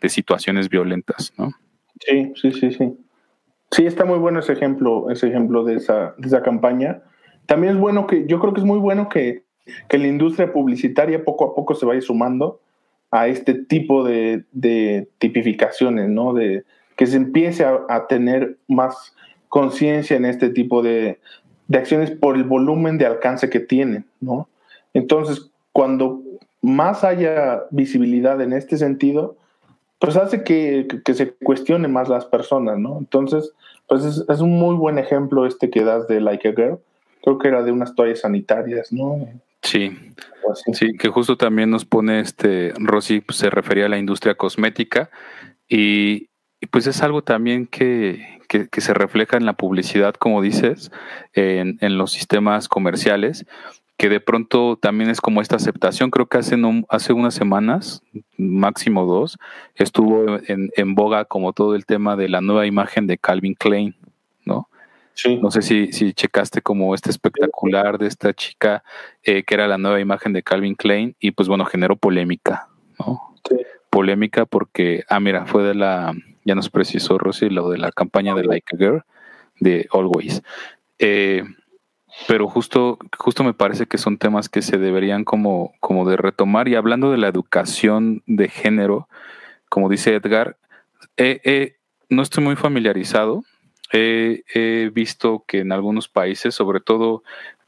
de 0.00 0.08
situaciones 0.08 0.68
violentas, 0.68 1.32
¿no? 1.36 1.52
Sí, 2.00 2.32
sí, 2.36 2.52
sí, 2.52 2.72
sí. 2.72 2.96
Sí, 3.70 3.86
está 3.86 4.04
muy 4.04 4.18
bueno 4.18 4.40
ese 4.40 4.52
ejemplo, 4.52 5.10
ese 5.10 5.28
ejemplo 5.28 5.62
de 5.64 5.74
esa, 5.74 6.14
de 6.18 6.26
esa 6.26 6.42
campaña. 6.42 7.02
También 7.46 7.74
es 7.74 7.78
bueno 7.78 8.06
que, 8.06 8.26
yo 8.26 8.40
creo 8.40 8.52
que 8.52 8.60
es 8.60 8.66
muy 8.66 8.78
bueno 8.78 9.08
que, 9.08 9.44
que 9.88 9.98
la 9.98 10.08
industria 10.08 10.52
publicitaria 10.52 11.24
poco 11.24 11.44
a 11.44 11.54
poco 11.54 11.74
se 11.74 11.86
vaya 11.86 12.00
sumando 12.00 12.60
a 13.10 13.26
este 13.26 13.54
tipo 13.54 14.04
de, 14.04 14.44
tipificaciones, 15.18 16.08
¿no? 16.08 16.32
De 16.32 16.64
que 16.96 17.06
se 17.06 17.16
empiece 17.16 17.64
a, 17.64 18.06
tener 18.08 18.56
más 18.68 19.14
conciencia 19.48 20.16
en 20.16 20.24
este 20.24 20.50
tipo 20.50 20.82
de, 20.82 21.18
acciones 21.72 22.10
por 22.10 22.36
el 22.36 22.44
volumen 22.44 22.98
de 22.98 23.06
alcance 23.06 23.48
que 23.48 23.60
tienen, 23.60 24.04
¿no? 24.20 24.48
Entonces, 24.92 25.50
cuando 25.72 26.20
más 26.62 27.04
haya 27.04 27.62
visibilidad 27.70 28.40
en 28.40 28.52
este 28.52 28.76
sentido, 28.76 29.36
pues 29.98 30.16
hace 30.16 30.44
que, 30.44 30.86
se 31.14 31.32
cuestione 31.32 31.88
más 31.88 32.08
las 32.08 32.26
personas, 32.26 32.78
¿no? 32.78 32.98
Entonces, 32.98 33.52
pues 33.86 34.04
es, 34.04 34.40
un 34.40 34.58
muy 34.58 34.76
buen 34.76 34.98
ejemplo 34.98 35.46
este 35.46 35.70
que 35.70 35.84
das 35.84 36.06
de 36.06 36.20
Like 36.20 36.48
a 36.48 36.52
Girl. 36.52 36.78
Creo 37.22 37.38
que 37.38 37.48
era 37.48 37.62
de 37.62 37.72
unas 37.72 37.94
toallas 37.94 38.20
sanitarias, 38.20 38.92
¿no? 38.92 39.26
Sí, 39.62 39.96
sí, 40.72 40.96
que 40.98 41.08
justo 41.08 41.36
también 41.36 41.70
nos 41.70 41.84
pone 41.84 42.20
este, 42.20 42.72
Rosy 42.78 43.20
pues, 43.20 43.38
se 43.38 43.50
refería 43.50 43.86
a 43.86 43.90
la 43.90 43.98
industria 43.98 44.34
cosmética 44.34 45.10
y, 45.68 46.28
pues 46.70 46.86
es 46.86 47.02
algo 47.02 47.22
también 47.22 47.66
que, 47.66 48.40
que, 48.48 48.80
se 48.80 48.92
refleja 48.92 49.36
en 49.36 49.46
la 49.46 49.54
publicidad, 49.54 50.14
como 50.14 50.42
dices, 50.42 50.90
en, 51.32 51.78
en 51.80 51.96
los 51.98 52.12
sistemas 52.12 52.68
comerciales 52.68 53.46
que 54.00 54.08
de 54.08 54.18
pronto 54.18 54.78
también 54.80 55.10
es 55.10 55.20
como 55.20 55.42
esta 55.42 55.56
aceptación. 55.56 56.10
Creo 56.10 56.24
que 56.24 56.38
hace, 56.38 56.56
hace 56.88 57.12
unas 57.12 57.34
semanas, 57.34 58.02
máximo 58.38 59.04
dos, 59.04 59.36
estuvo 59.74 60.38
en, 60.46 60.70
en, 60.74 60.94
boga 60.94 61.26
como 61.26 61.52
todo 61.52 61.74
el 61.74 61.84
tema 61.84 62.16
de 62.16 62.30
la 62.30 62.40
nueva 62.40 62.64
imagen 62.64 63.06
de 63.06 63.18
Calvin 63.18 63.52
Klein. 63.52 63.94
Sí. 65.14 65.36
No 65.36 65.50
sé 65.50 65.62
si, 65.62 65.92
si 65.92 66.12
checaste 66.12 66.62
como 66.62 66.94
este 66.94 67.10
espectacular 67.10 67.98
de 67.98 68.06
esta 68.06 68.32
chica 68.32 68.82
eh, 69.22 69.42
que 69.42 69.54
era 69.54 69.68
la 69.68 69.78
nueva 69.78 70.00
imagen 70.00 70.32
de 70.32 70.42
Calvin 70.42 70.74
Klein 70.74 71.14
y 71.20 71.32
pues 71.32 71.48
bueno, 71.48 71.64
generó 71.64 71.96
polémica, 71.96 72.68
¿no? 72.98 73.34
Sí. 73.48 73.56
Polémica 73.90 74.46
porque, 74.46 75.04
ah, 75.08 75.20
mira, 75.20 75.46
fue 75.46 75.62
de 75.62 75.74
la, 75.74 76.14
ya 76.44 76.54
nos 76.54 76.70
precisó 76.70 77.18
Rosy, 77.18 77.50
lo 77.50 77.70
de 77.70 77.78
la 77.78 77.90
campaña 77.90 78.34
de 78.34 78.44
Like 78.44 78.76
a 78.76 78.78
Girl, 78.78 79.02
de 79.58 79.88
Always. 79.92 80.42
Eh, 80.98 81.44
pero 82.28 82.48
justo, 82.48 82.98
justo 83.18 83.44
me 83.44 83.54
parece 83.54 83.86
que 83.86 83.98
son 83.98 84.16
temas 84.16 84.48
que 84.48 84.62
se 84.62 84.78
deberían 84.78 85.24
como, 85.24 85.72
como 85.80 86.08
de 86.08 86.16
retomar. 86.16 86.68
Y 86.68 86.76
hablando 86.76 87.10
de 87.10 87.18
la 87.18 87.28
educación 87.28 88.22
de 88.26 88.48
género, 88.48 89.08
como 89.68 89.88
dice 89.88 90.14
Edgar, 90.14 90.56
no 92.10 92.22
estoy 92.22 92.44
muy 92.44 92.56
familiarizado. 92.56 93.44
He 93.92 94.90
visto 94.92 95.44
que 95.46 95.60
en 95.60 95.72
algunos 95.72 96.08
países, 96.08 96.54
sobre 96.54 96.80
todo, 96.80 97.22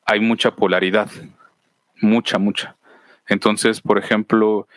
hay 0.04 0.20
mucha 0.20 0.54
polaridad, 0.54 1.10
mucha, 2.00 2.38
mucha. 2.38 2.76
Entonces, 3.26 3.80
por 3.80 3.98
ejemplo, 3.98 4.68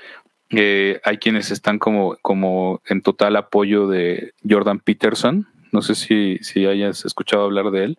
eh, 0.49 1.01
hay 1.03 1.17
quienes 1.17 1.51
están 1.51 1.79
como, 1.79 2.17
como 2.21 2.81
en 2.85 3.01
total 3.01 3.35
apoyo 3.35 3.87
de 3.87 4.33
Jordan 4.47 4.79
Peterson. 4.79 5.47
No 5.71 5.81
sé 5.81 5.95
si, 5.95 6.37
si 6.41 6.65
hayas 6.65 7.05
escuchado 7.05 7.43
hablar 7.43 7.71
de 7.71 7.83
él 7.85 7.97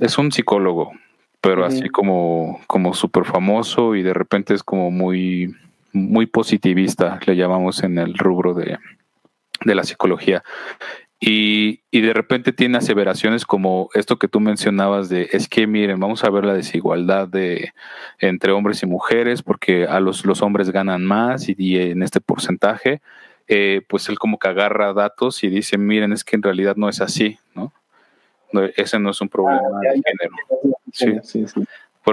es 0.00 0.16
un 0.18 0.32
psicólogo, 0.32 0.92
pero 1.40 1.64
así 1.64 1.88
como, 1.88 2.60
como 2.66 2.94
súper 2.94 3.24
famoso 3.24 3.94
y 3.94 4.02
de 4.02 4.14
repente 4.14 4.54
es 4.54 4.62
como 4.62 4.90
muy, 4.90 5.54
muy 5.92 6.26
positivista, 6.26 7.20
le 7.26 7.36
llamamos 7.36 7.82
en 7.84 7.98
el 7.98 8.16
rubro 8.16 8.54
de, 8.54 8.78
la 9.64 9.84
psicología. 9.84 10.42
Y, 11.22 11.82
y, 11.90 12.00
de 12.00 12.14
repente 12.14 12.50
tiene 12.50 12.78
aseveraciones 12.78 13.44
como 13.44 13.90
esto 13.92 14.18
que 14.18 14.26
tú 14.26 14.40
mencionabas 14.40 15.10
de 15.10 15.28
es 15.32 15.48
que 15.48 15.66
miren, 15.66 16.00
vamos 16.00 16.24
a 16.24 16.30
ver 16.30 16.46
la 16.46 16.54
desigualdad 16.54 17.28
de 17.28 17.74
entre 18.20 18.52
hombres 18.52 18.82
y 18.82 18.86
mujeres, 18.86 19.42
porque 19.42 19.86
a 19.86 20.00
los, 20.00 20.24
los 20.24 20.40
hombres 20.40 20.70
ganan 20.70 21.04
más 21.04 21.46
y, 21.48 21.78
en 21.78 22.02
este 22.02 22.22
porcentaje, 22.22 23.02
eh, 23.48 23.82
pues 23.86 24.08
él 24.08 24.18
como 24.18 24.38
que 24.38 24.48
agarra 24.48 24.94
datos 24.94 25.44
y 25.44 25.48
dice, 25.48 25.76
miren, 25.76 26.14
es 26.14 26.24
que 26.24 26.36
en 26.36 26.42
realidad 26.42 26.76
no 26.76 26.88
es 26.88 27.02
así, 27.02 27.38
¿no? 27.54 27.72
ese 28.76 28.98
no 28.98 29.10
es 29.10 29.20
un 29.20 29.28
problema 29.28 29.60
ah, 29.60 29.80
de 29.80 30.02
género. 30.02 31.22
Sí. 31.22 31.44
Sí, 31.44 31.62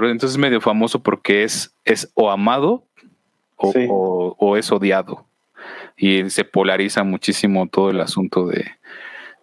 entonces 0.06 0.32
es 0.32 0.38
medio 0.38 0.60
famoso 0.60 1.02
porque 1.02 1.44
es, 1.44 1.74
es 1.84 2.10
o 2.14 2.30
amado 2.30 2.84
o, 3.56 4.56
es 4.56 4.70
odiado. 4.70 5.24
Y 5.96 6.30
se 6.30 6.44
polariza 6.44 7.02
muchísimo 7.02 7.66
todo 7.66 7.90
el 7.90 8.00
asunto 8.00 8.46
de, 8.46 8.64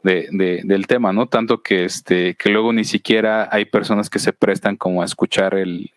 del 0.06 0.88
tema, 0.88 1.12
¿no? 1.12 1.28
Tanto 1.28 1.62
que 1.62 1.86
este, 1.86 2.36
que 2.36 2.50
luego 2.50 2.72
ni 2.72 2.84
siquiera 2.84 3.50
hay 3.52 3.66
personas 3.66 4.10
que 4.10 4.20
se 4.20 4.34
prestan 4.34 4.78
como 4.78 5.02
a 5.02 5.06
escuchar 5.06 5.56
el, 5.56 5.92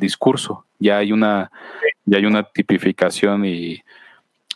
discurso. 0.00 0.64
Ya 0.78 0.98
hay 0.98 1.12
una, 1.12 1.50
ya 2.04 2.18
hay 2.18 2.26
una 2.26 2.42
tipificación 2.42 3.46
y, 3.46 3.82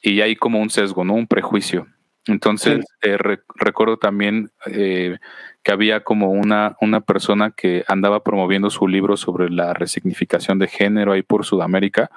y 0.02 0.20
hay 0.20 0.36
como 0.36 0.60
un 0.60 0.70
sesgo, 0.70 1.04
¿no? 1.04 1.14
Un 1.14 1.26
prejuicio. 1.26 1.86
Entonces, 2.26 2.84
eh, 3.02 3.16
recuerdo 3.56 3.96
también 3.96 4.50
eh, 4.66 5.18
que 5.62 5.72
había 5.72 6.00
como 6.04 6.30
una, 6.30 6.76
una 6.80 7.00
persona 7.00 7.50
que 7.50 7.84
andaba 7.88 8.22
promoviendo 8.22 8.70
su 8.70 8.86
libro 8.88 9.16
sobre 9.16 9.50
la 9.50 9.72
resignificación 9.72 10.58
de 10.58 10.68
género 10.68 11.12
ahí 11.12 11.22
por 11.22 11.44
Sudamérica 11.44 12.10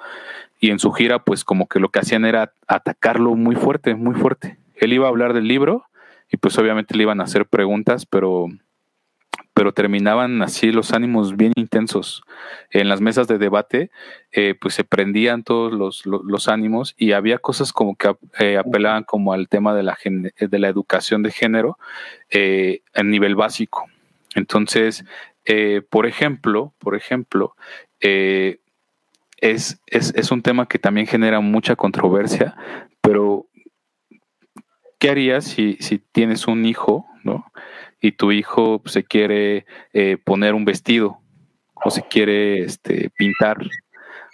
y 0.60 0.70
en 0.70 0.78
su 0.78 0.92
gira 0.92 1.20
pues 1.20 1.44
como 1.44 1.68
que 1.68 1.80
lo 1.80 1.88
que 1.88 2.00
hacían 2.00 2.24
era 2.24 2.52
atacarlo 2.66 3.34
muy 3.34 3.56
fuerte, 3.56 3.94
muy 3.94 4.14
fuerte. 4.14 4.56
Él 4.76 4.92
iba 4.92 5.06
a 5.06 5.10
hablar 5.10 5.32
del 5.32 5.48
libro 5.48 5.86
y 6.34 6.36
pues 6.36 6.58
obviamente 6.58 6.96
le 6.96 7.04
iban 7.04 7.20
a 7.20 7.24
hacer 7.24 7.46
preguntas, 7.46 8.06
pero 8.06 8.48
pero 9.52 9.72
terminaban 9.72 10.42
así 10.42 10.72
los 10.72 10.92
ánimos 10.92 11.36
bien 11.36 11.52
intensos. 11.54 12.24
En 12.70 12.88
las 12.88 13.00
mesas 13.00 13.28
de 13.28 13.38
debate, 13.38 13.92
eh, 14.32 14.56
pues 14.60 14.74
se 14.74 14.82
prendían 14.82 15.44
todos 15.44 15.72
los, 15.72 16.04
los, 16.06 16.48
ánimos 16.48 16.96
y 16.98 17.12
había 17.12 17.38
cosas 17.38 17.72
como 17.72 17.94
que 17.94 18.16
eh, 18.40 18.58
apelaban 18.58 19.04
como 19.04 19.32
al 19.32 19.48
tema 19.48 19.72
de 19.76 19.84
la, 19.84 19.96
de 20.02 20.58
la 20.58 20.68
educación 20.68 21.22
de 21.22 21.30
género 21.30 21.78
eh, 22.30 22.82
a 22.94 23.04
nivel 23.04 23.36
básico. 23.36 23.84
Entonces, 24.34 25.04
por 25.88 26.06
ejemplo, 26.06 26.74
por 26.80 26.96
ejemplo, 26.96 27.54
es, 28.00 28.58
es, 29.86 30.12
es 30.16 30.30
un 30.32 30.42
tema 30.42 30.66
que 30.66 30.80
también 30.80 31.06
genera 31.06 31.38
mucha 31.38 31.76
controversia, 31.76 32.56
¿qué 35.04 35.10
harías 35.10 35.44
si, 35.44 35.76
si 35.80 35.98
tienes 35.98 36.46
un 36.46 36.64
hijo, 36.64 37.04
¿no? 37.24 37.44
y 38.00 38.12
tu 38.12 38.32
hijo 38.32 38.80
se 38.84 39.04
quiere 39.04 39.66
eh, 39.92 40.16
poner 40.22 40.54
un 40.54 40.64
vestido 40.64 41.18
o 41.84 41.90
se 41.90 42.02
quiere 42.02 42.62
este, 42.62 43.10
pintar 43.16 43.58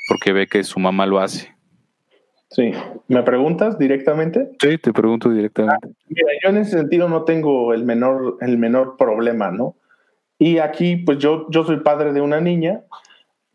porque 0.09 0.33
ve 0.33 0.47
que 0.47 0.63
su 0.63 0.79
mamá 0.81 1.07
lo 1.07 1.19
hace. 1.21 1.55
Sí, 2.51 2.73
¿me 3.09 3.23
preguntas 3.23 3.79
directamente? 3.79 4.51
Sí, 4.61 4.79
te 4.79 4.93
pregunto 4.93 5.31
directamente. 5.31 5.89
Ah, 5.89 6.05
mira, 6.09 6.29
yo 6.43 6.51
en 6.51 6.57
ese 6.59 6.79
sentido 6.79 7.09
no 7.09 7.23
tengo 7.23 7.73
el 7.73 7.85
menor, 7.85 8.39
el 8.41 8.59
menor 8.59 8.97
problema, 8.97 9.53
¿no? 9.53 9.77
Y 10.37 10.59
aquí, 10.59 10.97
pues 10.97 11.19
yo, 11.19 11.47
yo 11.51 11.65
soy 11.65 11.79
padre 11.81 12.13
de 12.13 12.21
una 12.21 12.41
niña 12.41 12.83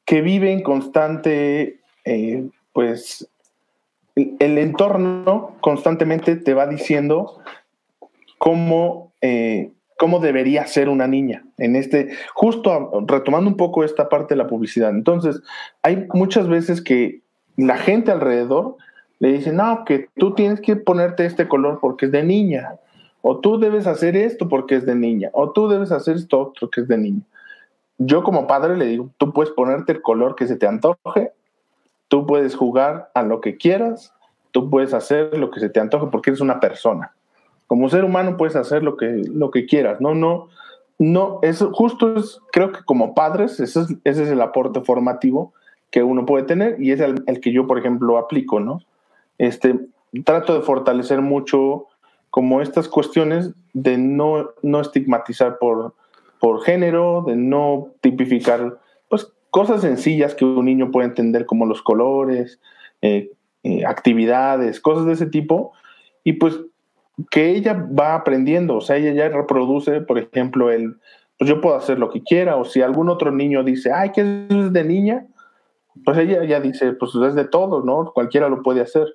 que 0.05 0.21
vive 0.21 0.53
en 0.53 0.63
constante, 0.63 1.79
eh, 2.05 2.45
pues, 2.71 3.29
el, 4.15 4.57
entorno 4.57 5.55
constantemente 5.59 6.35
te 6.35 6.53
va 6.53 6.67
diciendo 6.67 7.39
cómo 8.37 9.11
eh, 9.21 9.71
cómo 9.97 10.19
debería 10.19 10.67
ser 10.67 10.89
una 10.89 11.07
niña 11.07 11.45
en 11.57 11.75
este, 11.75 12.09
justo 12.33 12.91
retomando 13.07 13.49
un 13.49 13.57
poco 13.57 13.83
esta 13.83 14.09
parte 14.09 14.33
de 14.33 14.37
la 14.37 14.47
publicidad. 14.47 14.89
Entonces, 14.89 15.41
hay 15.83 16.07
muchas 16.13 16.47
veces 16.47 16.81
que 16.81 17.21
la 17.55 17.77
gente 17.77 18.11
alrededor 18.11 18.75
le 19.19 19.31
dice, 19.31 19.53
no, 19.53 19.85
que 19.85 20.09
tú 20.17 20.35
tienes 20.35 20.59
que 20.59 20.75
ponerte 20.75 21.25
este 21.25 21.47
color 21.47 21.79
porque 21.81 22.07
es 22.07 22.11
de 22.11 22.23
niña, 22.23 22.75
o 23.21 23.39
tú 23.39 23.57
debes 23.57 23.87
hacer 23.87 24.17
esto 24.17 24.49
porque 24.49 24.75
es 24.75 24.85
de 24.85 24.95
niña, 24.95 25.29
o 25.33 25.51
tú 25.51 25.69
debes 25.69 25.91
hacer 25.91 26.17
esto 26.17 26.39
otro 26.39 26.69
que 26.69 26.81
es 26.81 26.87
de 26.87 26.97
niña. 26.97 27.21
Yo 27.97 28.23
como 28.23 28.45
padre 28.45 28.75
le 28.75 28.85
digo, 28.85 29.09
tú 29.17 29.31
puedes 29.31 29.53
ponerte 29.53 29.93
el 29.93 30.01
color 30.01 30.35
que 30.35 30.47
se 30.47 30.57
te 30.57 30.67
antoje, 30.67 31.31
tú 32.07 32.25
puedes 32.25 32.55
jugar 32.55 33.11
a 33.13 33.23
lo 33.23 33.41
que 33.41 33.57
quieras, 33.57 34.13
tú 34.51 34.69
puedes 34.69 34.93
hacer 34.93 35.37
lo 35.37 35.51
que 35.51 35.59
se 35.59 35.69
te 35.69 35.79
antoje 35.79 36.07
porque 36.11 36.29
eres 36.31 36.41
una 36.41 36.59
persona 36.59 37.13
como 37.67 37.89
ser 37.89 38.03
humano 38.03 38.37
puedes 38.37 38.55
hacer 38.55 38.83
lo 38.83 38.97
que, 38.97 39.23
lo 39.33 39.51
que 39.51 39.65
quieras, 39.65 39.99
¿no? 39.99 40.13
No, 40.13 40.47
no, 40.99 41.39
eso 41.41 41.71
justo 41.73 42.15
es, 42.15 42.39
creo 42.51 42.71
que 42.71 42.83
como 42.83 43.13
padres, 43.13 43.59
ese 43.59 43.81
es, 43.81 43.87
ese 44.03 44.23
es 44.23 44.29
el 44.29 44.41
aporte 44.41 44.81
formativo 44.81 45.53
que 45.91 46.03
uno 46.03 46.25
puede 46.25 46.43
tener 46.43 46.81
y 46.81 46.91
es 46.91 46.99
el, 46.99 47.23
que 47.41 47.51
yo, 47.51 47.67
por 47.67 47.79
ejemplo, 47.79 48.17
aplico, 48.17 48.59
¿no? 48.59 48.81
Este, 49.37 49.79
trato 50.23 50.53
de 50.53 50.61
fortalecer 50.61 51.21
mucho 51.21 51.87
como 52.29 52.61
estas 52.61 52.87
cuestiones 52.87 53.51
de 53.73 53.97
no, 53.97 54.51
no 54.61 54.81
estigmatizar 54.81 55.57
por, 55.57 55.93
por 56.39 56.63
género, 56.63 57.23
de 57.25 57.35
no 57.35 57.87
tipificar, 58.01 58.77
cosas 59.55 59.79
sencillas 59.79 60.35
que 60.35 60.43
un 60.43 60.65
niño 60.65 60.91
puede 60.91 61.07
entender 61.07 61.45
como 61.45 61.65
los 61.65 61.81
colores, 61.81 62.59
eh, 63.01 63.31
eh, 63.63 63.85
actividades, 63.85 64.81
cosas 64.81 65.05
de 65.05 65.13
ese 65.13 65.27
tipo, 65.27 65.71
y 66.25 66.33
pues 66.33 66.59
que 67.31 67.51
ella 67.51 67.87
va 67.97 68.15
aprendiendo, 68.15 68.75
o 68.75 68.81
sea, 68.81 68.97
ella 68.97 69.13
ya 69.13 69.29
reproduce, 69.29 70.01
por 70.01 70.19
ejemplo, 70.19 70.71
el, 70.71 70.97
pues 71.39 71.49
yo 71.49 71.61
puedo 71.61 71.77
hacer 71.77 71.99
lo 71.99 72.09
que 72.09 72.21
quiera, 72.21 72.57
o 72.57 72.65
si 72.65 72.81
algún 72.81 73.07
otro 73.07 73.31
niño 73.31 73.63
dice, 73.63 73.93
ay, 73.93 74.11
que 74.11 74.45
es 74.49 74.73
de 74.73 74.83
niña, 74.83 75.25
pues 76.03 76.17
ella 76.17 76.43
ya 76.43 76.59
dice, 76.59 76.91
pues 76.91 77.15
es 77.15 77.33
de 77.33 77.45
todo, 77.45 77.81
¿no? 77.81 78.11
Cualquiera 78.13 78.49
lo 78.49 78.61
puede 78.61 78.81
hacer. 78.81 79.07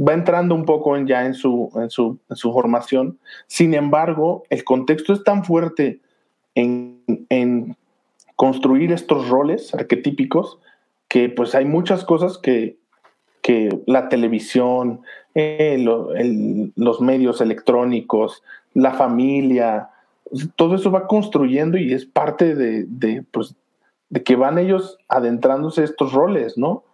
Va 0.00 0.14
entrando 0.14 0.54
un 0.54 0.64
poco 0.64 0.96
en, 0.96 1.06
ya 1.06 1.26
en 1.26 1.34
su, 1.34 1.70
en 1.74 1.90
su, 1.90 2.18
en 2.30 2.36
su 2.36 2.54
formación. 2.54 3.18
Sin 3.48 3.74
embargo, 3.74 4.44
el 4.48 4.64
contexto 4.64 5.12
es 5.12 5.22
tan 5.24 5.44
fuerte 5.44 6.00
en, 6.54 7.02
en 7.28 7.76
construir 8.36 8.92
estos 8.92 9.28
roles 9.28 9.74
arquetípicos 9.74 10.58
que 11.08 11.28
pues 11.28 11.54
hay 11.54 11.64
muchas 11.64 12.04
cosas 12.04 12.38
que 12.38 12.76
que 13.44 13.68
la 13.84 14.08
televisión, 14.08 15.02
eh, 15.34 15.76
los 16.76 17.00
medios 17.02 17.42
electrónicos, 17.42 18.42
la 18.72 18.94
familia, 18.94 19.90
todo 20.56 20.76
eso 20.76 20.90
va 20.90 21.06
construyendo 21.06 21.76
y 21.76 21.92
es 21.92 22.06
parte 22.06 22.54
de, 22.54 22.86
de, 22.88 23.22
pues, 23.30 23.54
de 24.08 24.22
que 24.22 24.36
van 24.36 24.56
ellos 24.56 24.96
adentrándose 25.08 25.84
estos 25.84 26.14
roles, 26.14 26.56
¿no? 26.56 26.84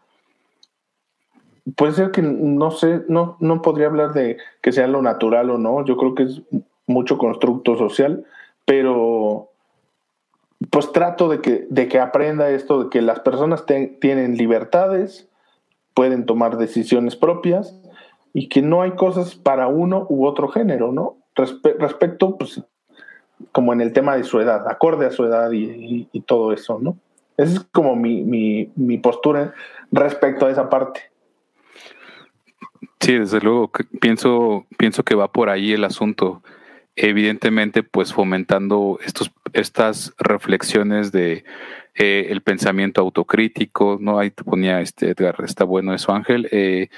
Puede 1.76 1.92
ser 1.92 2.10
que 2.10 2.20
no 2.22 2.72
sé, 2.72 3.02
no, 3.06 3.36
no 3.38 3.62
podría 3.62 3.86
hablar 3.86 4.12
de 4.12 4.38
que 4.60 4.72
sea 4.72 4.88
lo 4.88 5.02
natural 5.02 5.50
o 5.50 5.58
no, 5.58 5.84
yo 5.84 5.96
creo 5.96 6.16
que 6.16 6.24
es 6.24 6.42
mucho 6.88 7.16
constructo 7.16 7.78
social, 7.78 8.24
pero 8.64 9.49
pues 10.68 10.92
trato 10.92 11.28
de 11.28 11.40
que, 11.40 11.66
de 11.70 11.88
que 11.88 11.98
aprenda 11.98 12.50
esto, 12.50 12.84
de 12.84 12.90
que 12.90 13.00
las 13.00 13.20
personas 13.20 13.64
tienen 13.66 14.36
libertades, 14.36 15.28
pueden 15.94 16.26
tomar 16.26 16.58
decisiones 16.58 17.16
propias 17.16 17.74
y 18.34 18.48
que 18.48 18.60
no 18.60 18.82
hay 18.82 18.92
cosas 18.92 19.34
para 19.34 19.68
uno 19.68 20.06
u 20.08 20.26
otro 20.26 20.48
género, 20.48 20.92
¿no? 20.92 21.16
respecto, 21.34 22.36
pues, 22.36 22.62
como 23.52 23.72
en 23.72 23.80
el 23.80 23.92
tema 23.92 24.16
de 24.16 24.24
su 24.24 24.40
edad, 24.40 24.68
acorde 24.68 25.06
a 25.06 25.10
su 25.10 25.24
edad 25.24 25.50
y, 25.52 26.06
todo 26.26 26.52
eso, 26.52 26.78
¿no? 26.80 26.98
Esa 27.36 27.54
es 27.54 27.60
como 27.72 27.96
mi, 27.96 28.22
mi, 28.22 28.70
mi, 28.76 28.98
postura 28.98 29.54
respecto 29.90 30.46
a 30.46 30.50
esa 30.50 30.68
parte. 30.68 31.00
Sí, 33.00 33.18
desde 33.18 33.40
luego, 33.40 33.70
pienso, 34.00 34.66
pienso 34.76 35.02
que 35.02 35.14
va 35.14 35.32
por 35.32 35.48
ahí 35.48 35.72
el 35.72 35.84
asunto 35.84 36.42
evidentemente 37.02 37.82
pues 37.82 38.12
fomentando 38.12 38.98
estos, 39.04 39.32
estas 39.54 40.14
reflexiones 40.18 41.12
de 41.12 41.44
eh, 41.94 42.26
el 42.28 42.42
pensamiento 42.42 43.00
autocrítico, 43.00 43.98
¿no? 44.00 44.18
Ahí 44.18 44.30
te 44.30 44.44
ponía 44.44 44.82
este 44.82 45.10
Edgar, 45.10 45.36
está 45.44 45.64
bueno 45.64 45.94
eso 45.94 46.12
Ángel, 46.12 46.48
eh, 46.52 46.88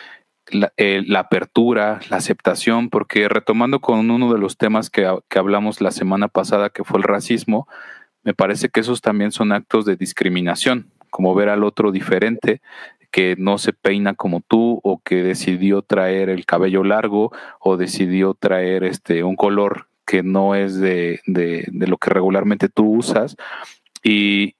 eh, 0.76 1.02
la, 1.06 1.20
apertura, 1.20 2.00
la 2.10 2.16
aceptación, 2.16 2.90
porque 2.90 3.28
retomando 3.28 3.80
con 3.80 4.10
uno 4.10 4.32
de 4.32 4.40
los 4.40 4.56
temas 4.56 4.90
que, 4.90 5.08
que 5.28 5.38
hablamos 5.38 5.80
la 5.80 5.92
semana 5.92 6.26
pasada, 6.26 6.70
que 6.70 6.82
fue 6.82 6.98
el 6.98 7.04
racismo, 7.04 7.68
me 8.24 8.34
parece 8.34 8.70
que 8.70 8.80
esos 8.80 9.02
también 9.02 9.30
son 9.30 9.52
actos 9.52 9.84
de 9.84 9.96
discriminación, 9.96 10.90
como 11.10 11.32
ver 11.36 11.48
al 11.48 11.62
otro 11.62 11.92
diferente, 11.92 12.60
que 13.12 13.36
no 13.38 13.58
se 13.58 13.72
peina 13.72 14.14
como 14.14 14.40
tú 14.40 14.80
o 14.82 15.00
que 15.00 15.22
decidió 15.22 15.82
traer 15.82 16.28
el 16.28 16.44
cabello 16.44 16.82
largo 16.82 17.30
o 17.60 17.76
decidió 17.76 18.34
traer 18.34 18.82
este 18.82 19.22
un 19.22 19.36
color 19.36 19.86
que 20.06 20.22
no 20.22 20.54
es 20.54 20.78
de, 20.78 21.20
lo 21.26 21.98
que 21.98 22.10
regularmente 22.10 22.68
tú 22.68 22.96
usas. 22.96 23.36
Y, 24.02 24.56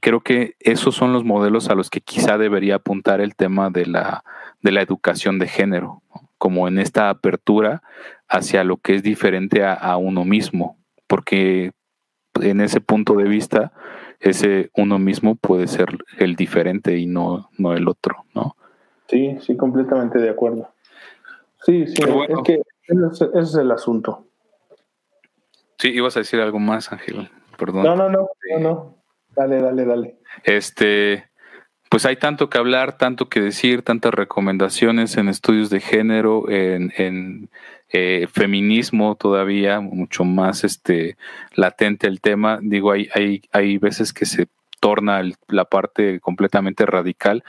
creo 0.00 0.20
que 0.20 0.56
esos 0.58 0.96
son 0.96 1.12
los 1.12 1.24
modelos 1.24 1.68
a 1.68 1.74
los 1.74 1.88
que 1.88 2.00
quizá 2.00 2.36
debería 2.36 2.76
apuntar 2.76 3.20
el 3.20 3.36
tema 3.36 3.70
de 3.70 3.86
la, 3.86 4.24
de 4.60 4.72
la 4.72 4.82
educación 4.82 5.38
de 5.38 5.46
género, 5.46 6.02
como 6.38 6.66
en 6.66 6.78
esta 6.78 7.10
apertura 7.10 7.82
hacia 8.28 8.64
lo 8.64 8.78
que 8.78 8.96
es 8.96 9.02
diferente 9.02 9.64
a, 9.64 9.96
uno 9.96 10.24
mismo, 10.24 10.76
porque 11.06 11.72
en 12.40 12.60
ese 12.60 12.80
punto 12.80 13.14
de 13.14 13.24
vista, 13.24 13.72
ese 14.18 14.70
uno 14.74 14.98
mismo 14.98 15.36
puede 15.36 15.68
ser 15.68 15.96
el 16.18 16.34
diferente 16.34 16.98
y 16.98 17.06
no, 17.06 17.50
no 17.58 17.74
el 17.74 17.86
otro, 17.86 18.24
¿no? 18.34 18.56
Sí, 19.06 19.36
sí, 19.40 19.56
completamente 19.56 20.18
de 20.18 20.30
acuerdo. 20.30 20.70
Sí, 21.64 21.86
sí, 21.86 22.02
es 22.28 22.38
que 22.44 22.62
ese 22.88 23.28
es 23.34 23.54
el 23.54 23.70
asunto. 23.70 24.26
Sí, 25.82 25.88
ibas 25.88 26.16
a 26.16 26.20
decir 26.20 26.40
algo 26.40 26.60
más, 26.60 26.92
Ángel. 26.92 27.28
Perdón. 27.58 27.82
No, 27.82 27.96
no, 27.96 28.08
no, 28.08 28.28
no, 28.52 28.58
no. 28.60 29.04
Dale, 29.34 29.60
dale, 29.60 29.84
dale. 29.84 30.14
Este, 30.44 31.28
pues 31.90 32.06
hay 32.06 32.14
tanto 32.14 32.48
que 32.48 32.56
hablar, 32.56 32.98
tanto 32.98 33.28
que 33.28 33.40
decir, 33.40 33.82
tantas 33.82 34.14
recomendaciones 34.14 35.16
en 35.16 35.28
estudios 35.28 35.70
de 35.70 35.80
género, 35.80 36.48
en, 36.48 36.92
en 36.96 37.50
eh, 37.92 38.28
feminismo 38.32 39.16
todavía, 39.16 39.80
mucho 39.80 40.22
más 40.22 40.62
este 40.62 41.16
latente 41.56 42.06
el 42.06 42.20
tema. 42.20 42.60
Digo, 42.62 42.92
hay, 42.92 43.08
hay, 43.12 43.42
hay 43.50 43.78
veces 43.78 44.12
que 44.12 44.24
se 44.24 44.46
torna 44.78 45.20
la 45.48 45.64
parte 45.64 46.20
completamente 46.20 46.86
radical, 46.86 47.42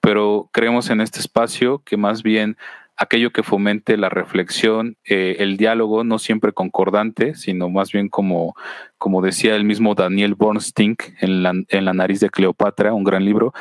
pero 0.00 0.48
creemos 0.52 0.90
en 0.90 1.00
este 1.00 1.18
espacio 1.18 1.82
que 1.84 1.96
más 1.96 2.22
bien 2.22 2.56
aquello 3.00 3.32
que 3.32 3.42
fomente 3.42 3.96
la 3.96 4.10
reflexión, 4.10 4.98
eh, 5.08 5.36
el 5.38 5.56
diálogo, 5.56 6.04
no 6.04 6.18
siempre 6.18 6.52
concordante, 6.52 7.34
sino 7.34 7.70
más 7.70 7.92
bien 7.92 8.10
como, 8.10 8.54
como 8.98 9.22
decía 9.22 9.56
el 9.56 9.64
mismo 9.64 9.94
Daniel 9.94 10.34
Bornstein 10.34 10.96
en 11.18 11.42
la, 11.42 11.54
en 11.68 11.84
la 11.86 11.94
nariz 11.94 12.20
de 12.20 12.28
Cleopatra, 12.28 12.92
un 12.92 13.04
gran 13.04 13.24
libro, 13.24 13.54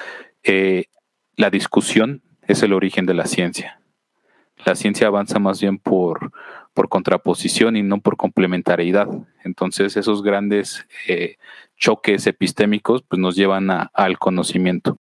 eh, 0.44 0.86
la 1.38 1.50
discusión 1.50 2.22
es 2.50 2.64
el 2.64 2.74
origen 2.74 3.06
de 3.06 3.14
la 3.14 3.28
ciencia. 3.28 3.80
La 4.66 4.76
ciencia 4.76 5.08
avanza 5.08 5.40
más 5.40 5.62
bien 5.62 5.78
por, 5.78 6.34
por 6.74 6.90
contraposición 6.90 7.78
y 7.78 7.82
no 7.82 8.02
por 8.02 8.18
complementariedad. 8.18 9.08
Entonces 9.46 9.96
esos 9.96 10.22
grandes 10.22 10.86
eh, 11.08 11.38
choques 11.78 12.28
epistémicos 12.28 13.04
pues, 13.08 13.22
nos 13.22 13.38
llevan 13.38 13.70
al 13.70 14.20
conocimiento. 14.20 14.98